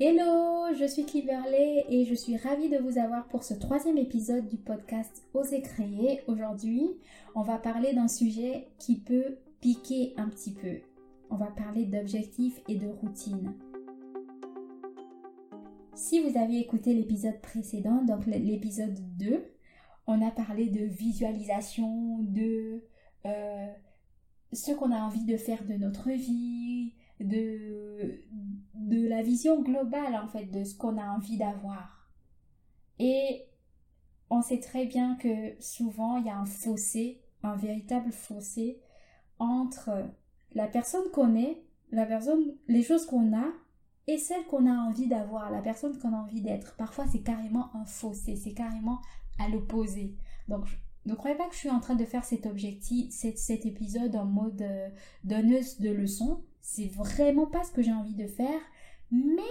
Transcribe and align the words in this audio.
Hello, 0.00 0.74
je 0.74 0.86
suis 0.86 1.04
Kimberley 1.04 1.84
et 1.88 2.06
je 2.06 2.14
suis 2.14 2.36
ravie 2.36 2.70
de 2.70 2.78
vous 2.78 2.98
avoir 2.98 3.28
pour 3.28 3.44
ce 3.44 3.52
troisième 3.52 3.98
épisode 3.98 4.48
du 4.48 4.56
podcast 4.56 5.22
Oser 5.34 5.60
créer. 5.60 6.22
Aujourd'hui, 6.26 6.96
on 7.34 7.42
va 7.42 7.58
parler 7.58 7.92
d'un 7.92 8.08
sujet 8.08 8.68
qui 8.78 8.98
peut 8.98 9.36
piquer 9.60 10.14
un 10.16 10.28
petit 10.28 10.52
peu. 10.52 10.78
On 11.30 11.36
va 11.36 11.46
parler 11.46 11.84
d'objectifs 11.84 12.60
et 12.68 12.76
de 12.76 12.88
routine. 12.88 13.52
Si 15.94 16.20
vous 16.20 16.38
avez 16.38 16.58
écouté 16.58 16.94
l'épisode 16.94 17.40
précédent, 17.42 18.02
donc 18.02 18.26
l'épisode 18.26 18.98
2, 19.18 19.44
on 20.06 20.26
a 20.26 20.30
parlé 20.30 20.68
de 20.68 20.84
visualisation, 20.84 22.18
de 22.22 22.82
euh, 23.26 23.66
ce 24.52 24.72
qu'on 24.72 24.90
a 24.90 25.02
envie 25.02 25.24
de 25.24 25.36
faire 25.36 25.64
de 25.64 25.74
notre 25.74 26.10
vie, 26.10 26.94
de, 27.20 27.81
de 28.92 29.08
la 29.08 29.22
vision 29.22 29.62
globale 29.62 30.14
en 30.16 30.28
fait 30.28 30.44
de 30.46 30.64
ce 30.64 30.74
qu'on 30.76 30.98
a 30.98 31.08
envie 31.08 31.38
d'avoir. 31.38 32.10
Et 32.98 33.46
on 34.30 34.42
sait 34.42 34.60
très 34.60 34.86
bien 34.86 35.16
que 35.16 35.60
souvent 35.60 36.18
il 36.18 36.26
y 36.26 36.30
a 36.30 36.36
un 36.36 36.44
fossé, 36.44 37.22
un 37.42 37.56
véritable 37.56 38.12
fossé 38.12 38.80
entre 39.38 39.90
la 40.52 40.66
personne 40.66 41.10
qu'on 41.12 41.34
est, 41.34 41.64
la 41.90 42.06
personne, 42.06 42.54
les 42.68 42.82
choses 42.82 43.06
qu'on 43.06 43.36
a 43.36 43.46
et 44.06 44.18
celles 44.18 44.44
qu'on 44.46 44.66
a 44.66 44.74
envie 44.74 45.06
d'avoir, 45.06 45.50
la 45.50 45.62
personne 45.62 45.98
qu'on 45.98 46.12
a 46.12 46.18
envie 46.18 46.42
d'être. 46.42 46.76
Parfois 46.76 47.06
c'est 47.10 47.22
carrément 47.22 47.74
un 47.74 47.86
fossé, 47.86 48.36
c'est 48.36 48.52
carrément 48.52 49.00
à 49.38 49.48
l'opposé. 49.48 50.14
Donc 50.48 50.66
ne 51.06 51.14
croyez 51.14 51.36
pas 51.36 51.48
que 51.48 51.54
je 51.54 51.60
suis 51.60 51.70
en 51.70 51.80
train 51.80 51.94
de 51.94 52.04
faire 52.04 52.24
cet 52.24 52.46
objectif, 52.46 53.12
cet, 53.12 53.66
épisode 53.66 54.14
en 54.16 54.26
mode 54.26 54.62
euh, 54.62 54.88
donneuse 55.24 55.80
de 55.80 55.90
leçons. 55.90 56.44
C'est 56.60 56.86
vraiment 56.86 57.46
pas 57.46 57.64
ce 57.64 57.72
que 57.72 57.82
j'ai 57.82 57.92
envie 57.92 58.14
de 58.14 58.28
faire. 58.28 58.60
Mais 59.12 59.42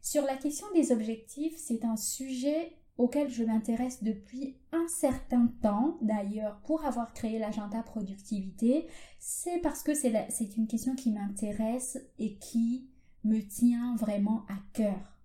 sur 0.00 0.24
la 0.24 0.36
question 0.36 0.66
des 0.74 0.90
objectifs, 0.90 1.54
c'est 1.56 1.84
un 1.84 1.96
sujet 1.96 2.76
auquel 2.98 3.28
je 3.30 3.44
m'intéresse 3.44 4.02
depuis 4.02 4.56
un 4.72 4.86
certain 4.88 5.46
temps 5.62 5.98
d'ailleurs 6.02 6.60
pour 6.66 6.84
avoir 6.84 7.12
créé 7.12 7.38
l'agenda 7.38 7.82
productivité. 7.82 8.86
C'est 9.18 9.60
parce 9.60 9.82
que 9.82 9.94
c'est 9.94 10.56
une 10.56 10.66
question 10.66 10.94
qui 10.94 11.10
m'intéresse 11.10 11.98
et 12.18 12.36
qui 12.38 12.88
me 13.24 13.40
tient 13.40 13.94
vraiment 13.96 14.44
à 14.48 14.56
cœur. 14.72 15.18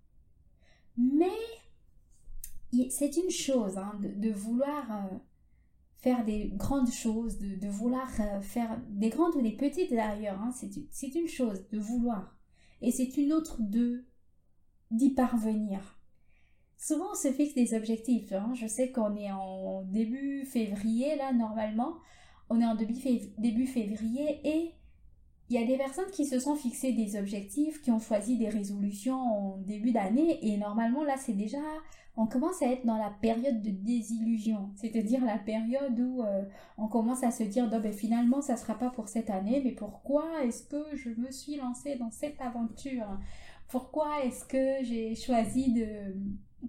Mais 0.96 1.26
c'est 2.90 3.16
une 3.16 3.30
chose 3.30 3.78
hein, 3.78 3.98
de, 4.00 4.30
vouloir 4.30 4.90
euh, 4.90 5.16
faire 5.96 6.24
des 6.24 6.48
grandes 6.54 6.90
choses, 6.90 7.38
de, 7.38 7.68
vouloir 7.68 8.08
euh, 8.20 8.40
faire 8.40 8.80
des 8.88 9.08
grandes 9.08 9.36
ou 9.36 9.42
des 9.42 9.56
petites 9.56 9.90
d'ailleurs, 9.90 10.40
hein, 10.40 10.52
c'est 10.52 11.14
une 11.14 11.28
chose 11.28 11.66
de 11.70 11.78
vouloir. 11.78 12.37
Et 12.82 12.90
c'est 12.90 13.16
une 13.16 13.32
autre 13.32 13.56
de 13.60 14.04
d'y 14.90 15.10
parvenir. 15.10 15.98
Souvent 16.78 17.12
on 17.12 17.14
se 17.14 17.32
fixe 17.32 17.54
des 17.54 17.74
objectifs. 17.74 18.32
Hein. 18.32 18.52
Je 18.54 18.66
sais 18.66 18.92
qu'on 18.92 19.16
est 19.16 19.30
en 19.30 19.82
début 19.82 20.44
février 20.44 21.16
là 21.16 21.32
normalement. 21.32 21.98
On 22.50 22.60
est 22.60 22.66
en 22.66 22.76
début 22.76 23.66
février 23.66 24.40
et 24.44 24.72
il 25.50 25.58
y 25.58 25.62
a 25.62 25.66
des 25.66 25.78
personnes 25.78 26.10
qui 26.12 26.26
se 26.26 26.38
sont 26.38 26.54
fixées 26.54 26.92
des 26.92 27.18
objectifs, 27.18 27.80
qui 27.80 27.90
ont 27.90 27.98
choisi 27.98 28.36
des 28.36 28.48
résolutions 28.48 29.16
en 29.18 29.56
début 29.58 29.92
d'année 29.92 30.38
et 30.46 30.58
normalement 30.58 31.04
là 31.04 31.14
c'est 31.16 31.32
déjà 31.32 31.58
on 32.18 32.26
commence 32.26 32.60
à 32.62 32.66
être 32.66 32.84
dans 32.84 32.98
la 32.98 33.10
période 33.22 33.62
de 33.62 33.70
désillusion, 33.70 34.70
c'est-à-dire 34.74 35.24
la 35.24 35.38
période 35.38 35.98
où 36.00 36.22
euh, 36.22 36.42
on 36.76 36.88
commence 36.88 37.22
à 37.22 37.30
se 37.30 37.44
dire 37.44 37.70
ben, 37.70 37.92
finalement 37.92 38.42
ça 38.42 38.56
sera 38.56 38.74
pas 38.74 38.90
pour 38.90 39.08
cette 39.08 39.30
année, 39.30 39.62
mais 39.64 39.70
pourquoi 39.70 40.24
est-ce 40.44 40.64
que 40.64 40.96
je 40.96 41.10
me 41.10 41.30
suis 41.30 41.56
lancée 41.56 41.94
dans 41.94 42.10
cette 42.10 42.40
aventure? 42.40 43.06
Pourquoi 43.68 44.24
est-ce 44.24 44.44
que 44.44 44.84
j'ai 44.84 45.14
choisi 45.14 45.72
de 45.72 45.86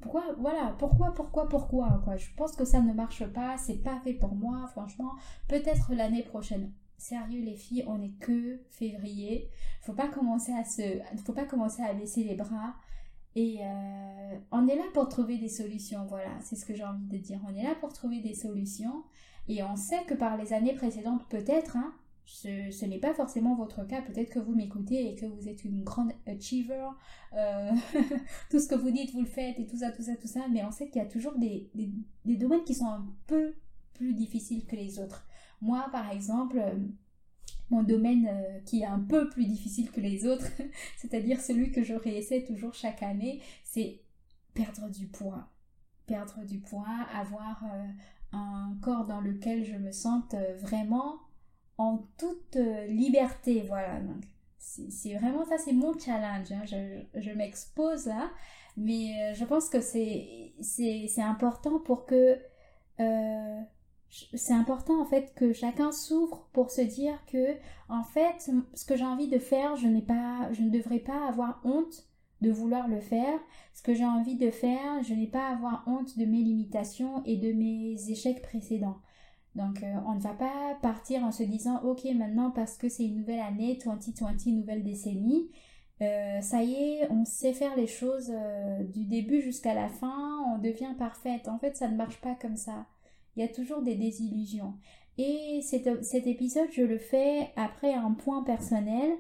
pourquoi 0.02 0.24
voilà 0.38 0.76
pourquoi 0.78 1.14
pourquoi 1.16 1.50
pourquoi? 1.50 2.02
Quoi 2.04 2.16
je 2.16 2.28
pense 2.38 2.56
que 2.56 2.64
ça 2.64 2.80
ne 2.80 2.94
marche 2.94 3.26
pas 3.26 3.58
c'est 3.58 3.82
pas 3.82 4.00
fait 4.04 4.14
pour 4.14 4.36
moi 4.36 4.68
franchement 4.68 5.14
peut-être 5.48 5.92
l'année 5.96 6.22
prochaine 6.22 6.72
sérieux 7.00 7.42
les 7.42 7.56
filles 7.56 7.84
on 7.88 8.02
est 8.02 8.18
que 8.20 8.60
février. 8.70 9.50
Faut 9.82 9.94
pas 9.94 10.08
commencer 10.08 10.52
à 10.54 10.64
se 10.64 11.00
faut 11.26 11.34
pas 11.34 11.46
commencer 11.46 11.82
à 11.82 11.94
baisser 11.94 12.24
les 12.24 12.36
bras. 12.36 12.76
Et 13.36 13.60
euh, 13.62 14.38
on 14.52 14.68
est 14.68 14.76
là 14.76 14.84
pour 14.94 15.08
trouver 15.08 15.38
des 15.38 15.50
solutions, 15.50 16.06
voilà, 16.08 16.32
c'est 16.42 16.56
ce 16.56 16.66
que 16.66 16.74
j'ai 16.74 16.84
envie 16.84 17.06
de 17.06 17.18
dire. 17.18 17.40
On 17.48 17.56
est 17.56 17.64
là 17.64 17.76
pour 17.80 17.94
trouver 17.94 18.20
des 18.20 18.34
solutions. 18.34 19.04
Et 19.48 19.64
on 19.64 19.76
sait 19.76 20.04
que 20.06 20.14
par 20.14 20.38
les 20.38 20.54
années 20.54 20.74
précédentes, 20.74 21.28
peut-être, 21.30 21.78
hein, 21.78 21.94
ce, 22.26 22.86
n'est 22.86 23.00
pas 23.00 23.14
forcément 23.14 23.56
votre 23.56 23.86
cas, 23.86 24.02
peut-être 24.02 24.30
que 24.30 24.40
vous 24.40 24.54
m'écoutez 24.54 25.10
et 25.10 25.16
que 25.16 25.26
vous 25.26 25.48
êtes 25.48 25.64
une 25.64 25.84
grande 25.84 26.12
achiever, 26.28 26.88
euh, 27.34 27.72
tout 28.52 28.60
ce 28.60 28.68
que 28.68 28.76
vous 28.76 28.92
dites, 28.92 29.12
vous 29.12 29.22
le 29.22 29.28
faites 29.28 29.60
et 29.60 29.66
tout 29.66 29.78
ça, 29.78 29.92
tout 29.92 30.04
ça, 30.04 30.16
tout 30.16 30.28
ça, 30.28 30.48
mais 30.52 30.64
on 30.64 30.72
sait 30.72 30.88
qu'il 30.90 31.02
y 31.02 31.06
a 31.06 31.08
toujours 31.08 31.36
des, 31.38 31.72
des 31.74 32.36
domaines 32.36 32.64
qui 32.64 32.76
sont 32.76 32.88
un 32.88 33.08
peu 33.26 33.56
plus 33.94 34.14
difficiles 34.14 34.66
que 34.66 34.76
les 34.76 35.00
autres. 35.00 35.26
Moi, 35.62 35.88
par 35.92 36.12
exemple, 36.12 36.62
mon 37.70 37.84
domaine 37.84 38.28
euh, 38.28 38.60
qui 38.66 38.82
est 38.82 38.86
un 38.86 39.00
peu 39.00 39.30
plus 39.30 39.46
difficile 39.46 39.92
que 39.92 40.02
les 40.02 40.26
autres, 40.26 40.48
c'est-à-dire 40.98 41.40
celui 41.40 41.72
que 41.72 41.84
je 41.84 41.94
réessaie 41.94 42.44
toujours 42.44 42.74
chaque 42.74 43.04
année, 43.04 43.42
c'est 43.64 44.02
perdre 44.54 44.90
du 44.90 45.08
poids. 45.08 45.48
Perdre 46.08 46.44
du 46.46 46.60
poids, 46.60 46.88
avoir 47.14 47.64
euh, 47.64 47.88
un 48.34 48.76
corps 48.82 49.06
dans 49.06 49.22
lequel 49.22 49.64
je 49.64 49.76
me 49.76 49.92
sente 49.92 50.34
euh, 50.34 50.56
vraiment 50.58 51.20
en 51.78 52.04
toute 52.18 52.58
liberté. 52.90 53.64
Voilà, 53.68 54.02
donc 54.02 54.24
c'est 54.58 55.14
vraiment 55.16 55.46
ça, 55.46 55.58
c'est 55.58 55.72
mon 55.72 55.98
challenge. 55.98 56.52
Hein. 56.52 56.64
Je, 56.66 57.32
m'expose 57.32 58.08
là, 58.08 58.30
mais 58.76 59.34
je 59.34 59.46
pense 59.46 59.70
que 59.70 59.80
c'est 59.80 61.22
important 61.22 61.80
pour 61.80 62.06
que 62.06 62.38
c'est 64.10 64.54
important 64.54 65.00
en 65.02 65.06
fait 65.06 65.34
que 65.36 65.54
chacun 65.54 65.92
s'ouvre 65.92 66.48
pour 66.52 66.72
se 66.72 66.82
dire 66.82 67.14
que 67.28 67.56
en 67.90 68.04
fait 68.04 68.50
ce 68.74 68.86
que 68.86 68.96
j'ai 68.96 69.06
envie 69.06 69.28
de 69.28 69.40
faire 69.40 69.76
je 69.76 69.88
n'ai 69.88 70.02
pas 70.02 70.52
je 70.52 70.62
ne 70.64 70.70
devrais 70.70 71.00
pas 71.00 71.28
avoir 71.28 71.62
honte 71.64 72.06
de 72.42 72.52
vouloir 72.52 72.88
le 72.88 73.02
faire. 73.02 73.38
Ce 73.74 73.84
que 73.84 73.94
j'ai 73.94 74.06
envie 74.06 74.36
de 74.36 74.50
faire 74.50 75.04
je 75.04 75.14
n'ai 75.14 75.28
pas 75.28 75.48
à 75.48 75.54
avoir 75.54 75.84
honte 75.88 76.18
de 76.18 76.26
mes 76.26 76.42
limitations 76.42 77.24
et 77.26 77.38
de 77.38 77.52
mes 77.54 78.10
échecs 78.10 78.42
précédents. 78.42 78.98
Donc 79.56 79.84
euh, 79.84 79.96
on 80.08 80.16
ne 80.16 80.22
va 80.22 80.34
pas 80.34 80.78
partir 80.82 81.24
en 81.24 81.32
se 81.32 81.44
disant 81.44 81.82
ok 81.84 82.06
maintenant 82.16 82.52
parce 82.52 82.78
que 82.78 82.90
c'est 82.90 83.06
une 83.06 83.18
nouvelle 83.18 83.42
année 83.42 83.78
2020 83.84 84.48
nouvelle 84.48 84.84
décennie 84.84 85.50
euh, 86.02 86.40
ça 86.40 86.64
y 86.64 86.74
est, 86.76 87.12
on 87.12 87.26
sait 87.26 87.54
faire 87.54 87.76
les 87.76 87.88
choses 87.88 88.32
euh, 88.34 88.84
du 88.84 89.04
début 89.04 89.42
jusqu'à 89.42 89.74
la 89.74 89.90
fin, 89.90 90.46
on 90.48 90.58
devient 90.58 90.96
parfaite. 90.98 91.50
En 91.50 91.60
fait, 91.60 91.76
ça 91.76 91.90
ne 91.90 91.98
marche 91.98 92.22
pas 92.22 92.36
comme 92.36 92.56
ça 92.56 92.86
il 93.40 93.46
y 93.46 93.46
a 93.46 93.54
toujours 93.54 93.82
des 93.82 93.96
désillusions. 93.96 94.74
Et 95.18 95.62
cet, 95.62 95.88
épisode, 96.28 96.68
je 96.74 96.82
le 96.82 96.98
fais 96.98 97.52
après 97.56 97.94
un 97.94 98.12
point 98.12 98.44
personnel, 98.44 99.14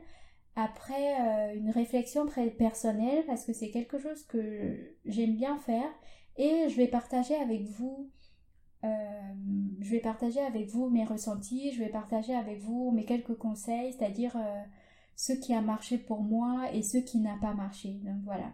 après 0.57 1.53
euh, 1.53 1.55
une 1.55 1.69
réflexion 1.69 2.25
personnelle, 2.57 3.23
parce 3.27 3.45
que 3.45 3.53
c'est 3.53 3.71
quelque 3.71 3.97
chose 3.97 4.23
que 4.23 4.97
j'aime 5.05 5.37
bien 5.37 5.57
faire. 5.57 5.89
Et 6.35 6.67
je 6.67 6.75
vais 6.75 6.87
partager 6.87 7.35
avec 7.35 7.63
vous 7.63 8.11
euh, 8.85 9.33
je 9.81 9.89
vais 9.89 9.99
partager 9.99 10.39
avec 10.39 10.69
vous 10.69 10.89
mes 10.89 11.03
ressentis, 11.03 11.73
je 11.73 11.79
vais 11.79 11.89
partager 11.89 12.33
avec 12.33 12.59
vous 12.61 12.91
mes 12.91 13.03
quelques 13.03 13.35
conseils, 13.35 13.91
c'est-à-dire 13.91 14.37
euh, 14.37 14.61
ce 15.17 15.33
qui 15.33 15.53
a 15.53 15.61
marché 15.61 15.97
pour 15.97 16.21
moi 16.21 16.71
et 16.73 16.81
ce 16.81 16.97
qui 16.97 17.19
n'a 17.19 17.37
pas 17.41 17.53
marché. 17.53 17.99
Donc 18.03 18.21
voilà. 18.23 18.53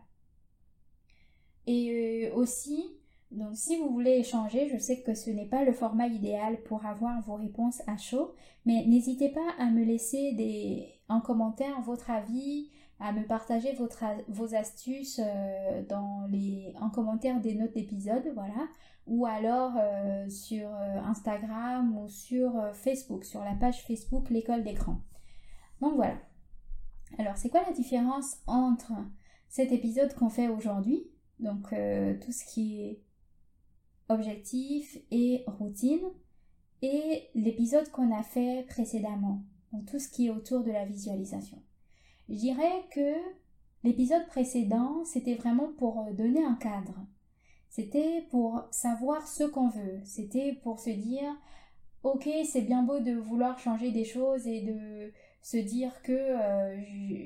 Et 1.68 2.32
aussi, 2.34 2.98
donc 3.32 3.56
si 3.56 3.78
vous 3.78 3.90
voulez 3.90 4.18
échanger, 4.20 4.70
je 4.70 4.78
sais 4.78 5.02
que 5.02 5.14
ce 5.14 5.30
n'est 5.30 5.48
pas 5.48 5.66
le 5.66 5.74
format 5.74 6.08
idéal 6.08 6.62
pour 6.64 6.86
avoir 6.86 7.22
vos 7.22 7.36
réponses 7.36 7.82
à 7.88 7.98
chaud, 7.98 8.34
mais 8.66 8.86
n'hésitez 8.86 9.30
pas 9.30 9.52
à 9.60 9.70
me 9.72 9.84
laisser 9.84 10.34
des, 10.34 10.88
en 11.10 11.22
commentaire 11.22 11.82
votre 11.82 12.12
avis, 12.12 12.70
à 13.00 13.12
me 13.12 13.26
partager 13.26 13.74
votre, 13.74 14.04
vos 14.30 14.56
astuces 14.56 15.20
euh, 15.22 15.84
dans 15.90 16.26
les, 16.30 16.74
en 16.80 16.90
commentaire 16.90 17.42
des 17.42 17.56
notes 17.56 17.74
d'épisode, 17.74 18.32
voilà, 18.34 18.68
ou 19.06 19.26
alors 19.26 19.74
euh, 19.78 20.30
sur 20.30 20.68
euh, 20.68 21.00
Instagram 21.04 21.98
ou 21.98 22.08
sur 22.08 22.54
Facebook, 22.74 23.26
sur 23.26 23.44
la 23.44 23.54
page 23.54 23.84
Facebook 23.84 24.30
L'école 24.30 24.64
d'écran. 24.64 25.02
Donc 25.82 25.96
voilà. 25.96 26.18
Alors 27.20 27.38
c'est 27.38 27.50
quoi 27.50 27.64
la 27.66 27.74
différence 27.74 28.38
entre 28.48 28.94
cet 29.50 29.72
épisode 29.72 30.14
qu'on 30.14 30.30
fait 30.30 30.48
aujourd'hui, 30.48 31.08
donc 31.40 31.70
tout 31.70 32.32
ce 32.32 32.46
qui 32.46 32.82
est 32.82 33.02
objectif 34.10 34.98
et 35.12 35.44
routine, 35.48 36.06
et 36.82 37.30
l'épisode 37.34 37.90
qu'on 37.92 38.16
a 38.16 38.24
fait 38.24 38.66
précédemment, 38.68 39.44
tout 39.88 40.00
ce 40.00 40.10
qui 40.10 40.28
est 40.28 40.30
autour 40.30 40.64
de 40.64 40.72
la 40.72 40.86
visualisation. 40.86 41.62
Je 42.30 42.36
dirais 42.36 42.84
que 42.92 43.16
l'épisode 43.84 44.26
précédent, 44.28 45.04
c'était 45.06 45.36
vraiment 45.36 45.72
pour 45.78 46.02
euh, 46.02 46.14
donner 46.14 46.44
un 46.44 46.56
cadre. 46.56 47.06
C'était 47.70 48.26
pour 48.32 48.64
savoir 48.72 49.28
ce 49.28 49.44
qu'on 49.44 49.68
veut. 49.68 50.00
C'était 50.04 50.54
pour 50.64 50.80
se 50.80 50.90
dire, 50.90 51.30
ok, 52.04 52.28
c'est 52.46 52.62
bien 52.62 52.84
beau 52.84 53.00
de 53.00 53.14
vouloir 53.14 53.60
changer 53.60 53.92
des 53.92 54.06
choses 54.06 54.48
et 54.48 54.62
de 54.62 55.12
se 55.42 55.58
dire 55.58 55.92
que 56.02 56.14
euh, 56.14 56.82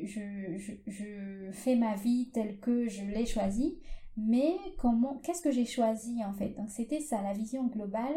je, 0.06 1.52
fais 1.54 1.76
ma 1.76 1.96
vie 1.96 2.30
telle 2.34 2.60
que 2.60 2.88
je 2.88 3.04
l'ai 3.06 3.26
choisie, 3.26 3.80
mais 4.18 4.58
comment, 4.78 5.20
qu'est-ce 5.24 5.42
que 5.42 5.52
j'ai 5.52 5.66
choisi 5.66 6.24
en 6.26 6.34
fait? 6.34 6.50
Donc 6.50 6.70
c'était 6.70 7.00
ça, 7.00 7.22
la 7.22 7.34
vision 7.34 7.68
globale, 7.68 8.16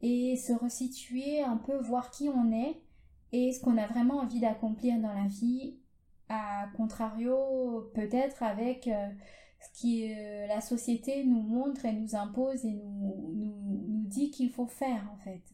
et 0.00 0.36
se 0.36 0.52
resituer 0.52 1.40
un 1.40 1.56
peu, 1.56 1.76
voir 1.78 2.10
qui 2.10 2.28
on 2.28 2.52
est 2.52 2.80
et 3.32 3.52
ce 3.52 3.60
qu'on 3.60 3.78
a 3.78 3.86
vraiment 3.86 4.18
envie 4.18 4.40
d'accomplir 4.40 5.00
dans 5.00 5.12
la 5.12 5.26
vie, 5.26 5.78
à 6.28 6.68
contrario 6.76 7.90
peut-être 7.94 8.42
avec 8.42 8.86
euh, 8.86 9.08
ce 9.60 9.82
que 9.82 10.44
euh, 10.44 10.46
la 10.46 10.60
société 10.60 11.24
nous 11.24 11.42
montre 11.42 11.84
et 11.84 11.92
nous 11.92 12.14
impose 12.14 12.64
et 12.64 12.72
nous, 12.72 13.32
nous, 13.34 13.86
nous 13.88 14.06
dit 14.06 14.30
qu'il 14.30 14.50
faut 14.50 14.66
faire 14.66 15.10
en 15.12 15.16
fait. 15.16 15.53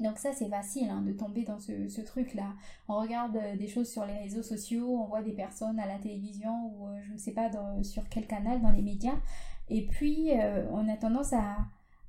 Donc 0.00 0.18
ça 0.18 0.32
c'est 0.32 0.48
facile 0.48 0.88
hein, 0.88 1.02
de 1.02 1.12
tomber 1.12 1.44
dans 1.44 1.58
ce, 1.58 1.88
ce 1.88 2.00
truc-là. 2.00 2.54
On 2.88 2.98
regarde 2.98 3.36
euh, 3.36 3.56
des 3.56 3.68
choses 3.68 3.90
sur 3.90 4.04
les 4.04 4.16
réseaux 4.18 4.42
sociaux, 4.42 4.86
on 4.88 5.06
voit 5.06 5.22
des 5.22 5.32
personnes 5.32 5.78
à 5.78 5.86
la 5.86 5.98
télévision 5.98 6.72
ou 6.72 6.88
je 7.06 7.12
ne 7.12 7.18
sais 7.18 7.32
pas 7.32 7.50
sur 7.82 8.08
quel 8.08 8.26
canal 8.26 8.60
dans 8.60 8.70
les 8.70 8.82
médias. 8.82 9.16
Et 9.68 9.86
puis 9.86 10.30
on 10.70 10.88
a 10.88 10.96
tendance 10.96 11.34
à, 11.34 11.58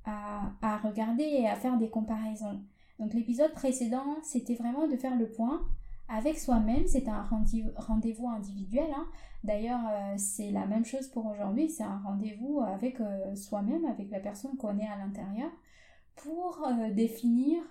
à, 0.06 0.50
à, 0.62 0.78
regarder 0.78 1.24
et 1.24 1.46
à 1.46 1.56
faire 1.56 1.76
des 1.76 1.90
comparaisons. 1.90 2.62
Donc 2.98 3.12
l'épisode 3.12 3.52
précédent 3.52 4.16
c'était 4.22 4.54
vraiment 4.54 4.88
de 4.88 4.96
faire 4.96 5.16
le 5.16 5.28
point 5.28 5.60
avec 6.10 6.38
soi-même. 6.38 6.86
C'est 6.86 7.08
un 7.08 7.24
rendez-vous 7.76 8.28
individuel. 8.28 8.90
Hein. 8.94 9.06
D'ailleurs, 9.44 9.80
euh, 9.88 10.14
c'est 10.16 10.50
la 10.50 10.66
même 10.66 10.84
chose 10.84 11.08
pour 11.08 11.26
aujourd'hui. 11.26 11.70
C'est 11.70 11.84
un 11.84 11.98
rendez-vous 11.98 12.60
avec 12.60 13.00
euh, 13.00 13.34
soi-même, 13.34 13.86
avec 13.86 14.10
la 14.10 14.20
personne 14.20 14.56
qu'on 14.56 14.78
est 14.78 14.86
à 14.86 14.98
l'intérieur, 14.98 15.50
pour 16.16 16.66
euh, 16.66 16.90
définir 16.90 17.62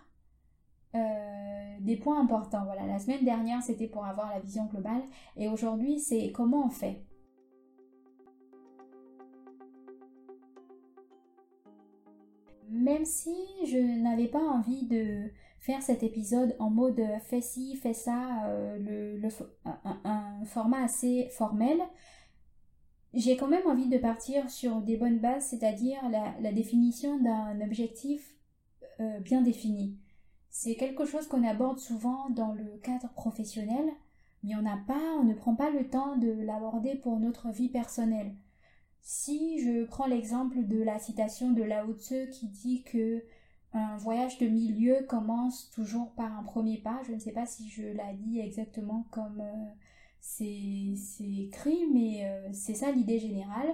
des 0.93 1.97
points 1.97 2.19
importants. 2.19 2.65
Voilà, 2.65 2.85
la 2.85 2.99
semaine 2.99 3.23
dernière, 3.23 3.61
c'était 3.61 3.87
pour 3.87 4.05
avoir 4.05 4.29
la 4.29 4.39
vision 4.39 4.65
globale. 4.65 5.03
Et 5.37 5.47
aujourd'hui, 5.47 5.99
c'est 5.99 6.31
comment 6.31 6.65
on 6.65 6.69
fait? 6.69 7.03
Même 12.69 13.05
si 13.05 13.35
je 13.65 13.77
n'avais 13.77 14.27
pas 14.27 14.39
envie 14.39 14.85
de 14.85 15.29
faire 15.59 15.81
cet 15.81 16.03
épisode 16.03 16.55
en 16.59 16.69
mode 16.69 16.99
euh, 16.99 17.19
fais 17.19 17.41
ci, 17.41 17.75
fais 17.75 17.93
ça, 17.93 18.45
euh, 18.45 19.17
le, 19.19 19.27
un, 20.05 20.45
format 20.45 20.83
assez 20.83 21.27
formel, 21.31 21.77
j'ai 23.13 23.35
quand 23.37 23.47
même 23.47 23.67
envie 23.67 23.89
de 23.89 23.97
partir 23.97 24.49
sur 24.49 24.81
des 24.81 24.97
bonnes 24.97 25.19
bases, 25.19 25.47
c'est-à-dire 25.47 25.97
la, 26.09 26.51
définition 26.53 27.19
d'un 27.19 27.59
objectif 27.61 28.35
euh, 28.99 29.19
bien 29.19 29.41
défini. 29.41 29.97
C'est 30.61 30.75
quelque 30.75 31.05
chose 31.05 31.25
qu'on 31.25 31.47
aborde 31.47 31.79
souvent 31.79 32.29
dans 32.31 32.51
le 32.51 32.65
cadre 32.83 33.07
professionnel, 33.13 33.93
mais 34.43 34.57
on 34.57 34.61
n'a 34.61 34.77
pas, 34.85 35.15
on 35.17 35.23
ne 35.23 35.33
prend 35.33 35.55
pas 35.55 35.69
le 35.69 35.87
temps 35.87 36.17
de 36.17 36.29
l'aborder 36.29 36.95
pour 36.95 37.17
notre 37.17 37.49
vie 37.49 37.69
personnelle. 37.69 38.35
Si 38.99 39.61
je 39.63 39.85
prends 39.85 40.05
l'exemple 40.05 40.67
de 40.67 40.83
la 40.83 40.99
citation 40.99 41.51
de 41.51 41.63
Lao 41.63 41.93
Tzu 41.93 42.27
qui 42.29 42.49
dit 42.49 42.83
que 42.83 43.23
un 43.71 43.95
voyage 43.95 44.37
de 44.37 44.47
milieu 44.47 45.05
commence 45.07 45.69
toujours 45.69 46.11
par 46.11 46.37
un 46.37 46.43
premier 46.43 46.77
pas. 46.77 46.99
Je 47.07 47.13
ne 47.13 47.19
sais 47.19 47.31
pas 47.31 47.45
si 47.45 47.69
je 47.69 47.83
l'ai 47.83 48.17
dit 48.17 48.41
exactement 48.41 49.07
comme 49.11 49.39
euh, 49.39 49.65
c'est 50.19 51.23
écrit, 51.23 51.85
mais 51.93 52.25
euh, 52.25 52.49
c'est 52.51 52.73
ça 52.75 52.91
l'idée 52.91 53.19
générale. 53.19 53.73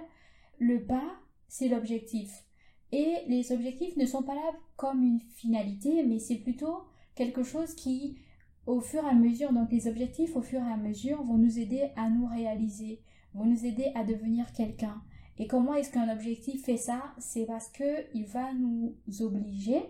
Le 0.60 0.86
pas, 0.86 1.16
c'est 1.48 1.68
l'objectif. 1.68 2.45
Et 2.92 3.18
les 3.28 3.52
objectifs 3.52 3.96
ne 3.98 4.06
sont 4.06 4.24
pas 4.24 4.36
là 4.36 4.52
comme 4.76 5.04
une 5.04 5.20
finalité, 5.20 6.04
mais 6.04 6.20
c'est 6.20 6.38
plutôt 6.38 6.84
quelque 7.16 7.44
chose 7.44 7.74
qui, 7.74 8.18
au 8.66 8.80
fur 8.80 9.04
et 9.04 9.10
à 9.10 9.14
mesure, 9.14 9.52
donc 9.54 9.72
les 9.72 9.88
objectifs 9.88 10.36
au 10.36 10.42
fur 10.42 10.60
et 10.60 10.72
à 10.72 10.78
mesure 10.78 11.24
vont 11.24 11.38
nous 11.38 11.60
aider 11.60 11.90
à 11.96 12.10
nous 12.10 12.28
réaliser, 12.28 13.02
vont 13.34 13.46
nous 13.46 13.66
aider 13.66 13.92
à 13.96 14.04
devenir 14.04 14.52
quelqu'un. 14.54 15.02
Et 15.38 15.48
comment 15.48 15.74
est-ce 15.74 15.92
qu'un 15.92 16.12
objectif 16.14 16.64
fait 16.64 16.78
ça? 16.78 17.14
C'est 17.18 17.46
parce 17.46 17.70
que 17.70 18.06
il 18.14 18.26
va 18.26 18.54
nous 18.54 18.96
obliger, 19.20 19.82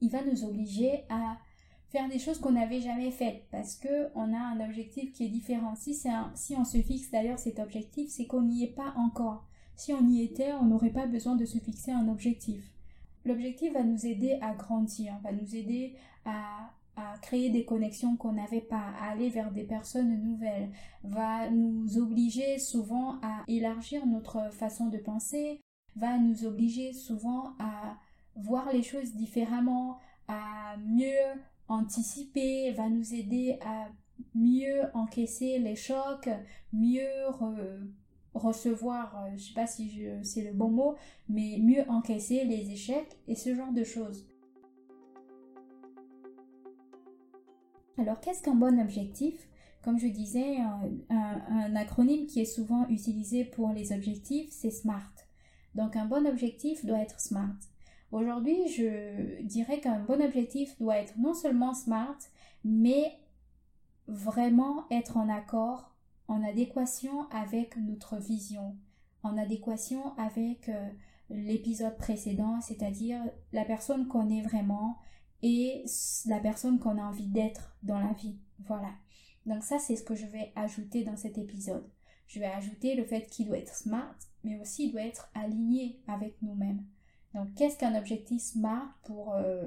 il 0.00 0.10
va 0.10 0.24
nous 0.24 0.44
obliger 0.44 1.04
à 1.08 1.38
faire 1.90 2.08
des 2.08 2.18
choses 2.18 2.40
qu'on 2.40 2.52
n'avait 2.52 2.80
jamais 2.80 3.12
faites 3.12 3.44
parce 3.50 3.76
que 3.76 4.08
on 4.16 4.34
a 4.34 4.38
un 4.38 4.60
objectif 4.64 5.12
qui 5.12 5.24
est 5.24 5.28
différent. 5.28 5.76
Si, 5.76 5.94
si 5.94 6.56
on 6.56 6.64
se 6.64 6.78
fixe 6.78 7.10
d'ailleurs 7.10 7.38
cet 7.38 7.60
objectif, 7.60 8.08
c'est 8.10 8.26
qu'on 8.26 8.42
n'y 8.42 8.64
est 8.64 8.74
pas 8.74 8.92
encore. 8.96 9.46
Si 9.76 9.92
on 9.92 10.06
y 10.08 10.22
était, 10.22 10.52
on 10.54 10.64
n'aurait 10.64 10.90
pas 10.90 11.06
besoin 11.06 11.36
de 11.36 11.44
se 11.44 11.58
fixer 11.58 11.92
un 11.92 12.08
objectif. 12.08 12.72
L'objectif 13.24 13.72
va 13.72 13.82
nous 13.82 14.06
aider 14.06 14.38
à 14.40 14.54
grandir, 14.54 15.14
va 15.22 15.32
nous 15.32 15.54
aider 15.54 15.94
à 16.24 16.72
à 16.96 17.18
créer 17.18 17.50
des 17.50 17.64
connexions 17.64 18.16
qu'on 18.16 18.32
n'avait 18.32 18.62
pas, 18.62 18.92
à 18.98 19.10
aller 19.10 19.28
vers 19.28 19.52
des 19.52 19.64
personnes 19.64 20.22
nouvelles, 20.22 20.70
va 21.04 21.50
nous 21.50 21.98
obliger 21.98 22.58
souvent 22.58 23.20
à 23.22 23.44
élargir 23.48 24.06
notre 24.06 24.50
façon 24.52 24.86
de 24.88 24.96
penser, 24.96 25.60
va 25.94 26.18
nous 26.18 26.46
obliger 26.46 26.92
souvent 26.94 27.54
à 27.58 27.98
voir 28.34 28.72
les 28.72 28.82
choses 28.82 29.14
différemment, 29.14 29.98
à 30.26 30.76
mieux 30.78 31.42
anticiper, 31.68 32.72
va 32.72 32.88
nous 32.88 33.14
aider 33.14 33.58
à 33.64 33.88
mieux 34.34 34.82
encaisser 34.94 35.58
les 35.58 35.76
chocs, 35.76 36.30
mieux 36.72 37.28
recevoir, 38.38 39.16
euh, 39.16 39.36
je 39.36 39.44
sais 39.48 39.54
pas 39.54 39.66
si 39.66 40.06
c'est 40.22 40.42
le 40.42 40.52
bon 40.52 40.70
mot, 40.70 40.94
mais 41.28 41.58
mieux 41.60 41.88
encaisser 41.88 42.44
les 42.44 42.70
échecs 42.70 43.18
et 43.28 43.34
ce 43.34 43.54
genre 43.54 43.72
de 43.72 43.84
choses. 43.84 44.26
Alors, 47.98 48.20
qu'est-ce 48.20 48.42
qu'un 48.42 48.54
bon 48.54 48.78
objectif? 48.78 49.48
Comme 49.82 49.98
je 49.98 50.08
disais, 50.08 50.56
un, 51.10 51.76
acronyme 51.76 52.26
qui 52.26 52.40
est 52.40 52.44
souvent 52.44 52.86
utilisé 52.88 53.44
pour 53.44 53.70
les 53.70 53.92
objectifs, 53.92 54.48
c'est 54.50 54.70
SMART. 54.70 55.12
Donc, 55.74 55.96
un 55.96 56.06
bon 56.06 56.26
objectif 56.26 56.84
doit 56.84 56.98
être 56.98 57.20
SMART. 57.20 57.56
Aujourd'hui, 58.12 58.68
je 58.68 59.42
dirais 59.42 59.80
qu'un 59.80 60.00
bon 60.00 60.22
objectif 60.22 60.76
doit 60.78 60.98
être 60.98 61.16
non 61.18 61.34
seulement 61.34 61.72
SMART, 61.72 62.18
mais 62.64 63.18
vraiment 64.08 64.84
être 64.90 65.16
en 65.16 65.28
accord, 65.28 65.95
en 66.28 66.42
adéquation 66.42 67.28
avec 67.30 67.76
notre 67.76 68.16
vision, 68.16 68.76
en 69.22 69.36
adéquation 69.38 70.16
avec 70.18 70.68
euh, 70.68 70.88
l'épisode 71.30 71.96
précédent, 71.96 72.60
c'est-à-dire 72.60 73.20
la 73.52 73.64
personne 73.64 74.08
qu'on 74.08 74.30
est 74.30 74.42
vraiment, 74.42 74.98
et 75.42 75.84
la 76.26 76.40
personne 76.40 76.78
qu'on 76.78 76.98
a 76.98 77.02
envie 77.02 77.28
d'être 77.28 77.76
dans 77.82 77.98
la 77.98 78.12
vie. 78.12 78.38
Voilà. 78.66 78.92
Donc 79.44 79.62
ça, 79.62 79.78
c'est 79.78 79.96
ce 79.96 80.02
que 80.02 80.14
je 80.14 80.26
vais 80.26 80.52
ajouter 80.56 81.04
dans 81.04 81.16
cet 81.16 81.38
épisode. 81.38 81.88
Je 82.26 82.40
vais 82.40 82.46
ajouter 82.46 82.94
le 82.96 83.04
fait 83.04 83.26
qu'il 83.28 83.46
doit 83.46 83.58
être 83.58 83.74
smart, 83.74 84.16
mais 84.42 84.58
aussi 84.58 84.86
il 84.86 84.92
doit 84.92 85.02
être 85.02 85.30
aligné 85.34 86.00
avec 86.08 86.40
nous-mêmes. 86.42 86.84
Donc 87.36 87.54
qu'est-ce 87.54 87.78
qu'un 87.78 87.94
objectif 87.94 88.40
smart 88.40 88.88
pour... 89.04 89.34
Euh, 89.34 89.62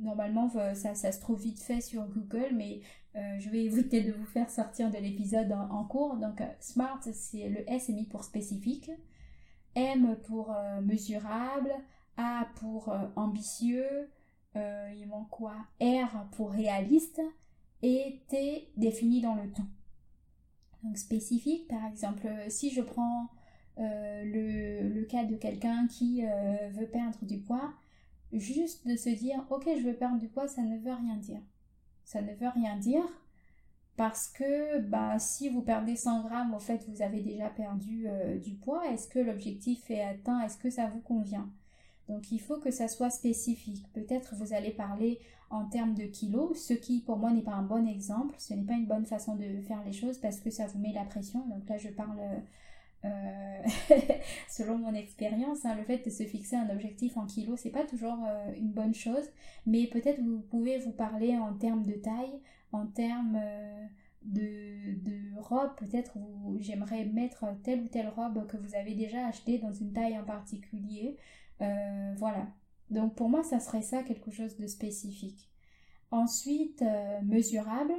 normalement, 0.00 0.50
ça, 0.74 0.96
ça, 0.96 1.12
se 1.12 1.20
trouve 1.20 1.40
vite 1.40 1.60
fait 1.60 1.80
sur 1.80 2.04
Google, 2.08 2.48
mais 2.52 2.80
euh, 3.14 3.38
je 3.38 3.48
vais 3.48 3.64
éviter 3.64 4.02
de 4.02 4.12
vous 4.12 4.26
faire 4.26 4.50
sortir 4.50 4.90
de 4.90 4.98
l'épisode 4.98 5.52
en, 5.52 5.84
cours. 5.84 6.16
Donc 6.16 6.40
euh, 6.40 6.46
smart, 6.58 6.98
c'est 7.12 7.48
le 7.48 7.70
S 7.70 7.88
est 7.88 7.92
mis 7.92 8.06
pour 8.06 8.24
spécifique, 8.24 8.90
M 9.76 10.16
pour 10.26 10.54
mesurable, 10.82 11.72
A 12.16 12.48
pour 12.56 12.92
ambitieux, 13.14 14.10
il 14.56 15.06
manque 15.08 15.30
quoi? 15.30 15.54
R 15.80 16.26
pour 16.32 16.50
réaliste 16.50 17.22
et 17.82 18.20
T 18.28 18.68
défini 18.76 19.20
dans 19.20 19.36
le 19.36 19.48
temps. 19.52 19.68
Donc 20.82 20.98
spécifique, 20.98 21.68
par 21.68 21.86
exemple, 21.86 22.26
si 22.48 22.70
je 22.70 22.82
prends 22.82 23.28
euh, 23.78 24.24
le, 24.24 25.04
cas 25.04 25.24
de 25.24 25.36
quelqu'un 25.36 25.86
qui 25.88 26.24
euh, 26.24 26.68
veut 26.70 26.86
perdre 26.86 27.18
du 27.22 27.38
poids, 27.38 27.72
juste 28.32 28.86
de 28.86 28.96
se 28.96 29.10
dire 29.10 29.44
ok 29.50 29.68
je 29.76 29.82
veux 29.82 29.94
perdre 29.94 30.18
du 30.18 30.28
poids, 30.28 30.48
ça 30.48 30.62
ne 30.62 30.78
veut 30.78 30.92
rien 30.92 31.16
dire. 31.16 31.40
Ça 32.04 32.22
ne 32.22 32.32
veut 32.34 32.48
rien 32.48 32.76
dire 32.76 33.04
parce 33.96 34.28
que 34.28 34.80
bah, 34.80 35.18
si 35.18 35.48
vous 35.48 35.62
perdez 35.62 35.96
100 35.96 36.24
grammes, 36.24 36.54
au 36.54 36.58
fait 36.58 36.84
vous 36.88 37.02
avez 37.02 37.20
déjà 37.20 37.48
perdu 37.48 38.06
du 38.42 38.54
poids. 38.54 38.88
Est-ce 38.90 39.08
que 39.08 39.18
l'objectif 39.18 39.90
est 39.90 40.02
atteint 40.02 40.40
Est-ce 40.40 40.56
que 40.56 40.70
ça 40.70 40.86
vous 40.86 41.00
convient? 41.00 41.50
Donc 42.08 42.32
il 42.32 42.40
faut 42.40 42.58
que 42.58 42.70
ça 42.70 42.88
soit 42.88 43.10
spécifique. 43.10 43.86
Peut-être 43.92 44.34
vous 44.34 44.52
allez 44.52 44.70
parler 44.70 45.18
en 45.50 45.66
termes 45.66 45.94
de 45.94 46.04
kilos, 46.04 46.58
ce 46.58 46.72
qui 46.72 47.00
pour 47.00 47.18
moi 47.18 47.30
n'est 47.30 47.42
pas 47.42 47.52
un 47.52 47.62
bon 47.62 47.86
exemple. 47.86 48.34
Ce 48.38 48.54
n'est 48.54 48.64
pas 48.64 48.74
une 48.74 48.86
bonne 48.86 49.06
façon 49.06 49.36
de 49.36 49.60
faire 49.60 49.82
les 49.84 49.92
choses 49.92 50.18
parce 50.18 50.40
que 50.40 50.50
ça 50.50 50.66
vous 50.66 50.78
met 50.78 50.92
la 50.92 51.04
pression. 51.04 51.46
Donc 51.48 51.68
là 51.68 51.76
je 51.78 51.88
parle 51.88 52.18
euh, 52.18 52.38
selon 54.48 54.78
mon 54.78 54.94
expérience. 54.94 55.64
Hein, 55.64 55.74
le 55.76 55.84
fait 55.84 56.04
de 56.04 56.10
se 56.10 56.22
fixer 56.24 56.56
un 56.56 56.70
objectif 56.70 57.16
en 57.16 57.26
kilos, 57.26 57.60
c'est 57.60 57.70
pas 57.70 57.84
toujours 57.84 58.18
euh, 58.26 58.52
une 58.56 58.72
bonne 58.72 58.94
chose. 58.94 59.28
Mais 59.66 59.86
peut-être 59.86 60.20
vous 60.20 60.40
pouvez 60.40 60.78
vous 60.78 60.92
parler 60.92 61.36
en 61.36 61.54
termes 61.54 61.84
de 61.84 61.94
taille, 61.94 62.40
en 62.72 62.86
termes... 62.86 63.38
Euh, 63.42 63.86
de, 64.24 64.94
de 65.02 65.40
robe, 65.40 65.74
peut-être 65.76 66.16
j'aimerais 66.58 67.04
mettre 67.04 67.44
telle 67.62 67.82
ou 67.82 67.88
telle 67.88 68.08
robe 68.08 68.46
que 68.46 68.56
vous 68.56 68.74
avez 68.74 68.94
déjà 68.94 69.26
achetée 69.26 69.58
dans 69.58 69.72
une 69.72 69.92
taille 69.92 70.18
en 70.18 70.24
particulier. 70.24 71.16
Euh, 71.60 72.14
voilà. 72.16 72.48
Donc 72.90 73.14
pour 73.14 73.28
moi, 73.28 73.42
ça 73.42 73.60
serait 73.60 73.82
ça 73.82 74.02
quelque 74.02 74.30
chose 74.30 74.56
de 74.56 74.66
spécifique. 74.66 75.50
Ensuite, 76.10 76.82
euh, 76.82 77.20
mesurable. 77.22 77.94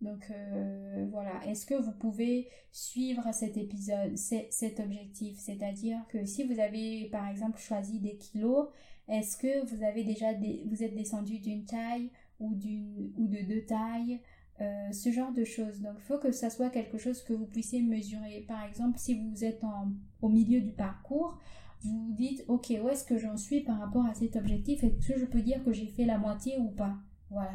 Donc 0.00 0.30
euh, 0.30 1.06
voilà, 1.10 1.44
est-ce 1.46 1.64
que 1.64 1.74
vous 1.74 1.92
pouvez 1.92 2.48
suivre 2.70 3.32
cet 3.32 3.56
épisode, 3.56 4.16
cet 4.16 4.80
objectif? 4.80 5.38
C'est-à-dire 5.38 5.98
que 6.08 6.24
si 6.26 6.44
vous 6.44 6.60
avez 6.60 7.08
par 7.10 7.28
exemple 7.28 7.58
choisi 7.58 7.98
des 7.98 8.16
kilos, 8.16 8.68
est-ce 9.08 9.36
que 9.36 9.66
vous 9.66 9.82
avez 9.82 10.04
déjà 10.04 10.26
vous 10.66 10.82
êtes 10.82 10.94
descendu 10.94 11.38
d'une 11.38 11.64
taille 11.64 12.10
ou, 12.40 12.54
d'une, 12.54 13.12
ou 13.16 13.26
de 13.26 13.40
deux 13.46 13.64
tailles? 13.64 14.20
Euh, 14.62 14.90
ce 14.90 15.12
genre 15.12 15.32
de 15.32 15.44
choses. 15.44 15.82
Donc, 15.82 15.96
il 15.98 16.04
faut 16.04 16.16
que 16.16 16.32
ça 16.32 16.48
soit 16.48 16.70
quelque 16.70 16.96
chose 16.96 17.22
que 17.22 17.34
vous 17.34 17.44
puissiez 17.44 17.82
mesurer. 17.82 18.42
Par 18.48 18.64
exemple, 18.64 18.98
si 18.98 19.20
vous 19.20 19.44
êtes 19.44 19.62
en, 19.62 19.92
au 20.22 20.30
milieu 20.30 20.62
du 20.62 20.72
parcours, 20.72 21.38
vous 21.82 22.06
vous 22.06 22.12
dites, 22.12 22.42
ok, 22.48 22.72
où 22.82 22.88
est-ce 22.88 23.04
que 23.04 23.18
j'en 23.18 23.36
suis 23.36 23.60
par 23.60 23.78
rapport 23.78 24.06
à 24.06 24.14
cet 24.14 24.34
objectif? 24.34 24.82
Est-ce 24.82 25.12
que 25.12 25.18
je 25.18 25.26
peux 25.26 25.42
dire 25.42 25.62
que 25.62 25.72
j'ai 25.72 25.86
fait 25.86 26.06
la 26.06 26.16
moitié 26.16 26.56
ou 26.58 26.70
pas? 26.70 26.96
Voilà. 27.28 27.52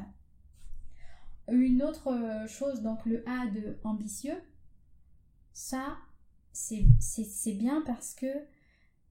Une 1.51 1.84
autre 1.84 2.08
euh, 2.08 2.48
chose, 2.48 2.81
donc 2.81 3.05
le 3.05 3.27
A 3.27 3.48
de 3.48 3.77
ambitieux, 3.84 4.41
ça, 5.53 5.98
c'est 6.53 7.53
bien 7.53 7.84
parce 7.86 8.15
que 8.15 8.27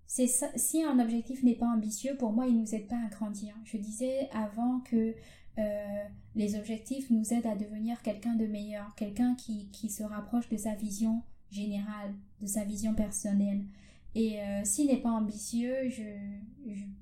si 0.06 0.82
un 0.82 0.98
objectif 0.98 1.42
n'est 1.44 1.54
pas 1.54 1.68
ambitieux, 1.68 2.16
pour 2.16 2.32
moi, 2.32 2.46
il 2.46 2.56
ne 2.56 2.62
nous 2.62 2.74
aide 2.74 2.88
pas 2.88 2.98
à 2.98 3.08
grandir. 3.08 3.54
Je 3.64 3.76
disais 3.76 4.28
avant 4.32 4.80
que 4.80 5.14
euh, 5.58 6.04
les 6.34 6.56
objectifs 6.56 7.10
nous 7.10 7.32
aident 7.32 7.46
à 7.46 7.54
devenir 7.54 8.02
quelqu'un 8.02 8.34
de 8.34 8.46
meilleur, 8.46 8.94
quelqu'un 8.96 9.34
qui, 9.36 9.88
se 9.88 10.02
rapproche 10.02 10.48
de 10.48 10.56
sa 10.56 10.74
vision 10.74 11.22
générale, 11.50 12.14
de 12.40 12.46
sa 12.46 12.64
vision 12.64 12.94
personnelle. 12.94 13.64
Et 14.14 14.40
euh, 14.40 14.64
s'il 14.64 14.88
n'est 14.88 15.00
pas 15.00 15.10
ambitieux, 15.10 15.88
je, 15.88 16.02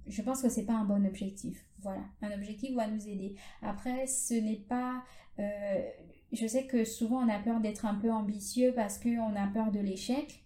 je, 0.07 0.23
pense 0.23 0.43
que 0.43 0.49
c'est 0.49 0.67
pas 0.67 0.75
un 0.75 0.85
bon 0.85 1.07
objectif. 1.07 1.65
Voilà, 1.81 2.03
un 2.23 2.33
objectif 2.33 2.75
va 2.75 2.87
nous 2.87 3.09
aider. 3.09 3.35
Après, 3.63 4.07
ce 4.07 4.35
n'est 4.35 4.57
pas... 4.69 5.03
Euh, 5.39 5.83
je 6.33 6.47
sais 6.47 6.67
que 6.67 6.85
souvent 6.85 7.25
on 7.25 7.29
a 7.29 7.39
peur 7.39 7.61
d'être 7.61 7.87
un 7.87 7.95
peu 7.95 8.13
ambitieux 8.13 8.73
parce 8.75 8.99
qu'on 8.99 9.35
a 9.35 9.47
peur 9.47 9.71
de 9.71 9.81
l'échec, 9.81 10.43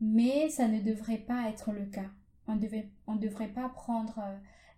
mais 0.00 0.48
ça 0.48 0.68
ne 0.68 0.80
devrait 0.80 1.18
pas 1.18 1.50
être 1.50 1.72
le 1.72 1.84
cas. 1.84 2.10
On 2.48 2.56
ne 2.56 2.66
on 3.06 3.16
devrait 3.16 3.48
pas 3.48 3.68
prendre 3.68 4.20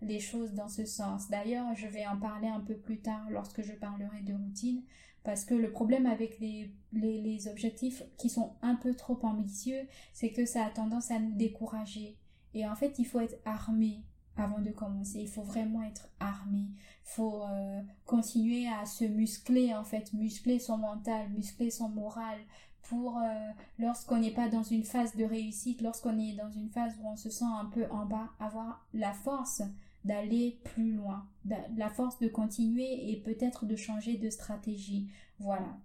les 0.03 0.21
choses 0.21 0.55
dans 0.55 0.69
ce 0.69 0.85
sens. 0.85 1.29
D'ailleurs, 1.29 1.75
je 1.75 1.87
vais 1.87 2.07
en 2.07 2.17
parler 2.17 2.49
un 2.49 2.61
peu 2.61 2.75
plus 2.75 2.99
tard 2.99 3.27
lorsque 3.31 3.63
je 3.63 3.73
parlerai 3.73 4.23
de 4.23 4.33
routine, 4.33 4.83
parce 5.25 5.45
que 5.45 5.55
le 5.55 5.71
problème 5.71 6.07
avec 6.07 6.39
les, 6.41 6.73
les, 6.93 7.49
objectifs 7.49 8.03
qui 8.17 8.31
sont 8.31 8.53
un 8.63 8.75
peu 8.75 8.95
trop 8.95 9.19
ambitieux, 9.23 9.87
c'est 10.13 10.31
que 10.31 10.47
ça 10.47 10.65
a 10.65 10.71
tendance 10.71 11.11
à 11.11 11.19
nous 11.19 11.33
décourager. 11.33 12.17
Et 12.55 12.67
en 12.67 12.75
fait, 12.75 12.99
il 12.99 13.05
faut 13.05 13.21
être 13.21 13.37
armé 13.45 14.03
avant 14.37 14.61
de 14.61 14.71
commencer. 14.71 15.21
Il 15.21 15.29
faut 15.29 15.43
vraiment 15.43 15.83
être 15.83 16.09
armé. 16.21 16.67
Il 16.71 17.11
faut 17.15 17.43
euh, 17.43 17.81
continuer 18.07 18.69
à 18.69 18.87
se 18.87 19.05
muscler, 19.05 19.75
en 19.75 19.85
fait, 19.85 20.13
muscler 20.13 20.59
son 20.59 20.79
mental, 20.79 21.29
muscler 21.31 21.71
son 21.71 21.89
moral 21.89 22.39
pour 22.83 23.19
euh, 23.19 23.51
lorsqu'on 23.79 24.19
n'est 24.19 24.33
pas 24.33 24.49
dans 24.49 24.63
une 24.63 24.85
phase 24.85 25.15
de 25.15 25.25
réussite, 25.25 25.83
lorsqu'on 25.83 26.19
est 26.19 26.35
dans 26.35 26.51
une 26.51 26.71
phase 26.71 26.95
où 27.03 27.09
on 27.09 27.17
se 27.17 27.29
sent 27.29 27.45
un 27.45 27.67
peu 27.67 27.87
en 27.91 28.07
bas, 28.07 28.31
avoir 28.41 28.87
la 28.95 29.13
force 29.13 29.63
d'aller 30.09 30.59
plus 30.65 30.93
loin, 30.93 31.29
la 31.77 31.91
force 31.91 32.19
de 32.19 32.29
continuer 32.29 33.11
et 33.11 33.17
peut-être 33.21 33.67
de 33.67 33.77
changer 33.77 34.17
de 34.17 34.31
stratégie. 34.31 35.09
Voilà. 35.39 35.79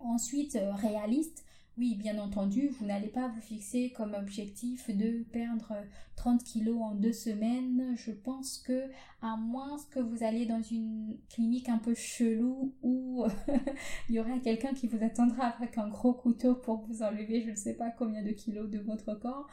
Ensuite, 0.00 0.56
euh, 0.56 0.72
réaliste. 0.72 1.44
Oui, 1.76 1.96
bien 1.96 2.18
entendu, 2.20 2.68
vous 2.68 2.86
n'allez 2.86 3.08
pas 3.08 3.26
vous 3.26 3.40
fixer 3.40 3.92
comme 3.96 4.14
objectif 4.14 4.88
de 4.96 5.24
perdre 5.32 5.74
30 6.14 6.40
euh, 6.40 6.44
kilos 6.44 6.80
en 6.80 6.94
deux 6.94 7.12
semaines. 7.12 7.94
Je 7.96 8.12
pense 8.12 8.58
que, 8.58 8.84
à 9.20 9.36
moins 9.36 9.76
que 9.90 9.98
vous 9.98 10.22
allez 10.22 10.46
dans 10.46 10.62
une 10.62 11.18
clinique 11.28 11.68
un 11.68 11.78
peu 11.78 11.94
chelou 11.94 12.72
où 12.82 13.26
il 14.08 14.14
y 14.14 14.20
aura 14.20 14.38
quelqu'un 14.38 14.72
qui 14.72 14.86
vous 14.86 15.04
attendra 15.04 15.48
avec 15.48 15.76
un 15.76 15.88
gros 15.88 16.14
couteau 16.14 16.54
pour 16.54 16.86
vous 16.86 17.02
enlever 17.02 17.42
je 17.42 17.50
ne 17.50 17.56
sais 17.56 17.74
pas 17.74 17.90
combien 17.90 18.22
de 18.22 18.30
kilos 18.30 18.70
de 18.70 18.78
votre 18.78 19.14
corps. 19.14 19.48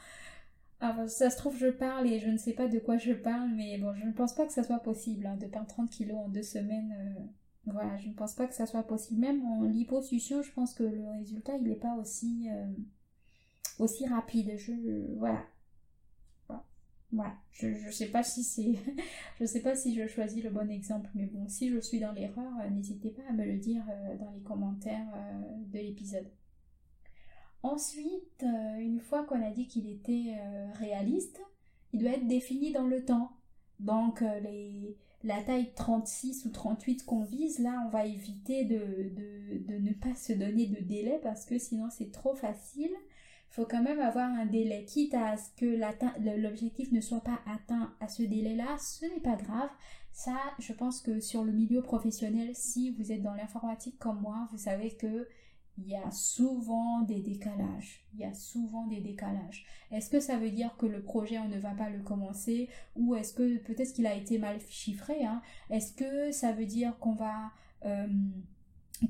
Ah, 0.84 1.08
ça 1.08 1.30
se 1.30 1.38
trouve, 1.38 1.56
je 1.56 1.68
parle 1.68 2.08
et 2.08 2.20
je 2.20 2.28
ne 2.28 2.38
sais 2.38 2.54
pas 2.54 2.68
de 2.68 2.80
quoi 2.80 2.98
je 2.98 3.14
parle, 3.14 3.52
mais 3.52 3.78
bon, 3.78 3.94
je 3.94 4.04
ne 4.04 4.12
pense 4.12 4.34
pas 4.34 4.48
que 4.48 4.52
ça 4.52 4.64
soit 4.64 4.80
possible 4.80 5.28
hein, 5.28 5.38
de 5.38 5.46
perdre 5.46 5.68
30 5.68 5.92
kilos 5.92 6.18
en 6.18 6.28
deux 6.28 6.42
semaines. 6.42 6.92
Euh, 6.98 7.72
voilà, 7.72 7.96
je 7.98 8.08
ne 8.08 8.14
pense 8.14 8.34
pas 8.34 8.48
que 8.48 8.56
ça 8.56 8.66
soit 8.66 8.82
possible. 8.82 9.20
Même 9.20 9.46
en 9.46 9.62
liposuction, 9.62 10.42
je 10.42 10.52
pense 10.52 10.74
que 10.74 10.82
le 10.82 11.08
résultat, 11.20 11.56
il 11.58 11.68
n'est 11.68 11.76
pas 11.76 11.94
aussi, 11.98 12.48
euh, 12.50 12.66
aussi 13.78 14.08
rapide. 14.08 14.58
Je, 14.58 14.72
voilà. 15.18 15.46
Voilà. 17.12 17.36
Je, 17.52 17.68
ne 17.68 17.92
sais 17.92 18.08
pas 18.08 18.24
si 18.24 18.44
sais 19.46 19.62
pas 19.62 19.76
si 19.76 19.94
je 19.94 20.08
choisis 20.08 20.44
le 20.44 20.50
bon 20.50 20.68
exemple, 20.72 21.12
mais 21.14 21.28
bon, 21.28 21.48
si 21.48 21.70
je 21.70 21.80
suis 21.80 22.00
dans 22.00 22.12
l'erreur, 22.12 22.54
euh, 22.60 22.70
n'hésitez 22.72 23.12
pas 23.12 23.22
à 23.30 23.34
me 23.34 23.46
le 23.46 23.60
dire 23.60 23.84
dans 24.20 24.32
les 24.32 24.42
commentaires 24.42 25.14
de 25.72 25.78
l'épisode. 25.78 26.26
Ensuite, 27.64 28.44
euh, 28.44 28.78
une 28.80 29.00
fois 29.00 29.24
qu'on 29.24 29.42
a 29.46 29.52
dit 29.52 29.68
qu'il 29.68 29.88
était 29.88 30.36
euh, 30.40 30.72
réaliste, 30.74 31.42
il 31.94 32.00
doit 32.00 32.12
être 32.12 32.28
défini 32.28 32.72
dans 32.72 32.88
le 32.88 33.06
temps. 33.06 33.32
Donc 33.80 34.22
euh, 34.22 34.40
les, 34.40 34.98
la 35.24 35.42
taille 35.44 35.72
36 35.76 36.46
ou 36.46 36.50
38 36.50 37.06
qu'on 37.06 37.24
vise, 37.24 37.60
là, 37.60 37.84
on 37.86 37.90
va 37.90 38.06
éviter 38.06 38.66
de, 38.66 39.12
de, 39.68 39.78
ne 39.78 39.94
pas 39.94 40.16
se 40.16 40.34
donner 40.34 40.68
de 40.68 40.82
délai 40.84 41.20
parce 41.22 41.46
que 41.46 41.60
sinon 41.60 41.90
c'est 41.90 42.12
trop 42.12 42.36
facile. 42.36 42.92
Il 43.52 43.54
faut 43.56 43.66
quand 43.66 43.84
même 43.84 44.00
avoir 44.00 44.30
un 44.30 44.46
délai, 44.46 44.86
quitte 44.86 45.14
à 45.14 45.36
ce 45.36 45.50
que 45.58 46.38
l'objectif 46.38 46.92
ne 46.94 47.02
soit 47.02 47.20
pas 47.20 47.42
atteint 47.46 47.94
à 48.00 48.08
ce 48.08 48.24
délai-là, 48.24 48.78
ce 48.80 49.06
n'est 49.06 49.20
pas 49.20 49.36
grave. 49.36 49.70
Ça, 50.14 50.38
je 50.60 50.72
pense 50.72 51.02
que 51.02 51.20
sur 51.20 51.44
le 51.44 51.52
milieu 51.52 51.82
professionnel, 51.82 52.52
si 52.54 52.92
vous 52.92 53.12
êtes 53.12 53.22
dans 53.22 53.34
l'informatique 53.34 54.00
comme 54.00 54.22
moi, 54.22 54.48
vous 54.52 54.58
savez 54.58 54.92
que 54.96 55.28
il 55.78 55.88
y 55.88 55.96
a 55.96 56.12
souvent 56.12 57.02
des 57.02 57.22
décalages. 57.22 58.06
Il 58.14 58.20
y 58.20 58.26
a 58.26 58.34
souvent 58.34 58.88
des 58.88 59.00
décalages. 59.00 59.66
Est-ce 59.92 60.10
que 60.10 60.20
ça 60.20 60.38
veut 60.38 60.52
dire 60.52 60.76
que 60.78 60.86
le 60.86 61.02
projet, 61.02 61.40
on 61.40 61.48
ne 61.48 61.58
va 61.58 61.72
pas 61.72 61.90
le 61.90 62.02
commencer? 62.04 62.70
Ou 62.96 63.16
est-ce 63.16 63.34
que 63.34 63.58
peut-être 63.58 63.94
qu'il 63.94 64.06
a 64.06 64.16
été 64.16 64.38
mal 64.38 64.60
chiffré 64.70 65.24
hein? 65.24 65.42
Est-ce 65.70 65.94
que 65.94 66.32
ça 66.32 66.52
veut 66.52 66.66
dire 66.66 66.98
qu'on 67.00 67.14
va 67.14 67.52
euh, 67.86 68.08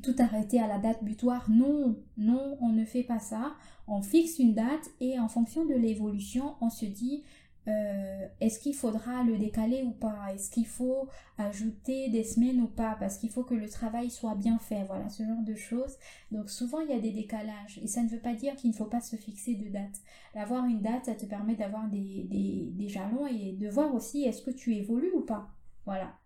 tout 0.03 0.15
arrêter 0.19 0.59
à 0.59 0.67
la 0.67 0.77
date 0.77 1.03
butoir? 1.03 1.49
Non, 1.49 1.97
non, 2.17 2.57
on 2.61 2.69
ne 2.69 2.85
fait 2.85 3.03
pas 3.03 3.19
ça. 3.19 3.55
On 3.87 4.01
fixe 4.01 4.39
une 4.39 4.53
date 4.53 4.89
et 4.99 5.19
en 5.19 5.27
fonction 5.27 5.65
de 5.65 5.73
l'évolution, 5.73 6.55
on 6.61 6.69
se 6.69 6.85
dit 6.85 7.23
euh, 7.67 8.27
est-ce 8.39 8.59
qu'il 8.59 8.73
faudra 8.73 9.23
le 9.23 9.37
décaler 9.37 9.83
ou 9.83 9.91
pas? 9.91 10.33
Est-ce 10.33 10.49
qu'il 10.49 10.65
faut 10.65 11.07
ajouter 11.37 12.09
des 12.09 12.23
semaines 12.23 12.59
ou 12.59 12.67
pas? 12.67 12.95
Parce 12.99 13.17
qu'il 13.17 13.29
faut 13.29 13.43
que 13.43 13.53
le 13.53 13.69
travail 13.69 14.09
soit 14.09 14.35
bien 14.35 14.57
fait, 14.57 14.83
voilà, 14.85 15.09
ce 15.09 15.23
genre 15.23 15.43
de 15.43 15.53
choses. 15.53 15.95
Donc 16.31 16.49
souvent 16.49 16.79
il 16.79 16.89
y 16.89 16.93
a 16.93 16.99
des 16.99 17.11
décalages 17.11 17.79
et 17.81 17.87
ça 17.87 18.01
ne 18.01 18.09
veut 18.09 18.19
pas 18.19 18.33
dire 18.33 18.55
qu'il 18.55 18.71
ne 18.71 18.75
faut 18.75 18.85
pas 18.85 19.01
se 19.01 19.15
fixer 19.15 19.55
de 19.55 19.69
date. 19.69 20.01
D'avoir 20.33 20.65
une 20.65 20.81
date, 20.81 21.05
ça 21.05 21.15
te 21.15 21.25
permet 21.25 21.55
d'avoir 21.55 21.87
des, 21.87 22.23
des, 22.73 22.89
jalons 22.89 23.27
et 23.27 23.53
de 23.53 23.69
voir 23.69 23.93
aussi 23.93 24.23
est-ce 24.23 24.41
que 24.41 24.51
tu 24.51 24.73
évolues 24.75 25.13
ou 25.13 25.21
pas? 25.21 25.51
Voilà. 25.85 26.17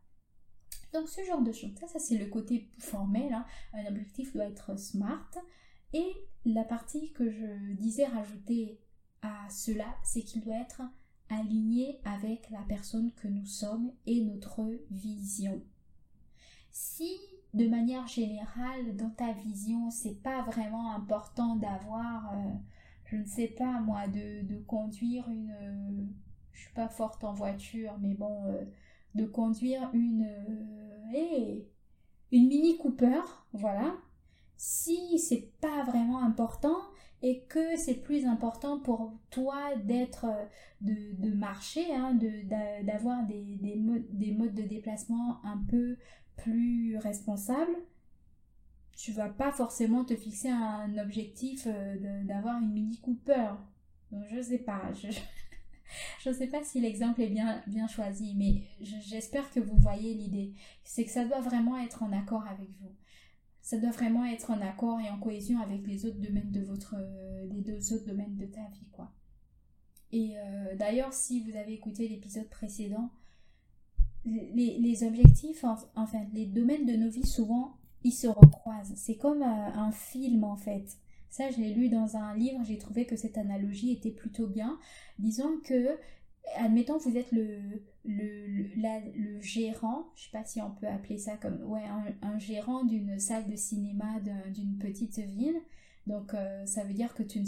Donc 0.94 1.10
ce 1.10 1.22
genre 1.24 1.42
de 1.42 1.52
choses, 1.52 1.72
ça, 1.78 1.88
ça 1.88 2.00
c'est 2.00 2.18
le 2.18 2.28
côté 2.28 2.70
formel. 2.80 3.34
Hein. 3.34 3.46
Un 3.74 3.86
objectif 3.88 4.34
doit 4.34 4.46
être 4.46 4.80
smart. 4.80 5.30
Et 5.92 6.14
la 6.46 6.64
partie 6.64 7.12
que 7.12 7.30
je 7.30 7.74
disais 7.74 8.06
rajouter 8.06 8.80
à 9.22 9.50
cela, 9.50 9.96
c'est 10.04 10.22
qu'il 10.22 10.42
doit 10.42 10.56
être 10.56 10.82
aligné 11.30 12.00
avec 12.06 12.50
la 12.50 12.62
personne 12.68 13.12
que 13.14 13.28
nous 13.28 13.46
sommes 13.46 13.92
et 14.06 14.24
notre 14.24 14.62
vision. 14.92 15.62
Si 16.72 17.18
de 17.56 17.68
manière 17.68 18.06
générale 18.06 18.96
dans 18.98 19.10
ta 19.10 19.32
vision 19.32 19.90
c'est 19.90 20.22
pas 20.22 20.42
vraiment 20.42 20.94
important 20.94 21.56
d'avoir 21.56 22.34
euh, 22.34 22.52
je 23.06 23.16
ne 23.16 23.26
sais 23.26 23.48
pas 23.48 23.80
moi 23.80 24.08
de, 24.08 24.58
conduire 24.68 25.28
une 25.30 25.52
euh, 25.62 26.04
je 26.52 26.62
suis 26.64 26.74
pas 26.74 26.90
forte 26.90 27.24
en 27.24 27.32
voiture 27.32 27.94
mais 28.02 28.14
bon 28.14 28.46
euh, 28.48 28.66
de 29.16 29.26
conduire 29.26 29.90
une 29.94 30.28
une 31.14 32.48
mini 32.48 32.78
Cooper 32.78 33.22
voilà 33.54 33.96
si 34.58 35.18
c'est 35.18 35.50
pas 35.62 35.84
vraiment 35.86 36.22
important 36.22 36.78
et 37.22 37.42
que 37.50 37.78
c'est 37.78 38.02
plus 38.04 38.26
important 38.26 38.80
pour 38.80 39.14
toi 39.30 39.76
d'être 39.84 40.28
de, 40.82 41.34
marcher, 41.34 41.94
hein, 41.94 42.18
d'avoir 42.84 43.26
des, 43.26 43.58
des, 43.62 43.76
modes, 44.32 44.54
de 44.54 44.64
déplacement 44.64 45.44
un 45.44 45.58
peu 45.70 45.98
plus 46.38 46.98
responsables, 46.98 47.76
tu 48.96 49.12
vas 49.12 49.30
pas 49.30 49.52
forcément 49.52 50.06
te 50.06 50.16
fixer 50.16 50.50
un 50.50 50.98
objectif 50.98 51.68
euh, 51.68 52.24
d'avoir 52.24 52.62
une 52.62 52.72
Mini 52.72 52.98
Cooper. 53.00 53.50
Donc 54.12 54.24
je 54.32 54.42
sais 54.42 54.60
pas, 54.60 54.82
je, 54.94 55.08
ne 56.30 56.34
sais 56.34 56.48
pas 56.48 56.64
si 56.64 56.80
l'exemple 56.80 57.22
est 57.22 57.30
bien, 57.30 57.62
bien 57.68 57.88
choisi, 57.88 58.34
mais 58.36 58.64
j'espère 58.80 59.50
que 59.52 59.60
vous 59.60 59.78
voyez 59.78 60.14
l'idée. 60.14 60.54
C'est 60.84 61.04
que 61.04 61.12
ça 61.12 61.26
doit 61.26 61.42
vraiment 61.42 61.78
être 61.78 62.04
en 62.04 62.12
accord 62.14 62.46
avec 62.48 62.70
vous 62.80 62.96
ça 63.66 63.80
doit 63.80 63.90
vraiment 63.90 64.24
être 64.26 64.52
en 64.52 64.62
accord 64.62 65.00
et 65.00 65.10
en 65.10 65.18
cohésion 65.18 65.60
avec 65.60 65.88
les 65.88 66.06
autres 66.06 66.20
domaines 66.20 66.52
de 66.52 66.62
votre 66.62 66.94
euh, 67.00 67.46
les 67.46 67.62
deux 67.62 67.94
autres 67.94 68.06
domaines 68.06 68.36
de 68.38 68.46
ta 68.46 68.62
vie 68.62 68.88
quoi. 68.92 69.12
Et 70.12 70.38
euh, 70.38 70.76
d'ailleurs 70.76 71.12
si 71.12 71.42
vous 71.42 71.58
avez 71.58 71.74
écouté 71.74 72.08
l'épisode 72.08 72.48
précédent, 72.48 73.10
les, 74.24 75.04
objectifs, 75.04 75.66
enfin 75.96 76.26
les 76.34 76.46
domaines 76.46 76.86
de 76.86 76.94
nos 76.94 77.10
vies 77.10 77.26
souvent 77.26 77.78
ils 78.04 78.12
se 78.12 78.28
recroisent. 78.28 78.94
C'est 78.96 79.18
comme 79.18 79.42
un 79.42 79.92
film 79.92 80.44
en 80.44 80.58
fait. 80.58 81.00
Ça, 81.32 81.50
je 81.50 81.58
l'ai 81.58 81.74
lu 81.74 81.90
dans 81.90 82.16
un 82.16 82.36
livre, 82.36 82.64
j'ai 82.64 82.78
trouvé 82.78 83.06
que 83.06 83.16
cette 83.16 83.38
analogie 83.38 83.92
était 83.92 84.12
plutôt 84.12 84.48
bien. 84.48 84.80
Disons 85.20 85.60
que, 85.66 85.98
admettons, 86.56 86.98
vous 86.98 87.18
êtes 87.18 87.32
le, 87.32 87.60
le, 88.04 88.64
le, 88.76 89.42
gérant, 89.42 90.06
je 90.16 90.24
sais 90.24 90.32
pas 90.32 90.44
si 90.44 90.62
on 90.62 90.72
peut 90.72 90.88
appeler 90.88 91.18
ça 91.18 91.38
comme, 91.38 91.62
ouais, 91.64 91.84
un, 92.22 92.40
gérant 92.40 92.84
d'une 92.84 93.20
salle 93.20 93.50
de 93.50 93.56
cinéma 93.56 94.20
d'une 94.54 94.78
petite 94.78 95.20
ville. 95.20 95.60
Donc, 96.08 96.34
euh, 96.34 96.66
ça 96.68 96.84
veut 96.84 96.94
dire 96.94 97.16
que 97.16 97.24
tu 97.24 97.44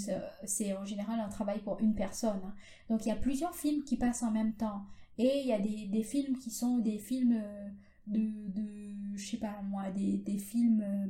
c'est 0.46 0.76
en 0.76 0.84
général 0.84 1.20
un 1.20 1.30
travail 1.30 1.60
pour 1.60 1.80
une 1.80 1.94
personne. 1.94 2.42
Hein. 2.44 2.56
Donc, 2.90 3.06
il 3.06 3.10
y 3.10 3.12
a 3.12 3.16
plusieurs 3.16 3.56
films 3.56 3.84
qui 3.84 3.98
passent 3.98 4.24
en 4.24 4.32
même 4.32 4.54
temps. 4.54 4.82
Et 5.20 5.42
il 5.42 5.48
y 5.48 5.54
a 5.54 5.60
des, 5.60 5.88
des 5.88 6.04
films 6.04 6.38
qui 6.38 6.50
sont 6.50 6.80
des 6.80 6.98
films 6.98 7.40
euh, 7.40 7.70
de, 8.08 8.20
de 8.50 9.16
je 9.16 9.26
sais 9.26 9.38
pas 9.38 9.62
moi, 9.64 9.90
des, 9.92 10.18
des 10.18 10.38
films. 10.38 10.82
Euh, 10.82 11.08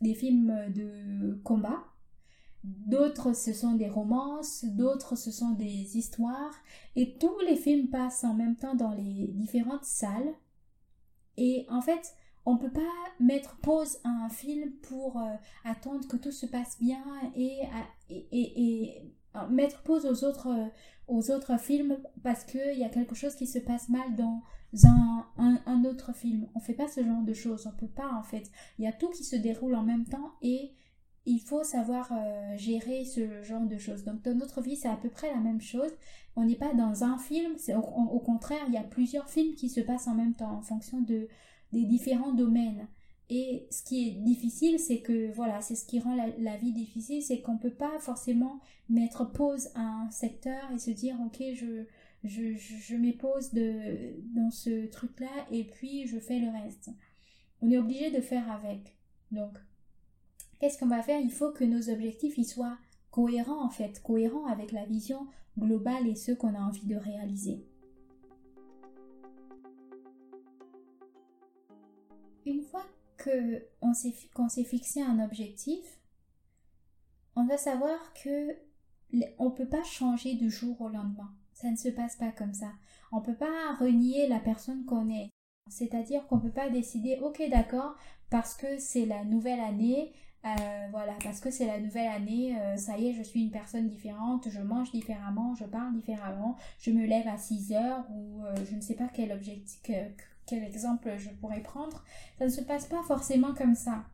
des 0.00 0.14
films 0.14 0.72
de 0.74 1.38
combat, 1.44 1.84
d'autres 2.64 3.32
ce 3.34 3.52
sont 3.52 3.74
des 3.74 3.88
romances, 3.88 4.64
d'autres 4.64 5.16
ce 5.16 5.30
sont 5.30 5.50
des 5.50 5.96
histoires, 5.96 6.54
et 6.96 7.16
tous 7.18 7.38
les 7.46 7.56
films 7.56 7.88
passent 7.88 8.24
en 8.24 8.34
même 8.34 8.56
temps 8.56 8.74
dans 8.74 8.92
les 8.92 9.28
différentes 9.28 9.84
salles. 9.84 10.34
Et 11.36 11.66
en 11.70 11.80
fait, 11.80 12.14
on 12.44 12.54
ne 12.54 12.58
peut 12.58 12.72
pas 12.72 12.80
mettre 13.18 13.56
pause 13.58 13.98
à 14.04 14.08
un 14.08 14.28
film 14.28 14.72
pour 14.82 15.18
euh, 15.18 15.34
attendre 15.64 16.06
que 16.08 16.16
tout 16.16 16.32
se 16.32 16.46
passe 16.46 16.78
bien 16.80 17.02
et, 17.36 17.60
et, 18.08 18.26
et, 18.32 19.12
euh, 19.36 19.46
mettre 19.48 19.82
pause 19.82 20.06
aux 20.06 20.24
autres, 20.24 20.48
euh, 20.48 20.66
aux 21.06 21.30
autres 21.30 21.58
films 21.58 21.98
parce 22.22 22.44
qu'il 22.44 22.78
y 22.78 22.84
a 22.84 22.88
quelque 22.88 23.14
chose 23.14 23.34
qui 23.36 23.46
se 23.46 23.58
passe 23.58 23.88
mal 23.88 24.16
dans 24.16 24.42
un, 24.84 25.26
un, 25.66 25.84
autre 25.84 26.14
film. 26.14 26.48
On 26.54 26.60
fait 26.60 26.74
pas 26.74 26.88
ce 26.88 27.04
genre 27.04 27.22
de 27.22 27.32
choses, 27.32 27.66
on 27.66 27.76
peut 27.76 27.92
pas 27.92 28.10
en 28.12 28.22
fait. 28.22 28.50
Il 28.78 28.84
y 28.84 28.88
a 28.88 28.92
tout 28.92 29.10
qui 29.10 29.24
se 29.24 29.36
déroule 29.36 29.74
en 29.74 29.82
même 29.82 30.04
temps 30.04 30.32
et 30.42 30.72
il 31.30 31.38
faut 31.40 31.62
savoir 31.62 32.10
euh, 32.12 32.56
gérer 32.56 33.04
ce 33.04 33.42
genre 33.44 33.64
de 33.64 33.78
choses. 33.78 34.02
Donc 34.02 34.22
dans 34.22 34.34
notre 34.34 34.60
vie, 34.60 34.74
c'est 34.74 34.88
à 34.88 34.96
peu 34.96 35.08
près 35.08 35.32
la 35.32 35.40
même 35.40 35.60
chose. 35.60 35.90
On 36.34 36.44
n'est 36.44 36.56
pas 36.56 36.74
dans 36.74 37.04
un 37.04 37.18
film, 37.18 37.54
au, 37.76 38.18
contraire, 38.18 38.64
il 38.66 38.74
y 38.74 38.78
a 38.78 38.82
plusieurs 38.82 39.28
films 39.30 39.54
qui 39.54 39.68
se 39.68 39.80
passent 39.80 40.08
en 40.08 40.14
même 40.14 40.34
temps 40.34 40.56
en 40.58 40.62
fonction 40.62 41.00
de, 41.00 41.28
des 41.72 41.84
différents 41.84 42.32
domaines. 42.32 42.88
Et 43.28 43.68
ce 43.70 43.84
qui 43.84 44.08
est 44.08 44.12
difficile, 44.12 44.80
c'est 44.80 45.02
que, 45.02 45.30
voilà, 45.32 45.60
c'est 45.60 45.76
ce 45.76 45.86
qui 45.86 46.00
rend 46.00 46.16
la, 46.16 46.56
vie 46.56 46.72
difficile, 46.72 47.22
c'est 47.22 47.40
qu'on 47.42 47.54
ne 47.54 47.58
peut 47.58 47.74
pas 47.74 47.96
forcément 48.00 48.58
mettre 48.88 49.24
pause 49.24 49.68
à 49.76 49.82
un 49.82 50.10
secteur 50.10 50.72
et 50.74 50.78
se 50.78 50.90
dire, 50.90 51.16
ok, 51.24 51.40
je, 51.54 51.84
je, 52.24 52.56
je, 52.56 52.96
m'épose 52.96 53.52
dans 53.54 54.50
ce 54.50 54.86
truc-là 54.86 55.46
et 55.52 55.62
puis 55.62 56.08
je 56.08 56.18
fais 56.18 56.40
le 56.40 56.48
reste. 56.48 56.90
On 57.60 57.70
est 57.70 57.78
obligé 57.78 58.10
de 58.10 58.20
faire 58.20 58.50
avec. 58.50 58.96
Donc, 59.30 59.56
qu'est-ce 60.60 60.78
qu'on 60.78 60.86
va 60.86 61.02
faire? 61.02 61.20
Il 61.20 61.32
faut 61.32 61.50
que 61.50 61.64
nos 61.64 61.90
objectifs 61.90 62.38
ils 62.38 62.44
soient 62.44 62.78
cohérents 63.10 63.64
en 63.64 63.70
fait, 63.70 64.00
cohérents 64.02 64.46
avec 64.46 64.70
la 64.72 64.84
vision 64.84 65.26
globale 65.58 66.06
et 66.06 66.14
ce 66.14 66.32
qu'on 66.32 66.54
a 66.54 66.60
envie 66.60 66.86
de 66.86 66.96
réaliser. 66.96 67.66
Une 72.46 72.62
fois 72.62 72.84
qu'on 73.22 73.92
s'est 74.48 74.64
fixé 74.64 75.02
un 75.02 75.22
objectif, 75.22 76.00
on 77.36 77.44
doit 77.44 77.58
savoir 77.58 78.12
que 78.14 78.56
on 79.38 79.46
ne 79.46 79.54
peut 79.54 79.68
pas 79.68 79.82
changer 79.82 80.34
du 80.34 80.50
jour 80.50 80.80
au 80.80 80.88
lendemain. 80.88 81.34
Ça 81.52 81.70
ne 81.70 81.76
se 81.76 81.88
passe 81.88 82.16
pas 82.16 82.32
comme 82.32 82.54
ça. 82.54 82.72
On 83.12 83.20
ne 83.20 83.24
peut 83.24 83.34
pas 83.34 83.74
renier 83.78 84.28
la 84.28 84.38
personne 84.38 84.84
qu'on 84.84 85.10
est. 85.10 85.30
C'est-à-dire 85.68 86.26
qu'on 86.26 86.36
ne 86.36 86.42
peut 86.42 86.52
pas 86.52 86.70
décider, 86.70 87.18
ok 87.20 87.42
d'accord, 87.50 87.96
parce 88.30 88.54
que 88.54 88.78
c'est 88.78 89.04
la 89.04 89.24
nouvelle 89.24 89.60
année, 89.60 90.12
euh, 90.44 90.86
voilà, 90.90 91.14
parce 91.22 91.38
que 91.40 91.50
c'est 91.50 91.66
la 91.66 91.78
nouvelle 91.80 92.08
année, 92.08 92.58
euh, 92.58 92.76
ça 92.76 92.96
y 92.96 93.08
est, 93.08 93.12
je 93.12 93.22
suis 93.22 93.42
une 93.42 93.50
personne 93.50 93.88
différente, 93.88 94.48
je 94.48 94.60
mange 94.60 94.90
différemment, 94.90 95.54
je 95.54 95.64
parle 95.64 95.92
différemment, 95.92 96.56
je 96.78 96.90
me 96.90 97.04
lève 97.04 97.28
à 97.28 97.36
6 97.36 97.72
heures 97.72 98.06
ou 98.10 98.42
euh, 98.44 98.54
je 98.64 98.74
ne 98.74 98.80
sais 98.80 98.94
pas 98.94 99.08
quel 99.12 99.32
objectif, 99.32 99.80
quel 100.46 100.64
exemple 100.64 101.14
je 101.18 101.28
pourrais 101.28 101.60
prendre. 101.60 102.04
Ça 102.38 102.46
ne 102.46 102.50
se 102.50 102.62
passe 102.62 102.86
pas 102.86 103.02
forcément 103.02 103.52
comme 103.54 103.74
ça. 103.74 104.04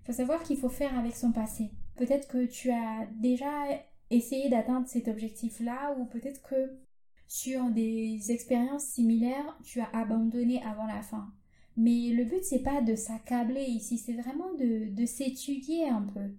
Il 0.00 0.06
faut 0.06 0.12
savoir 0.12 0.42
qu'il 0.42 0.56
faut 0.56 0.70
faire 0.70 0.98
avec 0.98 1.14
son 1.14 1.32
passé. 1.32 1.70
Peut-être 1.96 2.28
que 2.28 2.46
tu 2.46 2.70
as 2.70 3.06
déjà 3.20 3.50
essayé 4.10 4.48
d'atteindre 4.48 4.88
cet 4.88 5.06
objectif-là 5.06 5.94
ou 5.98 6.06
peut-être 6.06 6.40
que 6.42 6.78
sur 7.26 7.68
des 7.70 8.32
expériences 8.32 8.84
similaires, 8.84 9.58
tu 9.62 9.80
as 9.80 9.90
abandonné 9.92 10.62
avant 10.62 10.86
la 10.86 11.02
fin. 11.02 11.30
Mais 11.78 12.10
le 12.10 12.24
but, 12.24 12.42
c'est 12.42 12.62
pas 12.62 12.82
de 12.82 12.96
s'accabler 12.96 13.62
ici, 13.62 13.98
c'est 13.98 14.12
vraiment 14.12 14.52
de, 14.58 14.92
de 14.92 15.06
s'étudier 15.06 15.88
un 15.88 16.02
peu. 16.02 16.34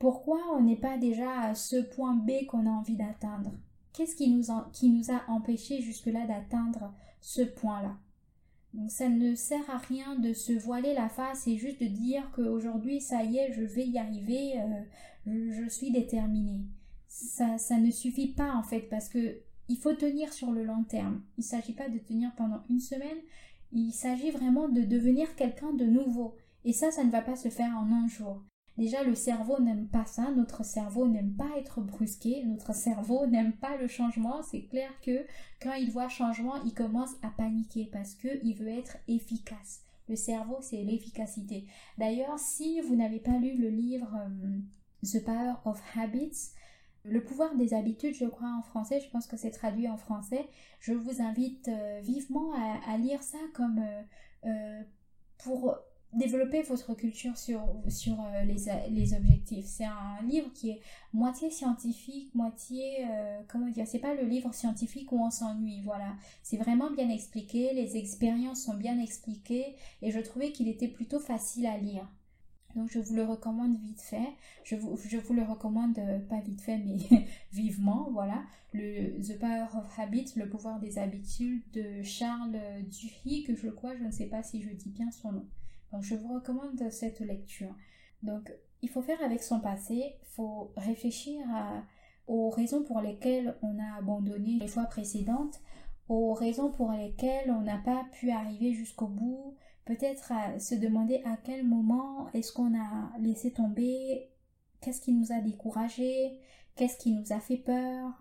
Pourquoi 0.00 0.40
on 0.52 0.62
n'est 0.62 0.76
pas 0.76 0.98
déjà 0.98 1.40
à 1.40 1.54
ce 1.54 1.76
point 1.76 2.16
B 2.16 2.44
qu'on 2.48 2.66
a 2.66 2.70
envie 2.70 2.96
d'atteindre? 2.96 3.52
Qu'est-ce 3.92 4.16
qui 4.16 4.28
nous, 4.30 4.46
qui 4.72 4.90
nous 4.90 5.12
a 5.12 5.22
empêché 5.28 5.80
jusque-là 5.80 6.26
d'atteindre 6.26 6.92
ce 7.20 7.42
point-là? 7.42 7.96
Donc 8.74 8.90
ça 8.90 9.08
ne 9.08 9.36
sert 9.36 9.70
à 9.70 9.78
rien 9.78 10.16
de 10.16 10.32
se 10.32 10.52
voiler 10.52 10.94
la 10.94 11.08
face 11.08 11.46
et 11.46 11.56
juste 11.56 11.80
de 11.80 11.86
dire 11.86 12.28
qu'aujourd'hui 12.34 13.00
ça 13.00 13.22
y 13.22 13.38
est, 13.38 13.52
je 13.52 13.62
vais 13.62 13.86
y 13.86 13.98
arriver, 13.98 14.60
euh, 14.60 15.52
je, 15.52 15.68
suis 15.68 15.92
déterminée. 15.92 16.62
Ça, 17.06 17.56
ça 17.58 17.78
ne 17.78 17.92
suffit 17.92 18.32
pas 18.32 18.52
en 18.54 18.64
fait 18.64 18.88
parce 18.90 19.08
que 19.08 19.38
il 19.68 19.78
faut 19.78 19.94
tenir 19.94 20.32
sur 20.32 20.50
le 20.50 20.64
long 20.64 20.82
terme. 20.82 21.22
Il 21.38 21.42
ne 21.42 21.46
s'agit 21.46 21.72
pas 21.72 21.88
de 21.88 21.98
tenir 21.98 22.34
pendant 22.36 22.62
une 22.68 22.80
semaine, 22.80 23.16
il 23.74 23.92
s'agit 23.92 24.30
vraiment 24.30 24.68
de 24.68 24.82
devenir 24.82 25.34
quelqu'un 25.34 25.72
de 25.72 25.84
nouveau. 25.84 26.36
Et 26.64 26.72
ça, 26.72 26.90
ça 26.90 27.04
ne 27.04 27.10
va 27.10 27.22
pas 27.22 27.36
se 27.36 27.48
faire 27.48 27.76
en 27.76 27.92
un 27.92 28.06
jour. 28.06 28.42
Déjà, 28.78 29.04
le 29.04 29.14
cerveau 29.14 29.60
n'aime 29.60 29.88
pas 29.88 30.06
ça, 30.06 30.32
notre 30.32 30.64
cerveau 30.64 31.06
n'aime 31.06 31.34
pas 31.34 31.58
être 31.58 31.80
brusqué, 31.80 32.44
notre 32.44 32.74
cerveau 32.74 33.26
n'aime 33.28 33.52
pas 33.52 33.76
le 33.76 33.86
changement. 33.86 34.42
C'est 34.42 34.64
clair 34.64 34.90
que 35.00 35.24
quand 35.60 35.74
il 35.74 35.90
voit 35.90 36.08
changement, 36.08 36.62
il 36.64 36.74
commence 36.74 37.14
à 37.22 37.30
paniquer 37.30 37.88
parce 37.92 38.14
qu'il 38.14 38.54
veut 38.56 38.68
être 38.68 38.96
efficace. 39.06 39.82
Le 40.08 40.16
cerveau, 40.16 40.58
c'est 40.60 40.82
l'efficacité. 40.82 41.66
D'ailleurs, 41.98 42.38
si 42.38 42.80
vous 42.80 42.94
n'avez 42.94 43.20
pas 43.20 43.38
lu 43.38 43.56
le 43.56 43.70
livre 43.70 44.14
euh, 44.14 44.58
The 45.02 45.24
Power 45.24 45.54
of 45.64 45.80
Habits, 45.96 46.50
le 47.04 47.22
pouvoir 47.22 47.54
des 47.54 47.74
habitudes, 47.74 48.14
je 48.14 48.26
crois 48.26 48.48
en 48.48 48.62
français, 48.62 49.00
je 49.00 49.08
pense 49.10 49.26
que 49.26 49.36
c'est 49.36 49.50
traduit 49.50 49.88
en 49.88 49.96
français, 49.96 50.48
je 50.80 50.92
vous 50.92 51.20
invite 51.20 51.68
euh, 51.68 52.00
vivement 52.02 52.52
à, 52.86 52.96
lire 52.98 53.22
ça 53.22 53.38
comme 53.54 53.82
euh, 54.44 54.82
pour 55.38 55.76
développer 56.14 56.62
votre 56.62 56.94
culture 56.94 57.36
sur, 57.36 57.60
sur 57.88 58.20
euh, 58.20 58.44
les, 58.44 58.90
les, 58.90 59.14
objectifs. 59.14 59.66
C'est 59.66 59.84
un 59.84 60.22
livre 60.22 60.52
qui 60.54 60.70
est 60.70 60.80
moitié 61.12 61.50
scientifique, 61.50 62.34
moitié... 62.34 63.04
Euh, 63.10 63.40
comment 63.48 63.68
dire 63.68 63.86
C'est 63.86 63.98
pas 63.98 64.14
le 64.14 64.24
livre 64.24 64.54
scientifique 64.54 65.10
où 65.12 65.20
on 65.20 65.30
s'ennuie, 65.30 65.80
voilà. 65.82 66.14
C'est 66.42 66.56
vraiment 66.56 66.90
bien 66.90 67.08
expliqué, 67.10 67.72
les 67.74 67.96
expériences 67.96 68.62
sont 68.62 68.74
bien 68.74 68.98
expliquées 69.00 69.74
et 70.02 70.10
je 70.10 70.20
trouvais 70.20 70.52
qu'il 70.52 70.68
était 70.68 70.88
plutôt 70.88 71.20
facile 71.20 71.66
à 71.66 71.76
lire. 71.76 72.08
Donc 72.74 72.90
je 72.90 72.98
vous 72.98 73.14
le 73.14 73.24
recommande 73.24 73.78
vite 73.78 74.00
fait. 74.00 74.32
Je 74.64 74.76
vous, 74.76 74.96
je 74.96 75.16
vous 75.16 75.34
le 75.34 75.42
recommande 75.42 75.98
euh, 75.98 76.18
pas 76.18 76.40
vite 76.40 76.60
fait 76.60 76.78
mais 76.78 76.96
vivement, 77.52 78.08
voilà. 78.12 78.42
Le 78.72 79.20
The 79.22 79.38
Power 79.38 79.66
of 79.78 79.98
Habits, 79.98 80.32
le 80.36 80.48
pouvoir 80.48 80.80
des 80.80 80.98
habitudes 80.98 81.62
de 81.72 82.02
Charles 82.02 82.58
Duhigg, 82.88 83.54
je 83.56 83.68
crois, 83.68 83.96
je 83.96 84.02
ne 84.02 84.10
sais 84.10 84.26
pas 84.26 84.42
si 84.42 84.62
je 84.62 84.70
dis 84.70 84.90
bien 84.90 85.10
son 85.10 85.32
nom. 85.32 85.46
Donc 85.92 86.02
je 86.02 86.16
vous 86.16 86.34
recommande 86.34 86.90
cette 86.90 87.20
lecture. 87.20 87.74
Donc 88.22 88.52
il 88.82 88.88
faut 88.88 89.02
faire 89.02 89.22
avec 89.22 89.42
son 89.42 89.60
passé, 89.60 90.16
il 90.20 90.28
faut 90.34 90.72
réfléchir 90.76 91.40
aux 92.26 92.50
raisons 92.50 92.82
pour 92.82 93.00
lesquelles 93.00 93.56
on 93.62 93.78
a 93.78 93.98
abandonné 93.98 94.58
les 94.60 94.68
fois 94.68 94.84
précédentes, 94.84 95.60
aux 96.08 96.34
raisons 96.34 96.70
pour 96.70 96.92
lesquelles 96.92 97.50
on 97.50 97.62
n'a 97.62 97.78
pas 97.78 98.04
pu 98.12 98.30
arriver 98.30 98.72
jusqu'au 98.72 99.06
bout, 99.06 99.54
peut-être 99.84 100.32
se 100.60 100.74
demander 100.74 101.22
à 101.24 101.36
quel 101.36 101.66
moment 101.66 102.30
est-ce 102.32 102.52
qu'on 102.52 102.78
a 102.78 103.12
laissé 103.18 103.52
tomber, 103.52 104.30
qu'est-ce 104.80 105.00
qui 105.00 105.12
nous 105.12 105.32
a 105.32 105.40
découragé, 105.40 106.40
qu'est-ce 106.76 106.98
qui 106.98 107.12
nous 107.12 107.32
a 107.32 107.40
fait 107.40 107.58
peur. 107.58 108.18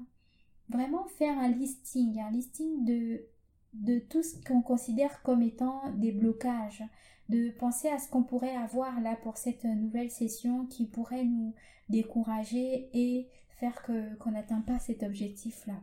Vraiment 0.70 1.06
faire 1.06 1.38
un 1.38 1.50
listing, 1.50 2.20
un 2.20 2.32
listing 2.32 2.86
de, 2.86 3.26
de 3.74 4.00
tout 4.00 4.24
ce 4.24 4.42
qu'on 4.44 4.62
considère 4.62 5.22
comme 5.24 5.42
étant 5.42 5.92
des 5.94 6.12
blocages, 6.12 6.84
de 7.30 7.52
penser 7.52 7.90
à 7.90 8.00
ce 8.00 8.10
qu'on 8.10 8.24
pourrait 8.24 8.56
avoir 8.56 9.00
là 9.02 9.16
pour 9.16 9.38
cette 9.38 9.66
nouvelle 9.66 10.12
session 10.12 10.66
qui 10.66 10.86
pourrait 10.86 11.26
nous 11.26 11.54
décourager 11.90 12.90
et 12.94 13.30
faire 13.50 13.82
qu'on 13.84 14.32
n'atteint 14.32 14.62
pas 14.62 14.80
cet 14.80 15.04
objectif 15.04 15.66
là. 15.68 15.76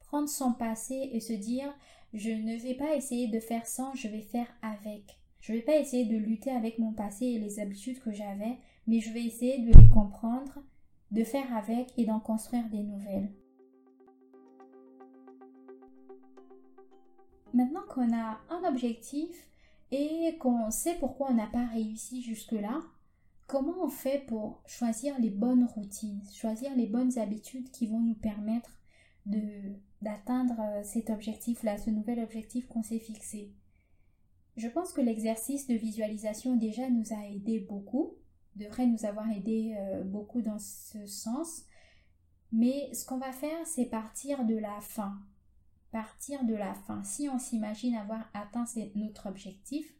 Prendre 0.00 0.28
son 0.28 0.52
passé 0.52 1.10
et 1.12 1.20
se 1.20 1.32
dire 1.32 1.72
je 2.12 2.30
ne 2.30 2.56
vais 2.56 2.74
pas 2.74 2.94
essayer 2.94 3.28
de 3.28 3.40
faire 3.40 3.66
sans, 3.66 3.94
je 3.94 4.08
vais 4.08 4.22
faire 4.22 4.48
avec. 4.62 5.18
Je 5.40 5.52
ne 5.52 5.58
vais 5.58 5.64
pas 5.64 5.76
essayer 5.76 6.04
de 6.04 6.16
lutter 6.16 6.50
avec 6.50 6.78
mon 6.78 6.92
passé 6.92 7.26
et 7.26 7.38
les 7.38 7.58
habitudes 7.58 8.00
que 8.00 8.12
j'avais, 8.12 8.58
mais 8.86 9.00
je 9.00 9.12
vais 9.12 9.24
essayer 9.24 9.58
de 9.58 9.72
les 9.78 9.88
comprendre, 9.88 10.62
de 11.10 11.24
faire 11.24 11.54
avec 11.56 11.92
et 11.96 12.04
d'en 12.04 12.20
construire 12.20 12.68
des 12.70 12.82
nouvelles. 12.82 13.32
Maintenant 17.52 17.82
qu'on 17.88 18.14
a 18.14 18.40
un 18.48 18.68
objectif, 18.68 19.48
et 19.92 20.36
qu'on 20.38 20.70
sait 20.70 20.96
pourquoi 20.98 21.28
on 21.30 21.34
n'a 21.34 21.46
pas 21.46 21.66
réussi 21.66 22.22
jusque-là, 22.22 22.80
comment 23.46 23.84
on 23.84 23.88
fait 23.88 24.24
pour 24.26 24.62
choisir 24.66 25.14
les 25.20 25.28
bonnes 25.28 25.66
routines, 25.66 26.22
choisir 26.32 26.74
les 26.74 26.86
bonnes 26.86 27.18
habitudes 27.18 27.70
qui 27.70 27.86
vont 27.86 28.00
nous 28.00 28.14
permettre 28.14 28.80
de 29.26 29.40
d'atteindre 30.02 30.60
euh, 30.60 30.82
cet 30.84 31.10
objectif-là, 31.10 31.78
ce 31.78 31.90
nouvel 31.90 32.20
objectif 32.20 32.66
qu'on 32.68 32.82
s'est 32.82 32.98
fixé. 32.98 33.52
Je 34.56 34.68
pense 34.68 34.92
que 34.92 35.00
l'exercice 35.00 35.66
de 35.66 35.74
visualisation 35.74 36.56
déjà 36.56 36.90
nous 36.90 37.12
a 37.12 37.26
aidé 37.28 37.60
beaucoup, 37.60 38.14
devrait 38.56 38.86
nous 38.86 39.06
avoir 39.06 39.30
aidé 39.30 39.74
euh, 39.78 40.04
beaucoup 40.04 40.42
dans 40.42 40.58
ce 40.58 41.06
sens. 41.06 41.62
Mais 42.52 42.92
ce 42.92 43.06
qu'on 43.06 43.18
va 43.18 43.32
faire, 43.32 43.66
c'est 43.66 43.86
partir 43.86 44.44
de 44.44 44.56
la 44.56 44.80
fin. 44.80 45.18
Partir 45.90 46.44
de 46.44 46.54
la 46.54 46.74
fin. 46.74 47.02
Si 47.02 47.28
on 47.28 47.38
s'imagine 47.38 47.94
avoir 47.94 48.28
atteint 48.34 48.64
notre 48.94 49.28
objectif, 49.28 49.94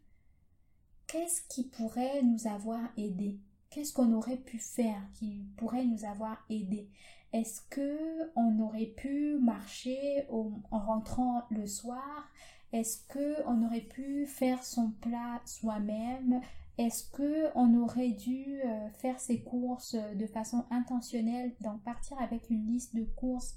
qu'est-ce 1.07 1.41
qui 1.47 1.63
pourrait 1.69 2.21
nous 2.21 2.47
avoir 2.47 2.79
aidé? 2.97 3.39
Qu'est-ce 3.71 3.93
qu'on 3.93 4.13
aurait 4.13 4.37
pu 4.37 4.59
faire 4.59 5.01
qui 5.13 5.47
pourrait 5.57 5.85
nous 5.85 6.05
avoir 6.05 6.45
aidé? 6.49 6.89
Est-ce 7.33 7.61
que 7.69 8.31
on 8.35 8.59
aurait 8.59 8.85
pu 8.85 9.39
marcher 9.39 10.27
en 10.29 10.79
rentrant 10.79 11.43
le 11.49 11.65
soir? 11.65 12.29
Est-ce 12.71 13.05
que 13.07 13.43
on 13.47 13.65
aurait 13.65 13.81
pu 13.81 14.25
faire 14.27 14.63
son 14.63 14.91
plat 15.01 15.41
soi-même? 15.45 16.41
Est-ce 16.77 17.03
que 17.11 17.55
on 17.55 17.75
aurait 17.75 18.11
dû 18.11 18.59
euh, 18.65 18.89
faire 18.89 19.19
ses 19.19 19.41
courses 19.41 19.93
euh, 19.93 20.15
de 20.15 20.25
façon 20.25 20.65
intentionnelle, 20.71 21.53
donc 21.61 21.81
partir 21.83 22.19
avec 22.19 22.49
une 22.49 22.65
liste 22.65 22.95
de 22.95 23.03
courses 23.03 23.55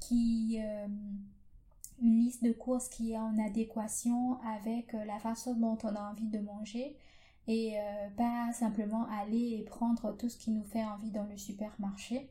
qui 0.00 0.60
euh, 0.60 0.86
une 2.00 2.18
liste 2.20 2.44
de 2.44 2.52
courses 2.52 2.88
qui 2.88 3.12
est 3.12 3.18
en 3.18 3.38
adéquation 3.38 4.40
avec 4.42 4.92
la 4.92 5.18
façon 5.18 5.54
dont 5.54 5.78
on 5.82 5.94
a 5.94 6.10
envie 6.10 6.28
de 6.28 6.38
manger 6.38 6.96
et 7.46 7.76
pas 8.16 8.52
simplement 8.52 9.06
aller 9.20 9.58
et 9.58 9.62
prendre 9.64 10.16
tout 10.16 10.28
ce 10.28 10.38
qui 10.38 10.50
nous 10.50 10.64
fait 10.64 10.82
envie 10.82 11.10
dans 11.10 11.24
le 11.24 11.36
supermarché? 11.36 12.30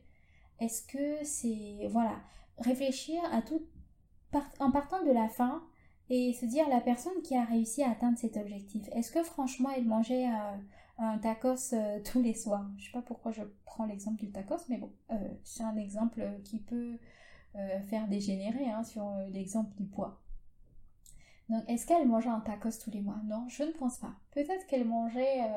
Est-ce 0.60 0.86
que 0.86 1.24
c'est 1.24 1.88
voilà 1.90 2.16
réfléchir 2.58 3.20
à 3.32 3.42
tout 3.42 3.62
en 4.58 4.70
partant 4.70 5.02
de 5.04 5.12
la 5.12 5.28
fin 5.28 5.62
et 6.10 6.32
se 6.34 6.44
dire 6.44 6.68
la 6.68 6.80
personne 6.80 7.22
qui 7.22 7.36
a 7.36 7.44
réussi 7.44 7.82
à 7.82 7.90
atteindre 7.90 8.18
cet 8.18 8.36
objectif, 8.36 8.88
est-ce 8.92 9.10
que 9.10 9.22
franchement 9.22 9.70
elle 9.74 9.86
mangeait 9.86 10.28
euh, 10.28 10.56
un 10.98 11.18
tacos 11.18 11.72
euh, 11.72 12.00
tous 12.04 12.20
les 12.20 12.34
soirs? 12.34 12.68
Je 12.76 12.86
sais 12.86 12.92
pas 12.92 13.02
pourquoi 13.02 13.32
je 13.32 13.42
prends 13.64 13.86
l'exemple 13.86 14.18
du 14.18 14.30
tacos, 14.30 14.68
mais 14.68 14.78
bon, 14.78 14.92
euh, 15.10 15.28
c'est 15.42 15.62
un 15.62 15.76
exemple 15.76 16.22
qui 16.44 16.58
peut 16.58 16.98
faire 17.88 18.08
dégénérer 18.08 18.68
hein, 18.68 18.82
sur 18.82 19.08
l'exemple 19.30 19.72
du 19.76 19.84
poids. 19.84 20.20
Donc, 21.48 21.62
est-ce 21.68 21.86
qu'elle 21.86 22.08
mangeait 22.08 22.28
un 22.28 22.40
tacos 22.40 22.80
tous 22.82 22.90
les 22.90 23.00
mois? 23.00 23.20
Non, 23.26 23.46
je 23.46 23.62
ne 23.62 23.70
pense 23.70 23.98
pas. 23.98 24.12
Peut-être 24.32 24.66
qu'elle 24.66 24.84
mangeait, 24.84 25.48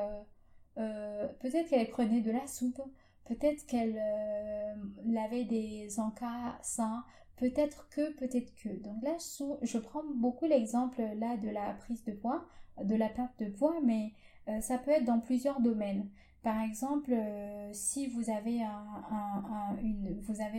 peut-être 0.76 1.68
qu'elle 1.68 1.90
prenait 1.90 2.20
de 2.20 2.30
la 2.30 2.46
soupe, 2.46 2.80
peut-être 3.28 3.66
qu'elle 3.66 3.96
avait 5.16 5.44
des 5.44 6.00
encas 6.00 6.58
sains, 6.62 7.04
Peut-être 7.38 7.88
que, 7.90 8.12
peut-être 8.14 8.52
que. 8.56 8.68
Donc 8.82 9.00
là, 9.02 9.16
je 9.62 9.78
prends 9.78 10.02
beaucoup 10.16 10.46
l'exemple 10.46 11.00
là 11.16 11.36
de 11.36 11.48
la 11.48 11.72
prise 11.74 12.04
de 12.04 12.12
poids, 12.12 12.44
de 12.82 12.96
la 12.96 13.08
perte 13.08 13.38
de 13.38 13.48
poids, 13.48 13.76
mais 13.84 14.12
euh, 14.48 14.60
ça 14.60 14.76
peut 14.76 14.90
être 14.90 15.04
dans 15.04 15.20
plusieurs 15.20 15.60
domaines. 15.60 16.08
Par 16.42 16.60
exemple, 16.60 17.12
euh, 17.12 17.70
si 17.72 18.08
vous 18.08 18.28
avez 18.28 18.64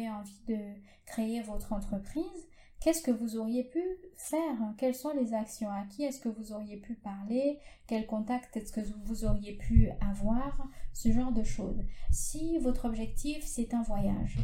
envie 0.10 0.42
de 0.48 0.58
créer 1.06 1.42
votre 1.42 1.74
entreprise, 1.74 2.48
qu'est-ce 2.80 3.02
que 3.02 3.12
vous 3.12 3.38
auriez 3.38 3.64
pu 3.64 3.82
faire? 4.16 4.58
Quelles 4.78 4.96
sont 4.96 5.14
les 5.14 5.34
actions 5.34 5.70
À 5.70 5.84
qui 5.90 6.04
est-ce 6.04 6.20
que 6.20 6.30
vous 6.30 6.52
auriez 6.52 6.78
pu 6.78 6.96
parler? 6.96 7.60
Quel 7.88 8.06
contact 8.06 8.56
est-ce 8.58 8.72
que 8.72 8.82
vous 9.06 9.26
auriez 9.26 9.54
pu 9.54 9.90
avoir? 10.02 10.68
Ce 10.94 11.12
genre 11.12 11.32
de 11.32 11.44
choses. 11.44 11.82
Si 12.12 12.58
votre 12.60 12.86
objectif, 12.86 13.44
c'est 13.46 13.74
un 13.74 13.84
voyage, 13.84 14.38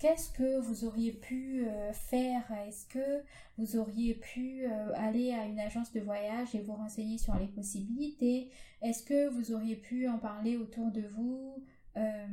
Qu'est-ce 0.00 0.30
que 0.30 0.58
vous 0.60 0.86
auriez 0.86 1.12
pu 1.12 1.66
euh, 1.68 1.92
faire? 1.92 2.50
Est-ce 2.66 2.86
que 2.86 3.22
vous 3.58 3.76
auriez 3.76 4.14
pu 4.14 4.64
euh, 4.64 4.92
aller 4.94 5.30
à 5.34 5.44
une 5.44 5.60
agence 5.60 5.92
de 5.92 6.00
voyage 6.00 6.54
et 6.54 6.62
vous 6.62 6.72
renseigner 6.72 7.18
sur 7.18 7.34
les 7.34 7.48
possibilités? 7.48 8.48
Est-ce 8.80 9.02
que 9.02 9.28
vous 9.28 9.52
auriez 9.52 9.76
pu 9.76 10.08
en 10.08 10.16
parler 10.18 10.56
autour 10.56 10.90
de 10.90 11.02
vous? 11.02 11.62
Euh, 11.98 12.26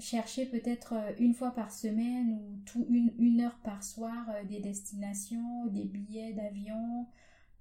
Chercher 0.00 0.46
peut-être 0.46 0.94
une 1.18 1.34
fois 1.34 1.50
par 1.50 1.70
semaine 1.70 2.32
ou 2.32 2.56
tout 2.64 2.86
une, 2.88 3.40
heure 3.40 3.58
par 3.62 3.84
soir 3.84 4.26
des 4.48 4.58
destinations, 4.58 5.66
des 5.66 5.84
billets 5.84 6.32
d'avion, 6.32 7.06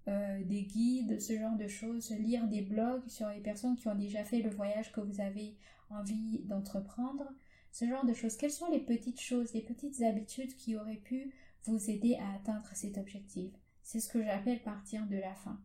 des 0.08 0.64
guides, 0.64 1.20
ce 1.20 1.38
genre 1.38 1.58
de 1.58 1.68
choses, 1.68 2.10
lire 2.12 2.48
des 2.48 2.62
blogs 2.62 3.06
sur 3.08 3.28
les 3.28 3.42
personnes 3.42 3.76
qui 3.76 3.90
ont 3.90 3.96
déjà 3.96 4.24
fait 4.24 4.42
le 4.42 4.50
voyage 4.50 4.94
que 4.94 5.02
vous 5.02 5.20
avez 5.20 5.58
envie 5.90 6.40
d'entreprendre 6.46 7.26
ce 7.72 7.86
genre 7.86 8.06
de 8.06 8.14
choses. 8.14 8.38
Quelles 8.38 8.52
sont 8.52 8.70
les 8.70 8.80
petites 8.80 9.20
choses, 9.20 9.54
les 9.54 9.62
petites 9.62 10.02
habitudes 10.02 10.56
qui 10.56 10.76
auraient 10.76 10.96
pu 10.96 11.34
vous 11.66 11.90
aider 11.90 12.16
à 12.16 12.36
atteindre 12.36 12.70
cet 12.74 12.98
objectif? 12.98 13.52
C'est 13.84 14.00
ce 14.00 14.10
que 14.10 14.24
j'appelle 14.24 14.62
partir 14.62 15.06
de 15.08 15.18
la 15.18 15.34
fin. 15.34 15.60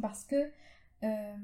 Parce 0.00 0.24
que 0.24 0.50
euh, 1.04 1.36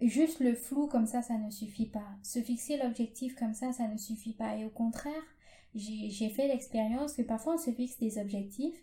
juste 0.00 0.40
le 0.40 0.54
flou 0.54 0.86
comme 0.86 1.06
ça, 1.06 1.22
ça 1.22 1.36
ne 1.38 1.50
suffit 1.50 1.88
pas. 1.88 2.06
Se 2.22 2.40
fixer 2.40 2.76
l'objectif 2.76 3.34
comme 3.34 3.54
ça, 3.54 3.72
ça 3.72 3.88
ne 3.88 3.96
suffit 3.96 4.34
pas. 4.34 4.56
Et 4.56 4.64
au 4.64 4.70
contraire, 4.70 5.12
j'ai 5.74 6.30
fait 6.30 6.48
l'expérience 6.48 7.14
que 7.14 7.22
parfois 7.22 7.54
on 7.54 7.58
se 7.58 7.70
fixe 7.70 7.98
des 7.98 8.18
objectifs 8.18 8.82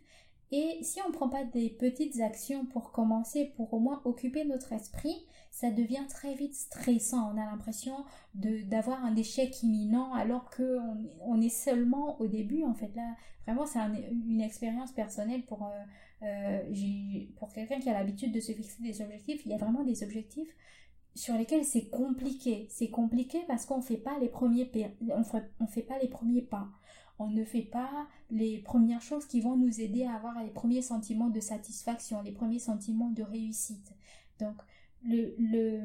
et 0.52 0.80
si 0.82 1.02
on 1.02 1.10
ne 1.10 1.14
prend 1.14 1.28
pas 1.28 1.44
des 1.44 1.70
petites 1.70 2.22
actions 2.22 2.66
pour 2.66 2.92
commencer, 2.92 3.52
pour 3.58 3.74
au 3.74 3.80
moins 3.80 4.02
occuper 4.06 4.46
notre 4.46 4.72
esprit, 4.72 5.26
ça 5.52 5.72
devient 5.72 6.06
très 6.08 6.36
vite 6.36 6.56
stressant. 6.56 7.34
On 7.34 7.38
a 7.38 7.46
l'impression 7.46 8.06
d'avoir 8.34 9.04
un 9.04 9.16
échec 9.18 9.62
imminent 9.64 10.14
alors 10.14 10.50
qu'on 10.50 11.10
on 11.20 11.42
est 11.42 11.50
seulement 11.50 12.20
au 12.22 12.28
début. 12.28 12.64
En 12.64 12.74
fait, 12.74 12.96
là, 12.96 13.16
vraiment, 13.46 13.66
c'est 13.66 13.80
une 14.10 14.40
expérience 14.40 14.94
personnelle 14.94 15.44
euh, 15.52 16.24
euh, 16.24 17.26
pour 17.36 17.52
quelqu'un 17.52 17.80
qui 17.80 17.90
a 17.90 17.94
l'habitude 17.94 18.32
de 18.32 18.40
se 18.40 18.54
fixer 18.54 18.82
des 18.82 19.02
objectifs. 19.02 19.46
Il 19.46 19.52
y 19.52 19.54
a 19.54 19.58
vraiment 19.58 19.84
des 19.84 20.02
objectifs 20.02 20.56
sur 21.18 21.36
lesquels 21.36 21.66
c'est 21.66 21.90
compliqué. 21.90 22.68
C'est 22.70 22.90
compliqué 22.90 23.40
parce 23.48 23.66
qu'on 23.66 23.82
fait 23.82 23.98
pas 23.98 24.18
les 24.20 24.30
premiers 24.30 24.72
on 25.10 25.24
on 25.60 25.68
fait 25.68 25.82
pas 25.82 25.98
les 26.00 26.08
premiers 26.08 26.42
pas 26.42 26.68
on 27.20 27.28
ne 27.28 27.44
fait 27.44 27.64
pas 27.64 28.08
les 28.30 28.60
premières 28.60 29.02
choses 29.02 29.26
qui 29.26 29.42
vont 29.42 29.58
nous 29.58 29.82
aider 29.82 30.04
à 30.04 30.14
avoir 30.14 30.42
les 30.44 30.50
premiers 30.50 30.82
sentiments 30.82 31.30
de 31.30 31.40
satisfaction, 31.40 32.22
les 32.22 32.32
premiers 32.32 32.60
sentiments 32.60 33.10
de 33.10 33.24
réussite. 33.24 33.94
Donc, 34.40 34.56
le, 35.04 35.80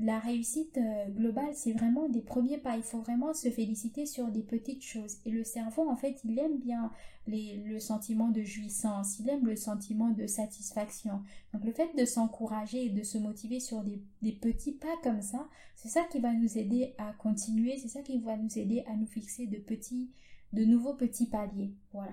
la 0.00 0.18
réussite 0.18 0.78
euh, 0.78 1.10
globale, 1.10 1.54
c'est 1.54 1.72
vraiment 1.72 2.08
des 2.08 2.22
premiers 2.22 2.56
pas. 2.56 2.76
Il 2.76 2.82
faut 2.82 3.00
vraiment 3.00 3.34
se 3.34 3.50
féliciter 3.50 4.06
sur 4.06 4.28
des 4.28 4.42
petites 4.42 4.82
choses. 4.82 5.18
Et 5.26 5.30
le 5.30 5.44
cerveau, 5.44 5.88
en 5.88 5.96
fait, 5.96 6.20
il 6.24 6.38
aime 6.38 6.58
bien 6.58 6.90
le 7.26 7.78
sentiment 7.78 8.28
de 8.28 8.42
jouissance, 8.42 9.18
il 9.20 9.28
aime 9.28 9.46
le 9.46 9.54
sentiment 9.54 10.08
de 10.08 10.26
satisfaction. 10.26 11.22
Donc 11.52 11.64
le 11.64 11.72
fait 11.72 11.94
de 11.96 12.04
s'encourager 12.04 12.86
et 12.86 12.90
de 12.90 13.02
se 13.02 13.18
motiver 13.18 13.60
sur 13.60 13.84
des, 13.84 14.32
petits 14.32 14.72
pas 14.72 14.96
comme 15.02 15.22
ça, 15.22 15.48
c'est 15.76 15.88
ça 15.88 16.02
qui 16.10 16.18
va 16.18 16.32
nous 16.32 16.58
aider 16.58 16.94
à 16.98 17.12
continuer, 17.12 17.76
c'est 17.78 17.88
ça 17.88 18.02
qui 18.02 18.18
va 18.18 18.36
nous 18.36 18.58
aider 18.58 18.84
à 18.88 18.96
nous 18.96 19.06
fixer 19.06 19.46
de 19.46 19.58
petits 19.58 20.10
de 20.52 20.64
nouveaux 20.64 20.94
petits 20.94 21.26
paliers. 21.26 21.72
Voilà. 21.92 22.12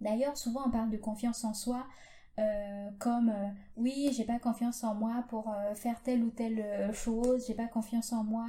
D'ailleurs, 0.00 0.36
souvent 0.36 0.66
on 0.66 0.70
parle 0.70 0.90
de 0.90 0.98
confiance 0.98 1.44
en 1.44 1.54
soi 1.54 1.86
euh, 2.38 2.90
comme 2.98 3.30
euh, 3.30 3.48
oui, 3.76 4.10
j'ai 4.16 4.24
pas 4.24 4.38
confiance 4.38 4.84
en 4.84 4.94
moi 4.94 5.24
pour 5.28 5.50
euh, 5.50 5.74
faire 5.74 6.00
telle 6.02 6.22
ou 6.22 6.30
telle 6.30 6.92
chose, 6.94 7.44
j'ai 7.46 7.54
pas 7.54 7.66
confiance 7.66 8.12
en 8.12 8.22
moi 8.22 8.46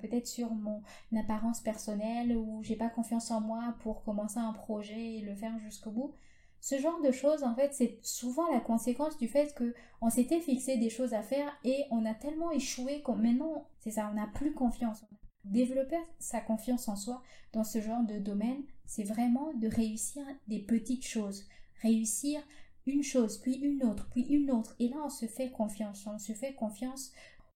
peut-être 0.00 0.26
sur 0.26 0.52
mon 0.52 0.82
apparence 1.16 1.60
personnelle 1.60 2.36
ou 2.36 2.60
j'ai 2.62 2.76
pas 2.76 2.88
confiance 2.88 3.30
en 3.30 3.40
moi 3.40 3.74
pour 3.80 4.02
commencer 4.02 4.38
un 4.38 4.52
projet 4.52 5.16
et 5.16 5.20
le 5.20 5.34
faire 5.34 5.56
jusqu'au 5.60 5.90
bout. 5.90 6.14
Ce 6.60 6.76
genre 6.78 7.00
de 7.00 7.12
choses, 7.12 7.44
en 7.44 7.54
fait, 7.54 7.72
c'est 7.72 7.98
souvent 8.02 8.50
la 8.50 8.58
conséquence 8.58 9.16
du 9.16 9.28
fait 9.28 9.54
que 9.54 9.74
on 10.00 10.10
s'était 10.10 10.40
fixé 10.40 10.76
des 10.76 10.90
choses 10.90 11.14
à 11.14 11.22
faire 11.22 11.52
et 11.62 11.84
on 11.92 12.04
a 12.04 12.14
tellement 12.14 12.50
échoué 12.50 13.02
qu'on 13.02 13.14
maintenant, 13.14 13.68
c'est 13.78 13.92
ça, 13.92 14.08
on 14.10 14.14
n'a 14.14 14.26
plus 14.26 14.52
confiance. 14.52 15.04
Développer 15.44 15.98
sa 16.18 16.40
confiance 16.40 16.88
en 16.88 16.96
soi 16.96 17.22
dans 17.52 17.64
ce 17.64 17.80
genre 17.80 18.02
de 18.02 18.18
domaine, 18.18 18.62
c'est 18.84 19.04
vraiment 19.04 19.52
de 19.54 19.68
réussir 19.68 20.24
des 20.48 20.58
petites 20.58 21.06
choses. 21.06 21.44
Réussir 21.80 22.40
une 22.88 23.02
chose, 23.02 23.38
puis 23.38 23.56
une 23.56 23.84
autre, 23.84 24.08
puis 24.10 24.22
une 24.22 24.50
autre. 24.50 24.74
Et 24.78 24.88
là, 24.88 24.96
on 25.04 25.10
se 25.10 25.26
fait 25.26 25.50
confiance. 25.50 26.06
On 26.06 26.18
se 26.18 26.32
fait 26.32 26.54
confiance 26.54 27.12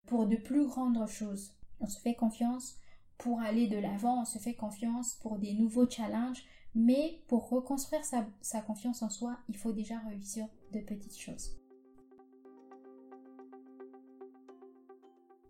pour 0.05 0.27
de 0.27 0.35
plus 0.35 0.65
grandes 0.65 1.07
choses. 1.07 1.53
On 1.79 1.87
se 1.87 1.99
fait 1.99 2.15
confiance 2.15 2.77
pour 3.17 3.39
aller 3.41 3.67
de 3.67 3.77
l'avant. 3.77 4.21
On 4.21 4.25
se 4.25 4.39
fait 4.39 4.55
confiance 4.55 5.13
pour 5.21 5.37
des 5.37 5.53
nouveaux 5.53 5.89
challenges. 5.89 6.43
Mais 6.75 7.21
pour 7.27 7.49
reconstruire 7.49 8.03
sa, 8.05 8.27
sa 8.41 8.61
confiance 8.61 9.01
en 9.01 9.09
soi, 9.09 9.37
il 9.49 9.57
faut 9.57 9.71
déjà 9.71 9.99
réussir 9.99 10.47
de 10.71 10.79
petites 10.79 11.17
choses. 11.17 11.55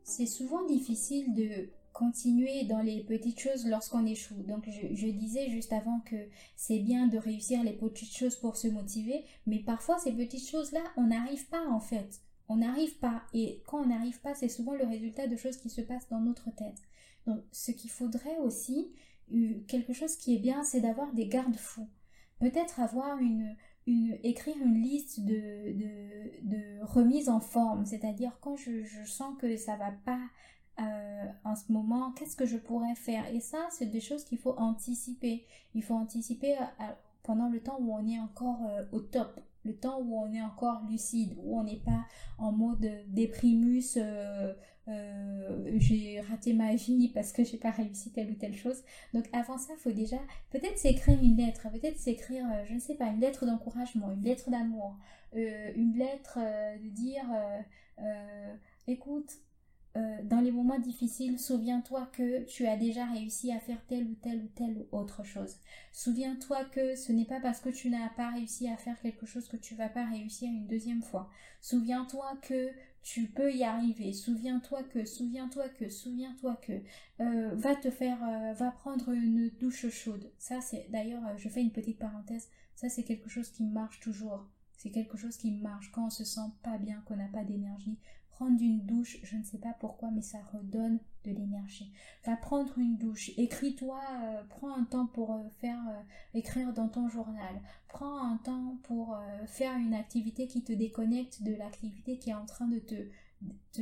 C'est 0.03 0.25
souvent 0.25 0.65
difficile 0.65 1.33
de 1.33 1.69
continuer 1.99 2.63
dans 2.63 2.81
les 2.81 3.03
petites 3.03 3.39
choses 3.39 3.67
lorsqu'on 3.67 4.05
échoue. 4.05 4.41
Donc 4.43 4.69
je, 4.69 5.07
disais 5.07 5.49
juste 5.49 5.73
avant 5.73 5.99
que 5.99 6.15
c'est 6.55 6.79
bien 6.79 7.07
de 7.07 7.17
réussir 7.17 7.61
les 7.61 7.73
petites 7.73 8.15
choses 8.15 8.37
pour 8.37 8.55
se 8.55 8.69
motiver, 8.69 9.25
mais 9.45 9.59
parfois 9.59 9.99
ces 9.99 10.13
petites 10.13 10.49
choses-là, 10.49 10.79
on 10.95 11.07
n'arrive 11.07 11.45
pas 11.49 11.67
en 11.67 11.81
fait. 11.81 12.21
On 12.47 12.57
n'arrive 12.57 12.97
pas. 12.99 13.23
Et 13.33 13.61
quand 13.67 13.81
on 13.81 13.87
n'arrive 13.87 14.21
pas, 14.21 14.33
c'est 14.33 14.47
souvent 14.47 14.73
le 14.73 14.85
résultat 14.85 15.27
de 15.27 15.35
choses 15.35 15.57
qui 15.57 15.69
se 15.69 15.81
passent 15.81 16.07
dans 16.09 16.21
notre 16.21 16.49
tête. 16.55 16.81
Donc 17.27 17.43
ce 17.51 17.71
qu'il 17.71 17.91
faudrait 17.91 18.37
aussi, 18.37 18.93
euh, 19.33 19.59
quelque 19.67 19.93
chose 19.93 20.15
qui 20.15 20.35
est 20.35 20.39
bien, 20.39 20.63
c'est 20.63 20.79
d'avoir 20.79 21.13
des 21.13 21.27
garde-fous. 21.27 21.89
Peut-être 22.39 22.79
avoir 22.79 23.19
une, 23.19 23.55
écrire 24.23 24.55
une 24.63 24.81
liste 24.81 25.19
de, 25.19 25.73
de, 25.73 26.49
de 26.49 26.81
remise 26.83 27.27
en 27.27 27.41
forme, 27.41 27.85
c'est-à-dire 27.85 28.37
quand 28.39 28.55
je, 28.55 28.83
je, 28.83 29.03
sens 29.03 29.35
que 29.37 29.57
ça 29.57 29.75
va 29.75 29.91
pas 29.91 30.21
euh, 30.79 31.25
en 31.43 31.55
ce 31.55 31.71
moment, 31.71 32.11
qu'est-ce 32.13 32.35
que 32.35 32.45
je 32.45 32.57
pourrais 32.57 32.95
faire? 32.95 33.27
Et 33.33 33.39
ça, 33.39 33.67
c'est 33.71 33.87
des 33.87 34.01
choses 34.01 34.23
qu'il 34.23 34.37
faut 34.37 34.55
anticiper. 34.57 35.45
Il 35.73 35.83
faut 35.83 35.95
anticiper 35.95 36.57
euh, 36.57 36.85
pendant 37.23 37.49
le 37.49 37.61
temps 37.61 37.77
où 37.79 37.93
on 37.93 38.07
est 38.07 38.19
encore 38.19 38.59
au 38.91 38.99
top 38.99 39.39
le 39.65 39.75
temps 39.75 39.99
où 40.01 40.17
on 40.17 40.33
est 40.33 40.41
encore 40.41 40.83
lucide, 40.89 41.35
où 41.37 41.59
on 41.59 41.63
n'est 41.63 41.79
pas 41.79 42.05
en 42.37 42.51
mode 42.51 42.89
déprimus, 43.07 43.97
euh, 43.97 44.53
euh, 44.87 45.71
j'ai 45.75 46.21
raté 46.21 46.53
ma 46.53 46.75
vie 46.75 47.09
parce 47.13 47.31
que 47.31 47.43
j'ai 47.43 47.57
pas 47.57 47.71
réussi 47.71 48.11
telle 48.11 48.31
ou 48.31 48.35
telle 48.35 48.55
chose. 48.55 48.81
Donc 49.13 49.25
avant 49.33 49.57
ça, 49.57 49.73
il 49.77 49.79
faut 49.79 49.91
déjà 49.91 50.17
peut-être 50.51 50.77
s'écrire 50.77 51.19
une 51.21 51.37
lettre, 51.37 51.69
peut-être 51.71 51.97
s'écrire, 51.97 52.45
euh, 52.51 52.65
je 52.65 52.73
ne 52.73 52.79
sais 52.79 52.95
pas, 52.95 53.07
une 53.07 53.19
lettre 53.19 53.45
d'encouragement, 53.45 54.11
une 54.11 54.23
lettre 54.23 54.49
d'amour, 54.49 54.97
une 55.33 55.93
lettre 55.95 56.39
de 56.39 56.89
dire, 56.89 57.25
écoute, 58.87 59.31
euh, 59.97 60.23
dans 60.23 60.39
les 60.39 60.51
moments 60.51 60.77
difficiles, 60.77 61.39
souviens-toi 61.39 62.09
que 62.13 62.43
tu 62.43 62.67
as 62.67 62.77
déjà 62.77 63.05
réussi 63.05 63.51
à 63.51 63.59
faire 63.59 63.83
telle 63.87 64.05
ou 64.05 64.13
telle 64.13 64.43
ou 64.43 64.47
telle 64.49 64.85
autre 64.91 65.23
chose. 65.23 65.57
Souviens-toi 65.91 66.65
que 66.65 66.95
ce 66.95 67.11
n'est 67.11 67.25
pas 67.25 67.39
parce 67.39 67.59
que 67.59 67.69
tu 67.69 67.89
n'as 67.89 68.09
pas 68.09 68.29
réussi 68.29 68.67
à 68.67 68.77
faire 68.77 68.99
quelque 69.01 69.25
chose 69.25 69.47
que 69.47 69.57
tu 69.57 69.73
vas 69.73 69.89
pas 69.89 70.05
réussir 70.05 70.47
une 70.47 70.67
deuxième 70.67 71.01
fois. 71.01 71.29
Souviens-toi 71.61 72.37
que 72.43 72.69
tu 73.01 73.27
peux 73.27 73.51
y 73.51 73.63
arriver. 73.63 74.13
Souviens-toi 74.13 74.83
que, 74.83 75.05
souviens-toi 75.05 75.69
que, 75.69 75.89
souviens-toi 75.89 76.59
que. 76.61 76.73
Euh, 77.21 77.55
va 77.55 77.75
te 77.75 77.89
faire, 77.89 78.23
euh, 78.23 78.53
va 78.53 78.71
prendre 78.71 79.09
une 79.09 79.49
douche 79.59 79.89
chaude. 79.89 80.31
Ça, 80.37 80.61
c'est 80.61 80.85
d'ailleurs, 80.89 81.37
je 81.37 81.49
fais 81.49 81.61
une 81.61 81.71
petite 81.71 81.97
parenthèse. 81.97 82.47
Ça, 82.75 82.89
c'est 82.89 83.03
quelque 83.03 83.29
chose 83.29 83.49
qui 83.49 83.63
marche 83.63 83.99
toujours. 83.99 84.47
C'est 84.77 84.91
quelque 84.91 85.17
chose 85.17 85.35
qui 85.35 85.51
marche 85.51 85.91
quand 85.91 86.05
on 86.05 86.09
se 86.09 86.23
sent 86.23 86.51
pas 86.63 86.77
bien, 86.77 87.01
qu'on 87.05 87.17
n'a 87.17 87.27
pas 87.27 87.43
d'énergie 87.43 87.97
prendre 88.39 88.61
une 88.61 88.85
douche, 88.85 89.17
je 89.23 89.35
ne 89.35 89.43
sais 89.43 89.57
pas 89.57 89.75
pourquoi, 89.81 90.11
mais 90.11 90.21
ça 90.21 90.37
redonne 90.53 90.99
de 91.25 91.31
l'énergie. 91.31 91.91
Va 92.25 92.37
prendre 92.37 92.77
une 92.77 92.95
douche, 92.95 93.31
écris-toi, 93.37 93.99
euh, 94.23 94.43
prends 94.47 94.73
un 94.73 94.85
temps 94.85 95.07
pour 95.07 95.33
euh, 95.33 95.43
faire 95.59 95.77
euh, 95.89 96.01
écrire 96.33 96.71
dans 96.71 96.87
ton 96.87 97.09
journal. 97.09 97.61
Prends 97.89 98.23
un 98.23 98.37
temps 98.37 98.77
pour 98.83 99.19
faire 99.47 99.75
une 99.75 99.93
activité 99.93 100.47
qui 100.47 100.63
te 100.63 100.71
déconnecte 100.71 101.43
de 101.43 101.53
l'activité 101.55 102.17
qui 102.17 102.29
est 102.29 102.35
en 102.35 102.45
train 102.45 102.67
de 102.67 102.79
te, 102.79 103.09
te, 103.73 103.81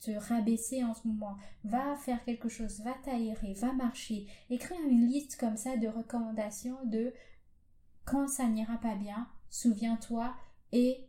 te, 0.00 0.10
rabaisser 0.28 0.82
en 0.82 0.94
ce 0.94 1.06
moment. 1.06 1.36
Va 1.62 1.94
faire 1.96 2.24
quelque 2.24 2.48
chose, 2.48 2.80
va 2.80 2.94
t'aérer, 3.04 3.52
va 3.52 3.74
marcher. 3.74 4.26
Écrire 4.50 4.80
une 4.88 5.06
liste 5.06 5.38
comme 5.38 5.58
ça 5.58 5.76
de 5.76 5.86
recommandations 5.86 6.78
de 6.86 7.12
quand 8.06 8.26
ça 8.28 8.48
n'ira 8.48 8.78
pas 8.78 8.96
bien, 8.96 9.28
souviens-toi 9.50 10.34
et 10.72 11.06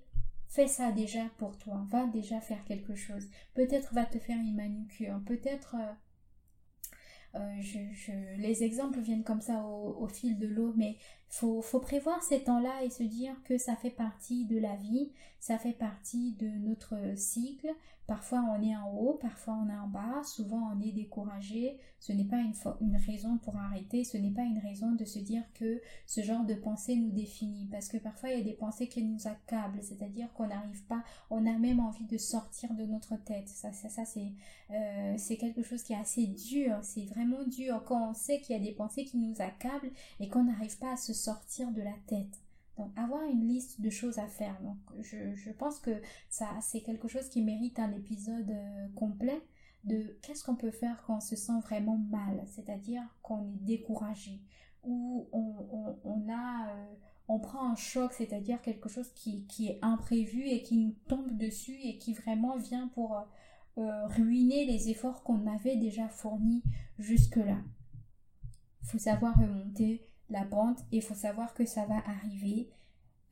Fais 0.55 0.67
ça 0.69 0.93
déjà 0.93 1.25
pour 1.37 1.57
toi. 1.57 1.85
Va 1.89 2.07
déjà 2.07 2.39
faire 2.39 2.63
quelque 2.63 2.95
chose. 2.95 3.27
Peut-être 3.55 3.93
va 3.93 4.05
te 4.05 4.19
faire 4.19 4.37
une 4.37 4.55
manucure. 4.55 5.19
Peut-être 5.25 5.75
euh, 7.35 7.39
euh, 7.41 8.37
les 8.37 8.63
exemples 8.63 9.01
viennent 9.01 9.25
comme 9.25 9.41
ça 9.41 9.65
au, 9.65 10.07
fil 10.07 10.39
de 10.39 10.47
l'eau, 10.47 10.71
mais 10.77 10.95
faut, 11.27 11.61
faut 11.61 11.81
prévoir 11.81 12.23
ces 12.23 12.41
temps-là 12.41 12.85
et 12.85 12.89
se 12.89 13.03
dire 13.03 13.35
que 13.43 13.57
ça 13.57 13.75
fait 13.75 13.89
partie 13.89 14.45
de 14.45 14.57
la 14.57 14.77
vie, 14.77 15.11
ça 15.41 15.59
fait 15.59 15.73
partie 15.73 16.31
de 16.35 16.47
notre 16.47 16.95
cycle. 17.17 17.67
Parfois 18.07 18.45
on 18.55 18.61
est 18.61 18.75
en 18.75 18.91
haut, 18.91 19.13
parfois 19.13 19.57
on 19.65 19.69
est 19.69 19.77
en 19.77 19.87
bas, 19.87 20.21
souvent 20.23 20.71
on 20.71 20.79
est 20.79 20.91
découragé. 20.91 21.79
Ce 21.99 22.11
n'est 22.11 22.25
pas 22.25 22.37
une, 22.37 22.95
raison 22.97 23.37
pour 23.39 23.57
arrêter, 23.57 24.03
ce 24.03 24.17
n'est 24.17 24.31
pas 24.31 24.43
une 24.43 24.59
raison 24.59 24.91
de 24.91 25.05
se 25.05 25.17
dire 25.17 25.41
que 25.55 25.81
ce 26.05 26.21
genre 26.21 26.45
de 26.45 26.53
pensée 26.53 26.95
nous 26.95 27.09
définit, 27.09 27.67
parce 27.71 27.87
que 27.87 27.97
parfois 27.97 28.29
il 28.29 28.37
y 28.37 28.41
a 28.41 28.43
des 28.43 28.53
pensées 28.53 28.87
qui 28.87 29.03
nous 29.03 29.27
accablent, 29.27 29.81
c'est-à-dire 29.81 30.31
qu'on 30.33 30.47
n'arrive 30.47 30.83
pas, 30.83 31.03
on 31.31 31.47
a 31.47 31.57
même 31.57 31.79
envie 31.79 32.05
de 32.05 32.17
sortir 32.17 32.75
de 32.75 32.85
notre 32.85 33.15
tête. 33.15 33.49
Ça, 33.49 33.69
euh, 34.71 35.15
c'est 35.17 35.37
quelque 35.37 35.63
chose 35.63 35.81
qui 35.81 35.93
est 35.93 35.99
assez 35.99 36.27
dur, 36.27 36.77
c'est 36.83 37.05
vraiment 37.05 37.43
dur 37.47 37.83
quand 37.85 38.11
on 38.11 38.13
sait 38.13 38.39
qu'il 38.39 38.55
y 38.55 38.59
a 38.59 38.63
des 38.63 38.73
pensées 38.73 39.05
qui 39.05 39.17
nous 39.17 39.41
accablent 39.41 39.91
et 40.19 40.29
qu'on 40.29 40.43
n'arrive 40.43 40.77
pas 40.77 40.93
à 40.93 40.97
se 40.97 41.13
sortir 41.13 41.71
de 41.71 41.81
la 41.81 41.95
tête. 42.05 42.44
Donc 42.77 42.91
avoir 42.97 43.23
une 43.23 43.47
liste 43.47 43.81
de 43.81 43.89
choses 43.89 44.19
à 44.19 44.27
faire. 44.27 44.59
Donc 44.61 44.77
je, 45.01 45.33
je 45.33 45.51
pense 45.51 45.79
que 45.79 46.01
ça 46.29 46.49
c'est 46.61 46.81
quelque 46.81 47.07
chose 47.07 47.29
qui 47.29 47.41
mérite 47.41 47.79
un 47.79 47.91
épisode 47.93 48.51
euh, 48.51 48.87
complet 48.95 49.41
de 49.83 50.17
qu'est-ce 50.21 50.43
qu'on 50.43 50.55
peut 50.55 50.71
faire 50.71 51.03
quand 51.05 51.17
on 51.17 51.21
se 51.21 51.35
sent 51.35 51.59
vraiment 51.61 51.97
mal, 51.97 52.43
c'est-à-dire 52.47 53.03
qu'on 53.21 53.43
est 53.43 53.63
découragé 53.65 54.41
ou 54.85 55.27
on, 55.31 55.97
on, 56.03 56.29
a 56.29 56.69
euh, 56.69 56.85
on 57.27 57.39
prend 57.39 57.71
un 57.71 57.75
choc, 57.75 58.13
c'est-à-dire 58.13 58.61
quelque 58.61 58.89
chose 58.89 59.11
qui, 59.13 59.45
qui, 59.47 59.67
est 59.67 59.79
imprévu 59.81 60.47
et 60.47 60.61
qui 60.61 60.77
nous 60.77 60.95
tombe 61.07 61.35
dessus 61.37 61.77
et 61.83 61.97
qui 61.97 62.13
vraiment 62.13 62.55
vient 62.57 62.87
pour 62.89 63.17
euh, 63.77 64.07
ruiner 64.07 64.65
les 64.65 64.89
efforts 64.89 65.23
qu'on 65.23 65.47
avait 65.47 65.75
déjà 65.75 66.07
fournis 66.07 66.63
jusque-là. 66.99 67.57
Il 68.83 68.87
faut 68.87 68.99
savoir 68.99 69.37
remonter 69.39 70.07
la 70.29 70.43
pente 70.43 70.79
il 70.91 71.01
faut 71.01 71.15
savoir 71.15 71.53
que 71.53 71.65
ça 71.65 71.85
va 71.85 71.97
arriver. 72.07 72.69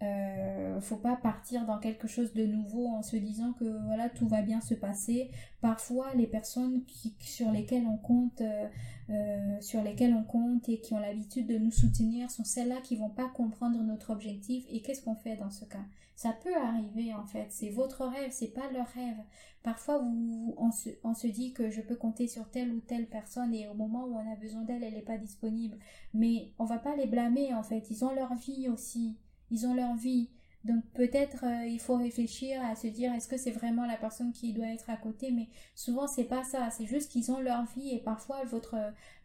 Euh, 0.03 0.81
faut 0.81 0.97
pas 0.97 1.15
partir 1.15 1.65
dans 1.65 1.77
quelque 1.77 2.07
chose 2.07 2.33
de 2.33 2.45
nouveau 2.45 2.87
en 2.87 3.03
se 3.03 3.15
disant 3.15 3.53
que 3.53 3.65
voilà 3.85 4.09
tout 4.09 4.27
va 4.27 4.41
bien 4.41 4.59
se 4.59 4.73
passer. 4.73 5.29
Parfois 5.61 6.13
les 6.15 6.27
personnes 6.27 6.81
sur 7.19 7.51
lesquelles 7.51 7.85
on 7.87 7.97
compte, 7.97 8.41
euh, 8.41 8.67
euh, 9.09 9.61
sur 9.61 9.81
lesquelles 9.81 10.13
on 10.13 10.23
compte 10.23 10.67
et 10.67 10.81
qui 10.81 10.93
ont 10.93 10.99
l'habitude 10.99 11.47
de 11.47 11.57
nous 11.57 11.71
soutenir 11.71 12.29
sont 12.31 12.43
celles-là 12.43 12.81
qui 12.83 12.97
vont 12.97 13.09
pas 13.09 13.29
comprendre 13.29 13.81
notre 13.81 14.09
objectif. 14.11 14.65
Et 14.69 14.81
qu'est-ce 14.81 15.03
qu'on 15.03 15.15
fait 15.15 15.37
dans 15.37 15.51
ce 15.51 15.65
cas? 15.65 15.85
Ça 16.15 16.33
peut 16.43 16.55
arriver 16.55 17.13
en 17.13 17.25
fait. 17.25 17.47
C'est 17.49 17.69
votre 17.69 18.05
rêve, 18.05 18.31
c'est 18.31 18.53
pas 18.53 18.69
leur 18.73 18.87
rêve. 18.87 19.17
Parfois 19.61 20.03
on, 20.03 20.71
se, 20.71 20.89
on 21.05 21.13
se 21.13 21.27
dit 21.27 21.53
que 21.53 21.69
je 21.69 21.81
peux 21.81 21.95
compter 21.95 22.27
sur 22.27 22.49
telle 22.49 22.73
ou 22.73 22.81
telle 22.81 23.07
personne 23.07 23.53
et 23.53 23.69
au 23.69 23.73
moment 23.73 24.05
où 24.05 24.15
on 24.15 24.31
a 24.31 24.35
besoin 24.35 24.63
d'elle, 24.63 24.83
elle 24.83 24.95
n'est 24.95 25.01
pas 25.01 25.17
disponible. 25.17 25.77
Mais 26.13 26.51
on 26.59 26.65
va 26.65 26.79
pas 26.79 26.95
les 26.97 27.07
blâmer 27.07 27.53
en 27.53 27.63
fait. 27.63 27.89
Ils 27.89 28.03
ont 28.03 28.13
leur 28.13 28.33
vie 28.35 28.67
aussi 28.67 29.15
ils 29.51 29.65
ont 29.65 29.73
leur 29.73 29.95
vie. 29.95 30.29
Donc 30.63 30.83
peut-être 30.93 31.43
euh, 31.43 31.65
il 31.65 31.79
faut 31.79 31.97
réfléchir 31.97 32.63
à 32.63 32.75
se 32.75 32.87
dire 32.87 33.13
est-ce 33.13 33.27
que 33.27 33.37
c'est 33.37 33.51
vraiment 33.51 33.85
la 33.85 33.97
personne 33.97 34.31
qui 34.31 34.53
doit 34.53 34.67
être 34.67 34.89
à 34.89 34.95
côté? 34.95 35.31
Mais 35.31 35.49
souvent 35.75 36.07
c'est 36.07 36.23
pas 36.23 36.43
ça. 36.43 36.69
C'est 36.69 36.85
juste 36.85 37.11
qu'ils 37.11 37.31
ont 37.31 37.39
leur 37.39 37.65
vie 37.75 37.91
et 37.93 37.99
parfois 37.99 38.43
votre 38.45 38.75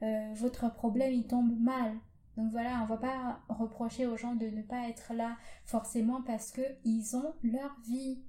euh, 0.03 0.33
votre 0.35 0.73
problème 0.73 1.13
il 1.13 1.27
tombe 1.27 1.57
mal. 1.61 1.95
Donc 2.37 2.51
voilà 2.51 2.81
on 2.83 2.87
va 2.87 2.97
pas 2.97 3.41
reprocher 3.49 4.07
aux 4.07 4.17
gens 4.17 4.35
de 4.35 4.47
ne 4.47 4.63
pas 4.63 4.89
être 4.89 5.15
là 5.15 5.37
forcément 5.65 6.23
parce 6.23 6.51
que 6.51 6.63
ils 6.85 7.17
ont 7.17 7.35
leur 7.43 7.77
vie. 7.87 8.21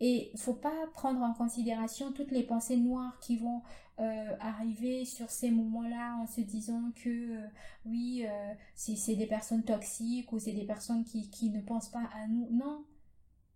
Et 0.00 0.32
faut 0.36 0.54
pas 0.54 0.86
prendre 0.94 1.20
en 1.20 1.34
considération 1.34 2.10
toutes 2.10 2.30
les 2.30 2.42
pensées 2.42 2.78
noires 2.78 3.18
qui 3.20 3.36
vont 3.36 3.60
euh, 4.00 4.36
arriver 4.40 5.04
sur 5.04 5.28
ces 5.28 5.50
moments-là 5.50 6.16
en 6.22 6.26
se 6.26 6.40
disant 6.40 6.90
que 6.94 7.36
euh, 7.36 7.46
oui, 7.84 8.24
euh, 8.26 8.54
c'est 8.74 9.14
des 9.14 9.26
personnes 9.26 9.62
toxiques 9.62 10.32
ou 10.32 10.38
c'est 10.38 10.54
des 10.54 10.64
personnes 10.64 11.04
qui, 11.04 11.50
ne 11.50 11.60
pensent 11.60 11.90
pas 11.90 12.08
à 12.14 12.26
nous. 12.26 12.48
Non, 12.50 12.86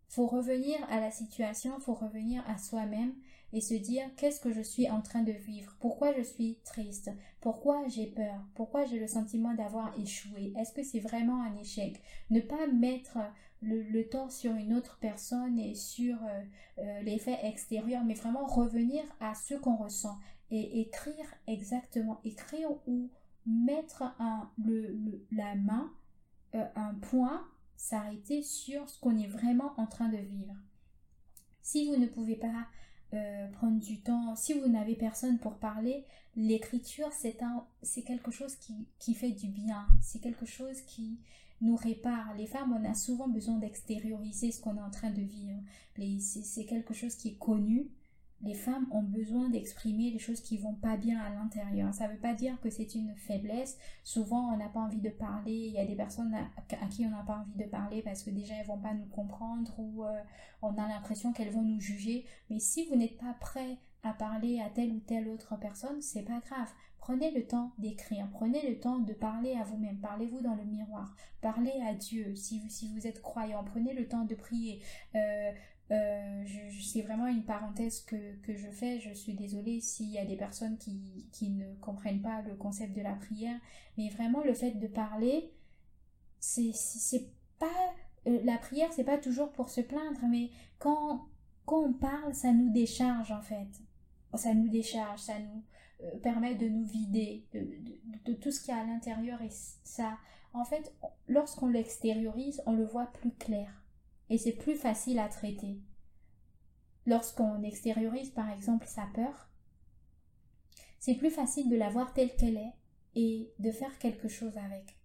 faut 0.09 0.27
revenir 0.27 0.77
à 0.91 1.01
la 1.01 1.11
situation, 1.11 1.81
faut 1.81 1.95
revenir 1.95 2.45
à 2.47 2.59
soi-même 2.59 3.15
et 3.55 3.63
se 3.63 3.73
dire 3.73 4.05
qu'est-ce 4.17 4.41
que 4.41 4.53
je 4.53 4.61
suis 4.61 4.91
en 4.91 5.01
train 5.01 5.23
de 5.23 5.33
vivre, 5.33 5.75
pourquoi 5.81 6.13
je 6.13 6.23
suis 6.23 6.59
triste, 6.65 7.11
pourquoi 7.41 7.89
j'ai 7.89 8.07
peur, 8.07 8.45
pourquoi 8.55 8.85
j'ai 8.85 8.99
le 8.99 9.07
sentiment 9.07 9.55
d'avoir 9.55 9.99
échoué, 9.99 10.53
est-ce 10.59 10.75
que 10.75 10.83
c'est 10.83 11.01
vraiment 11.01 11.43
un 11.43 11.57
échec, 11.57 12.03
ne 12.31 12.41
pas 12.41 12.67
mettre 12.67 13.19
le, 13.65 13.83
le 13.83 14.09
tort 14.09 14.31
sur 14.31 14.55
une 14.55 14.75
autre 14.75 14.99
personne 15.01 15.59
et 15.59 15.75
sur 15.75 16.17
euh, 16.23 16.43
euh, 16.79 17.01
l'effet 17.03 17.39
extérieur, 17.43 18.05
mais 18.05 18.15
vraiment 18.15 18.47
revenir 18.47 19.03
à 19.21 19.35
ce 19.35 19.55
qu'on 19.55 19.77
ressent 19.77 20.19
et 20.51 20.81
écrire 20.81 21.27
exactement, 21.47 22.21
écrire 22.25 22.71
ou 22.87 23.11
mettre 23.47 24.03
un, 24.19 24.51
le, 24.65 25.27
la 25.33 25.55
main, 25.57 25.93
euh, 26.55 26.65
un 26.77 26.95
point, 26.95 27.47
s'arrêter 27.77 28.43
sur 28.43 28.89
ce 28.89 29.01
qu'on 29.01 29.19
est 29.19 29.27
vraiment 29.27 29.75
en 29.79 29.87
train 29.87 30.09
de 30.09 30.17
vivre. 30.19 30.55
Si 31.63 31.87
vous 31.87 31.97
ne 31.97 32.07
pouvez 32.07 32.37
pas 32.37 32.67
prendre 33.53 33.79
du 33.79 34.01
temps, 34.01 34.35
si 34.35 34.55
vous 34.55 34.67
n'avez 34.67 34.97
personne 34.97 35.39
pour 35.39 35.55
parler, 35.61 36.05
l'écriture 36.35 37.13
c'est 37.13 38.03
quelque 38.03 38.33
chose 38.33 38.57
qui, 38.57 38.89
qui 38.99 39.15
fait 39.15 39.31
du 39.31 39.47
bien, 39.47 39.87
c'est 40.03 40.19
quelque 40.19 40.47
chose 40.47 40.81
qui, 40.81 41.21
nous 41.61 41.77
répare. 41.77 42.35
Les 42.37 42.47
femmes, 42.47 42.77
on 42.79 42.85
a 42.89 42.95
souvent 42.95 43.29
besoin 43.29 43.59
d'extérioriser 43.59 44.53
ce 44.53 44.61
qu'on 44.61 44.77
est 44.77 44.83
en 44.83 44.91
train 44.91 45.11
de 45.11 45.23
vivre. 45.23 45.61
C'est 46.21 46.65
quelque 46.65 46.95
chose 46.95 47.15
qui 47.15 47.29
est 47.29 47.39
connu. 47.39 47.91
les 48.43 48.55
femmes 48.55 48.87
ont 48.91 49.03
besoin 49.03 49.49
d'exprimer 49.49 50.11
les 50.11 50.19
choses 50.19 50.43
qui 50.43 50.59
vont 50.59 50.75
pas 50.75 50.99
bien 50.99 51.19
à 51.19 51.31
l'intérieur. 51.31 51.95
Ça 51.95 52.07
ne 52.07 52.13
veut 52.13 52.19
pas 52.19 52.35
dire 52.35 52.61
que 52.61 52.69
c'est 52.69 52.95
une 52.95 53.15
faiblesse. 53.17 53.79
Souvent, 54.03 54.53
on 54.53 54.59
n'a 54.59 54.69
pas 54.69 54.81
envie 54.81 55.01
de 55.01 55.09
parler. 55.09 55.55
Il 55.69 55.73
y 55.73 55.79
a 55.79 55.87
des 55.87 55.95
personnes 55.95 56.35
à, 56.35 56.87
qui 56.89 57.07
on 57.07 57.11
n'a 57.11 57.23
pas 57.23 57.39
envie 57.39 57.57
de 57.57 57.71
parler 57.71 58.03
parce 58.03 58.23
que 58.23 58.31
déjà 58.31 58.55
elles 58.57 58.67
vont 58.67 58.81
pas 58.81 58.93
nous 58.93 59.07
comprendre 59.07 59.73
ou 59.79 60.05
euh, 60.05 60.21
on 60.61 60.77
a 60.77 60.89
l'impression 60.89 61.33
qu'elles 61.33 61.53
vont 61.53 61.63
nous 61.63 61.81
juger. 61.81 62.27
Mais 62.51 62.59
si 62.59 62.87
vous 62.87 62.97
n'êtes 62.97 63.17
pas 63.17 63.35
prêt 63.41 63.79
à 64.03 64.13
parler 64.13 64.61
à 64.61 64.69
telle 64.69 64.93
ou 64.93 65.01
telle 65.01 65.29
autre 65.29 65.57
personne, 65.59 66.03
c'est 66.03 66.25
pas 66.25 66.41
grave. 66.41 66.71
Prenez 67.05 67.31
le 67.33 67.47
temps 67.47 67.71
d'écrire, 67.77 68.27
prenez 68.33 68.67
le 68.67 68.81
temps 68.81 68.99
de 68.99 69.13
parler 69.13 69.55
à 69.57 69.63
vous-même, 69.63 69.99
parlez-vous 69.99 70.41
dans 70.41 70.55
le 70.55 70.65
miroir, 70.65 71.15
parlez 71.43 71.79
à 71.87 71.93
Dieu 71.93 72.35
si 72.35 72.61
vous, 72.61 72.71
si 72.71 72.89
vous 72.89 73.07
êtes 73.07 73.21
croyant, 73.21 73.63
prenez 73.63 73.93
le 73.93 74.09
temps 74.09 74.25
de 74.25 74.35
prier. 74.35 74.81
Euh, 75.15 75.53
euh, 75.91 76.45
c'est 76.81 77.03
vraiment 77.03 77.27
une 77.27 77.45
parenthèse 77.45 78.01
que, 78.01 78.17
je 78.49 78.71
fais. 78.71 79.01
Je 79.01 79.13
suis 79.13 79.35
désolée 79.35 79.83
s'il 79.83 80.13
y 80.13 80.19
a 80.19 80.25
des 80.25 80.39
personnes 80.39 80.79
qui, 80.79 81.29
qui, 81.31 81.51
ne 81.51 81.75
comprennent 81.75 82.23
pas 82.23 82.41
le 82.41 82.55
concept 82.55 82.97
de 82.97 83.03
la 83.03 83.13
prière. 83.13 83.61
Mais 83.99 84.09
vraiment, 84.09 84.43
le 84.43 84.55
fait 84.55 84.71
de 84.71 84.87
parler, 84.87 85.53
c'est 86.41 86.73
pas. 87.59 87.93
Euh, 88.27 88.41
la 88.45 88.57
prière, 88.57 88.91
c'est 88.95 89.05
pas 89.05 89.19
toujours 89.19 89.53
pour 89.53 89.69
se 89.69 89.83
plaindre, 89.83 90.25
mais 90.27 90.49
quand, 90.79 91.27
quand 91.67 91.85
on 91.85 91.93
parle, 91.93 92.35
ça 92.35 92.51
nous 92.55 92.73
décharge 92.73 93.31
en 93.31 93.43
fait. 93.43 93.69
Ça 94.33 94.55
nous 94.55 94.69
décharge, 94.69 95.21
ça 95.21 95.39
nous 95.39 95.63
euh, 96.03 96.19
permet 96.19 96.55
de 96.55 96.69
nous 96.69 96.85
vider 96.85 97.47
de, 97.53 98.33
tout 98.35 98.51
ce 98.51 98.61
qu'il 98.61 98.75
y 98.75 98.77
a 98.77 98.81
à 98.81 98.87
l'intérieur. 98.87 99.41
Et 99.43 99.51
ça, 99.51 100.19
en 100.53 100.65
fait, 100.65 100.93
lorsqu'on 101.29 101.69
l'extériorise, 101.69 102.63
on 102.67 102.73
le 102.73 102.85
voit 102.85 103.07
plus 103.07 103.33
clair 103.33 103.85
et 104.31 104.39
c'est 104.39 104.53
plus 104.53 104.75
facile 104.75 105.19
à 105.19 105.29
traiter. 105.29 105.81
Lorsqu'on 107.07 107.63
extériorise 107.63 108.31
par 108.31 108.51
exemple 108.51 108.87
sa 108.87 109.07
peur, 109.15 109.51
c'est 110.99 111.15
plus 111.15 111.31
facile 111.31 111.69
de 111.69 111.77
la 111.77 111.91
voir 111.91 112.15
telle 112.15 112.35
qu'elle 112.35 112.57
est 112.57 112.73
et 113.15 113.53
de 113.59 113.71
faire 113.71 113.99
quelque 113.99 114.29
chose 114.29 114.57
avec. 114.57 114.97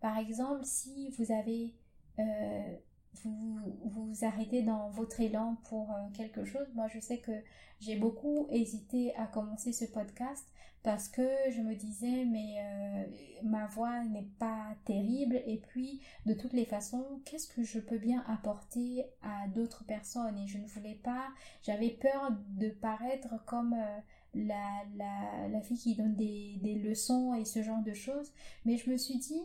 Par 0.00 0.18
exemple, 0.18 0.64
si 0.64 1.10
vous 1.12 1.32
avez 1.32 1.74
euh, 2.18 2.76
vous, 3.22 3.58
vous 3.84 4.24
arrêtez 4.24 4.62
dans 4.62 4.88
votre 4.90 5.20
élan 5.20 5.56
pour 5.68 5.90
euh, 5.92 6.08
quelque 6.14 6.44
chose. 6.44 6.66
Moi, 6.74 6.88
je 6.88 7.00
sais 7.00 7.18
que 7.18 7.32
j'ai 7.80 7.96
beaucoup 7.96 8.46
hésité 8.50 9.14
à 9.16 9.26
commencer 9.26 9.72
ce 9.72 9.84
podcast 9.84 10.46
parce 10.82 11.08
que 11.08 11.26
je 11.50 11.62
me 11.62 11.74
disais, 11.74 12.26
mais 12.26 12.56
euh, 12.58 13.04
ma 13.42 13.66
voix 13.66 14.04
n'est 14.04 14.28
pas 14.38 14.76
terrible. 14.84 15.40
Et 15.46 15.58
puis, 15.58 16.00
de 16.26 16.34
toutes 16.34 16.52
les 16.52 16.66
façons, 16.66 17.22
qu'est-ce 17.24 17.48
que 17.48 17.62
je 17.62 17.80
peux 17.80 17.98
bien 17.98 18.22
apporter 18.28 19.04
à 19.22 19.48
d'autres 19.48 19.84
personnes? 19.84 20.38
Et 20.38 20.46
je 20.46 20.58
ne 20.58 20.66
voulais 20.66 21.00
pas, 21.02 21.28
j'avais 21.62 21.90
peur 21.90 22.32
de 22.50 22.68
paraître 22.68 23.44
comme... 23.46 23.74
Euh, 23.74 24.00
la, 24.36 24.82
la, 24.96 25.46
la, 25.48 25.60
fille 25.60 25.78
qui 25.78 25.94
donne 25.94 26.16
des, 26.16 26.58
des 26.60 26.74
leçons 26.74 27.34
et 27.34 27.44
ce 27.44 27.62
genre 27.62 27.84
de 27.84 27.92
choses. 27.92 28.32
Mais 28.64 28.76
je 28.76 28.90
me 28.90 28.96
suis 28.96 29.16
dit, 29.18 29.42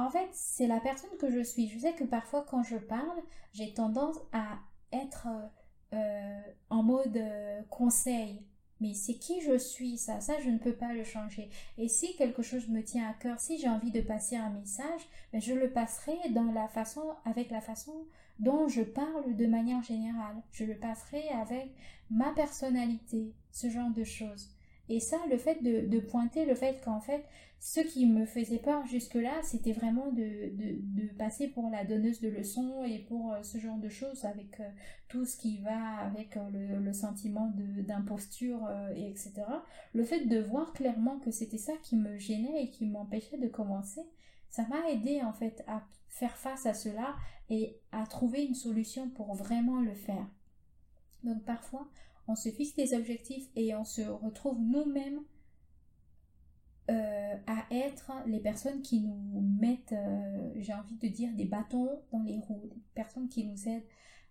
en 0.00 0.10
fait, 0.10 0.28
c'est 0.32 0.66
la 0.66 0.80
personne 0.80 1.16
que 1.18 1.30
je 1.30 1.40
suis. 1.40 1.68
Je 1.68 1.78
sais 1.78 1.92
que 1.92 2.04
parfois, 2.04 2.44
quand 2.48 2.62
je 2.62 2.76
parle, 2.76 3.22
j'ai 3.52 3.72
tendance 3.74 4.16
à 4.32 4.58
être 4.92 5.28
euh, 5.92 6.40
en 6.70 6.82
mode 6.82 7.16
euh, 7.16 7.62
conseil. 7.68 8.42
Mais 8.80 8.94
c'est 8.94 9.16
qui 9.16 9.42
je 9.42 9.58
suis, 9.58 9.98
ça, 9.98 10.20
ça 10.20 10.40
je 10.40 10.48
ne 10.48 10.56
peux 10.56 10.72
pas 10.72 10.94
le 10.94 11.04
changer. 11.04 11.50
Et 11.76 11.88
si 11.88 12.16
quelque 12.16 12.42
chose 12.42 12.68
me 12.68 12.82
tient 12.82 13.10
à 13.10 13.12
cœur, 13.12 13.38
si 13.38 13.58
j'ai 13.58 13.68
envie 13.68 13.90
de 13.90 14.00
passer 14.00 14.36
un 14.36 14.48
message, 14.50 15.02
ben, 15.32 15.40
je 15.40 15.52
le 15.52 15.70
passerai 15.70 16.16
dans 16.30 16.50
la 16.52 16.66
façon, 16.66 17.02
avec 17.26 17.50
la 17.50 17.60
façon 17.60 18.06
dont 18.38 18.68
je 18.68 18.80
parle 18.80 19.36
de 19.36 19.46
manière 19.46 19.82
générale. 19.82 20.36
Je 20.50 20.64
le 20.64 20.78
passerai 20.78 21.28
avec 21.28 21.74
ma 22.10 22.32
personnalité, 22.32 23.34
ce 23.52 23.68
genre 23.68 23.90
de 23.90 24.04
choses. 24.04 24.48
Et 24.90 24.98
ça, 24.98 25.18
le 25.30 25.38
fait 25.38 25.62
de, 25.62 26.00
pointer 26.00 26.44
le 26.44 26.56
fait 26.56 26.80
qu'en 26.84 27.00
fait, 27.00 27.24
ce 27.60 27.78
qui 27.78 28.06
me 28.06 28.26
faisait 28.26 28.58
peur 28.58 28.84
jusque-là, 28.86 29.40
c'était 29.44 29.72
vraiment 29.72 30.10
de, 30.10 30.52
passer 31.16 31.46
pour 31.46 31.70
la 31.70 31.84
donneuse 31.84 32.20
de 32.20 32.28
leçons 32.28 32.82
et 32.84 32.98
pour 32.98 33.32
euh, 33.32 33.42
ce 33.44 33.58
genre 33.58 33.78
de 33.78 33.88
choses 33.88 34.24
avec 34.24 34.58
euh, 34.58 34.68
tout 35.08 35.24
ce 35.24 35.36
qui 35.36 35.58
va 35.58 35.98
avec 35.98 36.36
euh, 36.36 36.80
le, 36.80 36.92
sentiment 36.92 37.52
d'imposture, 37.54 38.68
et 38.96 39.08
etc. 39.08 39.32
Le 39.94 40.02
fait 40.02 40.26
de 40.26 40.40
voir 40.40 40.72
clairement 40.72 41.20
que 41.20 41.30
c'était 41.30 41.56
ça 41.56 41.74
qui 41.84 41.94
me 41.94 42.18
gênait 42.18 42.64
et 42.64 42.70
qui 42.70 42.84
m'empêchait 42.84 43.38
de 43.38 43.46
commencer, 43.46 44.02
ça 44.48 44.66
m'a 44.66 44.90
aidé 44.90 45.22
en 45.22 45.32
fait 45.32 45.62
à 45.68 45.84
faire 46.08 46.36
face 46.36 46.66
à 46.66 46.74
cela 46.74 47.14
et 47.48 47.78
à 47.92 48.04
trouver 48.06 48.44
une 48.44 48.56
solution 48.56 49.08
pour 49.08 49.34
vraiment 49.34 49.80
le 49.80 49.94
faire. 49.94 50.26
Donc 51.22 51.44
parfois, 51.44 51.86
on 52.30 52.36
se 52.36 52.48
fixe 52.48 52.76
des 52.76 52.94
objectifs 52.94 53.48
et 53.56 53.74
on 53.74 53.84
se 53.84 54.02
retrouve 54.02 54.60
nous-mêmes 54.60 55.20
euh, 56.88 57.36
à 57.46 57.66
être 57.70 58.12
les 58.26 58.40
personnes 58.40 58.82
qui 58.82 59.00
nous 59.00 59.40
mettent, 59.60 59.92
euh, 59.92 60.52
j'ai 60.56 60.72
envie 60.72 60.96
de 60.96 61.08
dire, 61.08 61.32
des 61.34 61.44
bâtons 61.44 61.88
dans 62.12 62.22
les 62.22 62.38
roues, 62.38 62.68
des 62.68 62.82
personnes 62.94 63.28
qui 63.28 63.46
nous 63.46 63.68
aident 63.68 63.86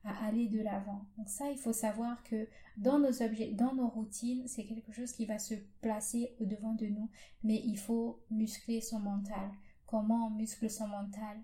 à 0.06 0.28
aller 0.28 0.48
de 0.48 0.62
l'avant. 0.62 1.06
Donc 1.18 1.28
ça, 1.28 1.52
il 1.52 1.58
faut 1.58 1.74
savoir 1.74 2.24
que 2.24 2.48
dans 2.78 3.00
nos 3.00 3.22
objets, 3.22 3.52
dans 3.52 3.76
nos 3.76 3.90
routines, 3.90 4.48
c'est 4.48 4.66
quelque 4.66 4.94
chose 4.94 5.12
qui 5.12 5.26
va 5.26 5.38
se 5.38 5.56
placer 5.82 6.36
au 6.40 6.46
devant 6.46 6.74
de 6.74 6.86
nous, 6.86 7.10
mais 7.44 7.62
il 7.66 7.78
faut 7.78 8.22
muscler 8.32 8.80
son 8.80 9.00
mental. 9.00 9.52
Comment 9.86 10.28
on 10.28 10.30
muscle 10.30 10.70
son 10.70 10.88
mental? 10.88 11.38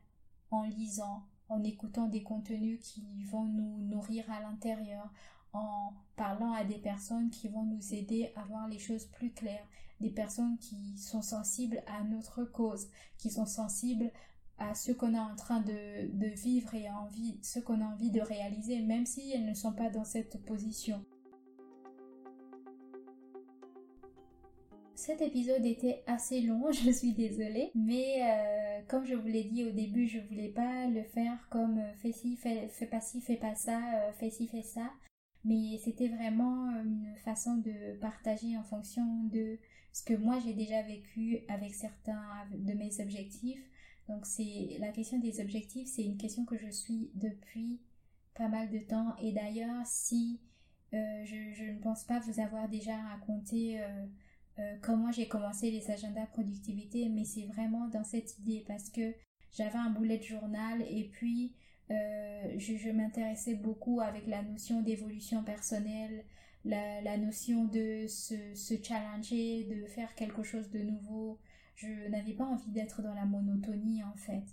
En 0.51 0.63
lisant, 0.63 1.25
en 1.49 1.63
écoutant 1.63 2.07
des 2.07 2.23
contenus 2.23 2.79
qui 2.81 3.23
vont 3.25 3.43
nous 3.43 3.77
nourrir 3.79 4.29
à 4.31 4.39
l'intérieur, 4.39 5.11
en 5.55 5.93
parlant 6.15 6.53
à 6.53 6.63
des 6.63 6.77
personnes 6.77 7.29
qui 7.29 7.47
vont 7.47 7.63
nous 7.63 7.93
aider 7.93 8.31
à 8.35 8.43
voir 8.45 8.67
les 8.67 8.79
choses 8.79 9.05
plus 9.05 9.31
claires, 9.31 9.67
des 10.01 10.09
personnes 10.09 10.57
qui 10.59 10.97
sont 10.97 11.21
sensibles 11.21 11.83
à 11.87 12.03
notre 12.03 12.43
cause, 12.43 12.89
qui 13.17 13.29
sont 13.29 13.45
sensibles 13.45 14.11
à 14.57 14.73
ce 14.73 14.91
qu'on 14.91 15.13
est 15.13 15.19
en 15.19 15.35
train 15.35 15.59
de, 15.59 16.07
de 16.13 16.27
vivre 16.27 16.73
et 16.73 16.89
envie, 16.89 17.37
ce 17.41 17.59
qu'on 17.59 17.81
a 17.81 17.85
envie 17.85 18.11
de 18.11 18.21
réaliser, 18.21 18.81
même 18.81 19.05
si 19.05 19.31
elles 19.31 19.45
ne 19.45 19.53
sont 19.53 19.73
pas 19.73 19.89
dans 19.89 20.05
cette 20.05 20.43
position. 20.45 21.03
Cet 24.95 25.21
épisode 25.21 25.65
était 25.65 26.03
assez 26.07 26.41
long, 26.41 26.71
je 26.71 26.89
suis 26.89 27.11
désolée, 27.11 27.69
mais 27.75 28.21
euh, 28.23 28.81
comme 28.87 29.05
je 29.05 29.13
vous 29.13 29.27
l'ai 29.27 29.43
dit 29.43 29.65
au 29.65 29.71
début, 29.71 30.07
je 30.07 30.19
voulais 30.19 30.49
pas 30.49 30.87
le 30.87 31.03
faire 31.03 31.47
comme 31.49 31.77
euh, 31.77 31.93
fais 31.97 32.13
ci, 32.13 32.37
fais, 32.37 32.67
fais 32.69 32.87
pas 32.87 33.01
ci, 33.01 33.19
fais 33.21 33.35
pas 33.35 33.55
ça, 33.55 33.77
euh, 33.77 34.11
fais 34.13 34.29
ci, 34.29 34.47
fais 34.47 34.63
ça 34.63 34.89
mais 35.45 35.77
c'était 35.83 36.09
vraiment 36.09 36.69
euh, 36.71 36.83
une 36.83 37.15
façon 37.23 37.57
de 37.57 37.97
partager 37.99 38.57
en 38.57 38.63
fonction 38.63 39.23
de 39.25 39.57
ce 39.93 40.03
que 40.03 40.13
moi 40.13 40.39
j'ai 40.39 40.53
déjà 40.53 40.81
vécu 40.81 41.39
avec 41.47 41.73
certains 41.73 42.21
de 42.51 42.73
mes 42.73 42.99
objectifs. 42.99 43.63
Donc 44.09 44.25
c'est 44.25 44.77
la 44.79 44.91
question 44.91 45.19
des 45.19 45.39
objectifs, 45.39 45.87
c'est 45.87 46.03
une 46.03 46.17
question 46.17 46.45
que 46.45 46.57
je 46.57 46.69
suis 46.69 47.11
depuis 47.15 47.79
pas 48.35 48.49
mal 48.49 48.69
de 48.69 48.79
temps 48.79 49.15
et 49.21 49.31
d'ailleurs 49.31 49.85
si 49.85 50.41
euh, 50.93 51.23
je, 51.25 51.71
ne 51.71 51.79
pense 51.79 52.03
pas 52.03 52.19
vous 52.19 52.39
avoir 52.39 52.67
déjà 52.67 52.97
raconté 52.97 53.81
euh, 54.59 54.75
comment 54.81 55.11
j'ai 55.11 55.27
commencé 55.27 55.71
les 55.71 55.91
agendas 55.91 56.27
productivité, 56.27 57.09
mais 57.09 57.23
c'est 57.23 57.45
vraiment 57.45 57.87
dans 57.87 58.03
cette 58.03 58.37
idée 58.39 58.63
parce 58.67 58.89
que 58.89 59.13
j'avais 59.51 59.77
un 59.77 59.89
boulet 59.89 60.17
de 60.17 60.23
journal 60.23 60.81
et 60.81 61.09
puis 61.11 61.53
euh, 61.91 62.55
je, 62.57 62.89
m'intéressais 62.89 63.53
beaucoup 63.53 64.01
avec 64.01 64.25
la 64.27 64.41
notion 64.41 64.81
d'évolution 64.81 65.43
personnelle, 65.43 66.23
la, 66.63 67.17
notion 67.17 67.65
de 67.65 68.07
se, 68.07 68.35
challenger, 68.81 69.65
de 69.65 69.85
faire 69.85 70.15
quelque 70.15 70.43
chose 70.43 70.69
de 70.71 70.79
nouveau. 70.79 71.39
Je 71.75 72.09
n'avais 72.09 72.33
pas 72.33 72.45
envie 72.45 72.71
d'être 72.71 73.01
dans 73.03 73.13
la 73.13 73.25
monotonie 73.25 74.03
en 74.03 74.15
fait. 74.15 74.45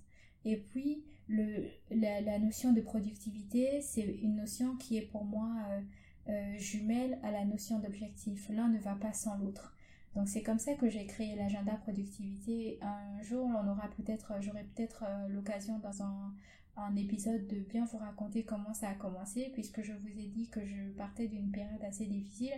Et 0.44 0.56
puis, 0.56 1.04
le, 1.28 1.68
la, 1.90 2.38
notion 2.38 2.72
de 2.72 2.80
productivité, 2.80 3.80
c'est 3.80 4.02
une 4.02 4.36
notion 4.36 4.76
qui 4.76 4.98
est 4.98 5.06
pour 5.06 5.24
moi 5.24 5.48
euh, 5.70 5.80
euh, 6.28 6.58
jumelle 6.58 7.18
à 7.22 7.30
la 7.30 7.44
notion 7.46 7.78
d'objectif. 7.78 8.48
L'un 8.50 8.68
ne 8.68 8.78
va 8.78 8.94
pas 8.94 9.12
sans 9.12 9.38
l'autre. 9.38 9.74
Donc 10.14 10.28
c'est 10.28 10.42
comme 10.42 10.58
ça 10.58 10.74
que 10.74 10.90
j'ai 10.90 11.06
créé 11.06 11.34
l'agenda 11.36 11.72
productivité. 11.76 12.78
Un 12.82 13.22
jour, 13.22 13.46
on 13.46 13.66
aura 13.66 13.88
peut-être, 13.96 14.34
j'aurai 14.40 14.64
peut-être 14.64 15.04
l'occasion 15.30 15.78
dans 15.78 16.02
un 16.02 16.34
un 16.76 16.96
épisode 16.96 17.46
de 17.46 17.60
bien 17.60 17.84
vous 17.84 17.98
raconter 17.98 18.44
comment 18.44 18.72
ça 18.74 18.88
a 18.88 18.94
commencé, 18.94 19.50
puisque 19.52 19.82
je 19.82 19.92
vous 19.92 20.18
ai 20.18 20.26
dit 20.28 20.48
que 20.48 20.64
je 20.64 20.90
partais 20.96 21.28
d'une 21.28 21.50
période 21.50 21.82
assez 21.82 22.06
difficile, 22.06 22.54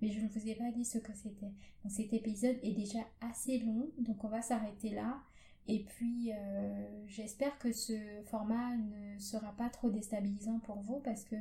mais 0.00 0.10
je 0.10 0.20
ne 0.20 0.28
vous 0.28 0.48
ai 0.48 0.54
pas 0.54 0.70
dit 0.70 0.84
ce 0.84 0.98
que 0.98 1.12
c'était. 1.14 1.52
Donc 1.84 1.92
cet 1.92 2.12
épisode 2.12 2.56
est 2.62 2.74
déjà 2.74 3.00
assez 3.20 3.58
long, 3.58 3.90
donc 3.98 4.22
on 4.24 4.28
va 4.28 4.42
s'arrêter 4.42 4.90
là. 4.90 5.22
Et 5.66 5.84
puis 5.84 6.32
euh, 6.32 7.06
j'espère 7.06 7.58
que 7.58 7.72
ce 7.72 7.92
format 8.24 8.74
ne 8.76 9.18
sera 9.18 9.52
pas 9.52 9.68
trop 9.68 9.90
déstabilisant 9.90 10.60
pour 10.60 10.80
vous 10.80 11.00
parce 11.00 11.24
que 11.24 11.36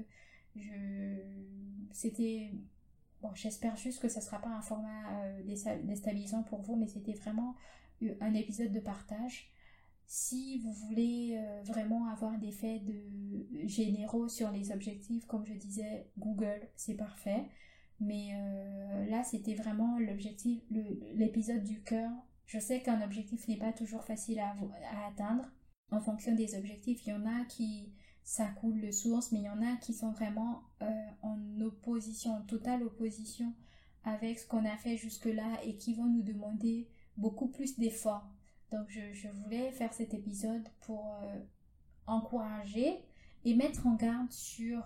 je 0.56 0.70
c'était 1.92 2.52
j'espère 3.36 3.78
juste 3.78 4.02
que 4.02 4.10
ce 4.10 4.20
ne 4.20 4.24
sera 4.24 4.40
pas 4.40 4.50
un 4.50 4.62
format 4.62 5.24
euh, 5.24 5.80
déstabilisant 5.84 6.44
pour 6.44 6.62
vous 6.62 6.76
mais 6.76 6.88
c'était 6.88 7.14
vraiment 7.14 7.56
un 8.20 8.34
épisode 8.34 8.72
de 8.72 8.80
partage 8.82 9.50
si 10.08 10.60
vous 10.60 10.72
voulez 10.72 11.38
euh, 11.38 11.62
vraiment 11.64 12.08
avoir 12.08 12.40
des 12.40 12.54
faits 12.54 12.84
de 12.86 13.68
généraux 13.68 14.30
sur 14.30 14.50
les 14.52 14.72
objectifs, 14.72 15.26
comme 15.26 15.46
je 15.46 15.54
disais, 15.54 16.10
Google, 16.18 16.70
c'est 16.78 16.96
parfait. 16.96 17.46
Mais 18.00 18.30
euh, 18.34 19.06
là, 19.08 19.24
c'était 19.24 19.56
vraiment 19.56 20.00
l'objectif, 20.00 20.64
l'épisode 20.70 21.64
du 21.64 21.84
cœur. 21.84 22.10
Je 22.46 22.58
sais 22.58 22.82
qu'un 22.82 23.02
objectif 23.02 23.48
n'est 23.50 23.58
pas 23.58 23.74
toujours 23.74 24.06
facile 24.06 24.40
à, 24.40 24.56
atteindre. 25.08 25.44
En 25.92 26.00
fonction 26.00 26.34
des 26.34 26.56
objectifs, 26.56 27.06
il 27.06 27.10
y 27.10 27.14
en 27.14 27.26
a 27.26 27.44
qui 27.46 27.94
ça 28.24 28.48
coule 28.48 28.80
de 28.80 28.92
source, 28.92 29.32
mais 29.34 29.40
il 29.40 29.46
y 29.46 29.50
en 29.50 29.62
a 29.62 29.76
qui 29.78 29.94
sont 29.94 30.12
vraiment 30.12 30.64
euh, 30.84 30.86
en 31.22 31.62
opposition, 31.62 32.32
en 32.32 32.42
totale 32.44 32.84
opposition 32.84 33.54
avec 34.04 34.40
ce 34.40 34.48
qu'on 34.48 34.66
a 34.66 34.78
fait 34.78 34.96
jusque-là 34.96 35.60
et 35.66 35.76
qui 35.78 35.96
vont 35.96 36.06
nous 36.06 36.24
demander 36.24 36.90
beaucoup 37.18 37.50
plus 37.50 37.78
d'efforts. 37.78 38.37
Donc 38.72 38.90
je, 38.90 39.28
voulais 39.30 39.72
faire 39.72 39.94
cet 39.94 40.14
épisode 40.14 40.68
pour 40.82 41.16
euh, 41.24 41.40
encourager 42.06 43.00
et 43.46 43.56
mettre 43.56 43.88
en 43.88 43.96
garde 43.96 44.32
sur 44.32 44.84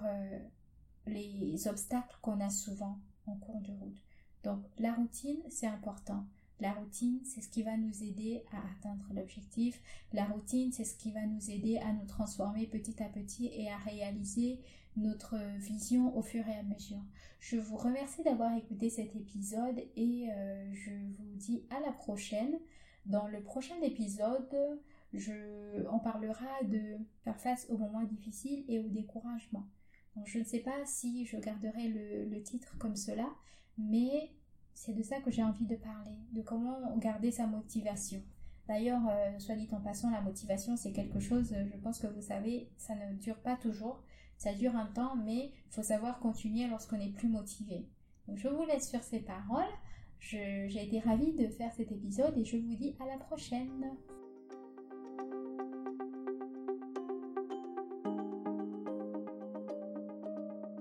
les 1.08 1.68
obstacles 1.68 2.16
qu'on 2.22 2.40
a 2.42 2.50
souvent 2.50 3.00
en 3.26 3.36
cours 3.36 3.62
de 3.62 3.72
route. 3.72 3.98
Donc 4.44 4.64
la 4.78 4.94
routine, 4.94 5.40
c'est 5.50 5.68
important. 5.68 6.26
La 6.62 6.74
routine, 6.74 7.20
c'est 7.24 7.42
ce 7.42 7.50
qui 7.50 7.64
va 7.64 7.76
nous 7.76 8.04
aider 8.04 8.44
à 8.52 8.58
atteindre 8.58 9.06
l'objectif. 9.16 9.82
La 10.14 10.26
routine, 10.26 10.72
c'est 10.72 10.84
ce 10.84 10.96
qui 10.96 11.12
va 11.12 11.26
nous 11.26 11.50
aider 11.50 11.78
à 11.80 11.92
nous 11.92 12.06
transformer 12.06 12.68
petit 12.68 13.02
à 13.02 13.10
petit 13.10 13.48
et 13.48 13.72
à 13.72 13.78
réaliser 13.78 14.60
notre 14.96 15.38
vision 15.58 16.16
au 16.16 16.22
fur 16.22 16.48
et 16.48 16.54
à 16.54 16.62
mesure. 16.62 17.02
Je 17.40 17.58
vous 17.58 17.78
remercie 17.78 18.22
d'avoir 18.22 18.56
écouté 18.56 18.92
cet 18.92 19.16
épisode 19.16 19.82
et 19.96 20.30
euh, 20.32 20.72
je 20.74 20.92
vous 20.92 21.36
dis 21.36 21.64
à 21.72 21.80
la 21.80 21.92
prochaine. 21.94 22.60
Dans 23.06 23.28
le 23.28 23.42
prochain 23.42 23.80
épisode, 23.82 24.48
je, 25.14 25.34
on 25.92 26.00
parlera 26.00 26.64
de 26.64 26.98
faire 27.24 27.40
face 27.40 27.68
aux 27.70 27.78
moments 27.78 28.04
difficiles 28.04 28.64
et 28.68 28.80
au 28.80 28.88
découragement 28.88 29.66
je 30.26 30.40
ne 30.40 30.44
sais 30.44 30.60
pas 30.60 30.86
si 30.86 31.26
je 31.26 31.38
garderai 31.38 31.88
le, 31.88 32.42
titre 32.44 32.78
comme 32.78 32.96
cela, 32.96 33.28
mais 33.78 34.32
c'est 34.74 34.94
de 34.94 35.04
ça 35.04 35.20
que 35.22 35.32
j'ai 35.32 35.44
envie 35.44 35.66
de 35.66 35.76
parler, 35.76 36.18
de 36.34 36.42
comment 36.42 36.96
garder 36.98 37.32
sa 37.32 37.48
motivation. 37.48 38.22
D'ailleurs, 38.68 39.02
euh, 39.10 39.40
soit 39.40 39.56
dit 39.56 39.68
en 39.72 39.82
passant, 39.82 40.10
la 40.12 40.22
motivation, 40.22 40.76
c'est 40.78 40.92
quelque 40.92 41.20
chose, 41.20 41.54
je 41.54 41.78
pense 41.78 42.00
que 42.00 42.08
vous 42.08 42.22
savez, 42.22 42.70
ça 42.78 42.96
ne 42.96 43.14
dure 43.16 43.40
pas 43.40 43.56
toujours. 43.56 44.02
Ça 44.38 44.54
dure 44.56 44.76
un 44.76 44.88
temps, 44.88 45.16
mais 45.16 45.52
il 45.68 45.72
faut 45.72 45.84
savoir 45.84 46.20
continuer 46.20 46.68
lorsqu'on 46.68 47.00
est 47.00 47.12
plus 47.12 47.28
motivé. 47.28 47.88
Je 48.34 48.48
vous 48.48 48.64
laisse 48.66 48.90
sur 48.90 49.04
ces 49.04 49.20
paroles. 49.20 49.72
J'ai 50.22 50.84
été 50.84 51.00
ravie 51.00 51.34
de 51.34 51.48
faire 51.48 51.74
cet 51.74 51.92
épisode 51.92 52.38
et 52.38 52.46
je 52.46 52.56
vous 52.56 52.76
dis 52.76 52.96
à 53.00 53.06
la 53.06 53.18
prochaine. 53.18 53.98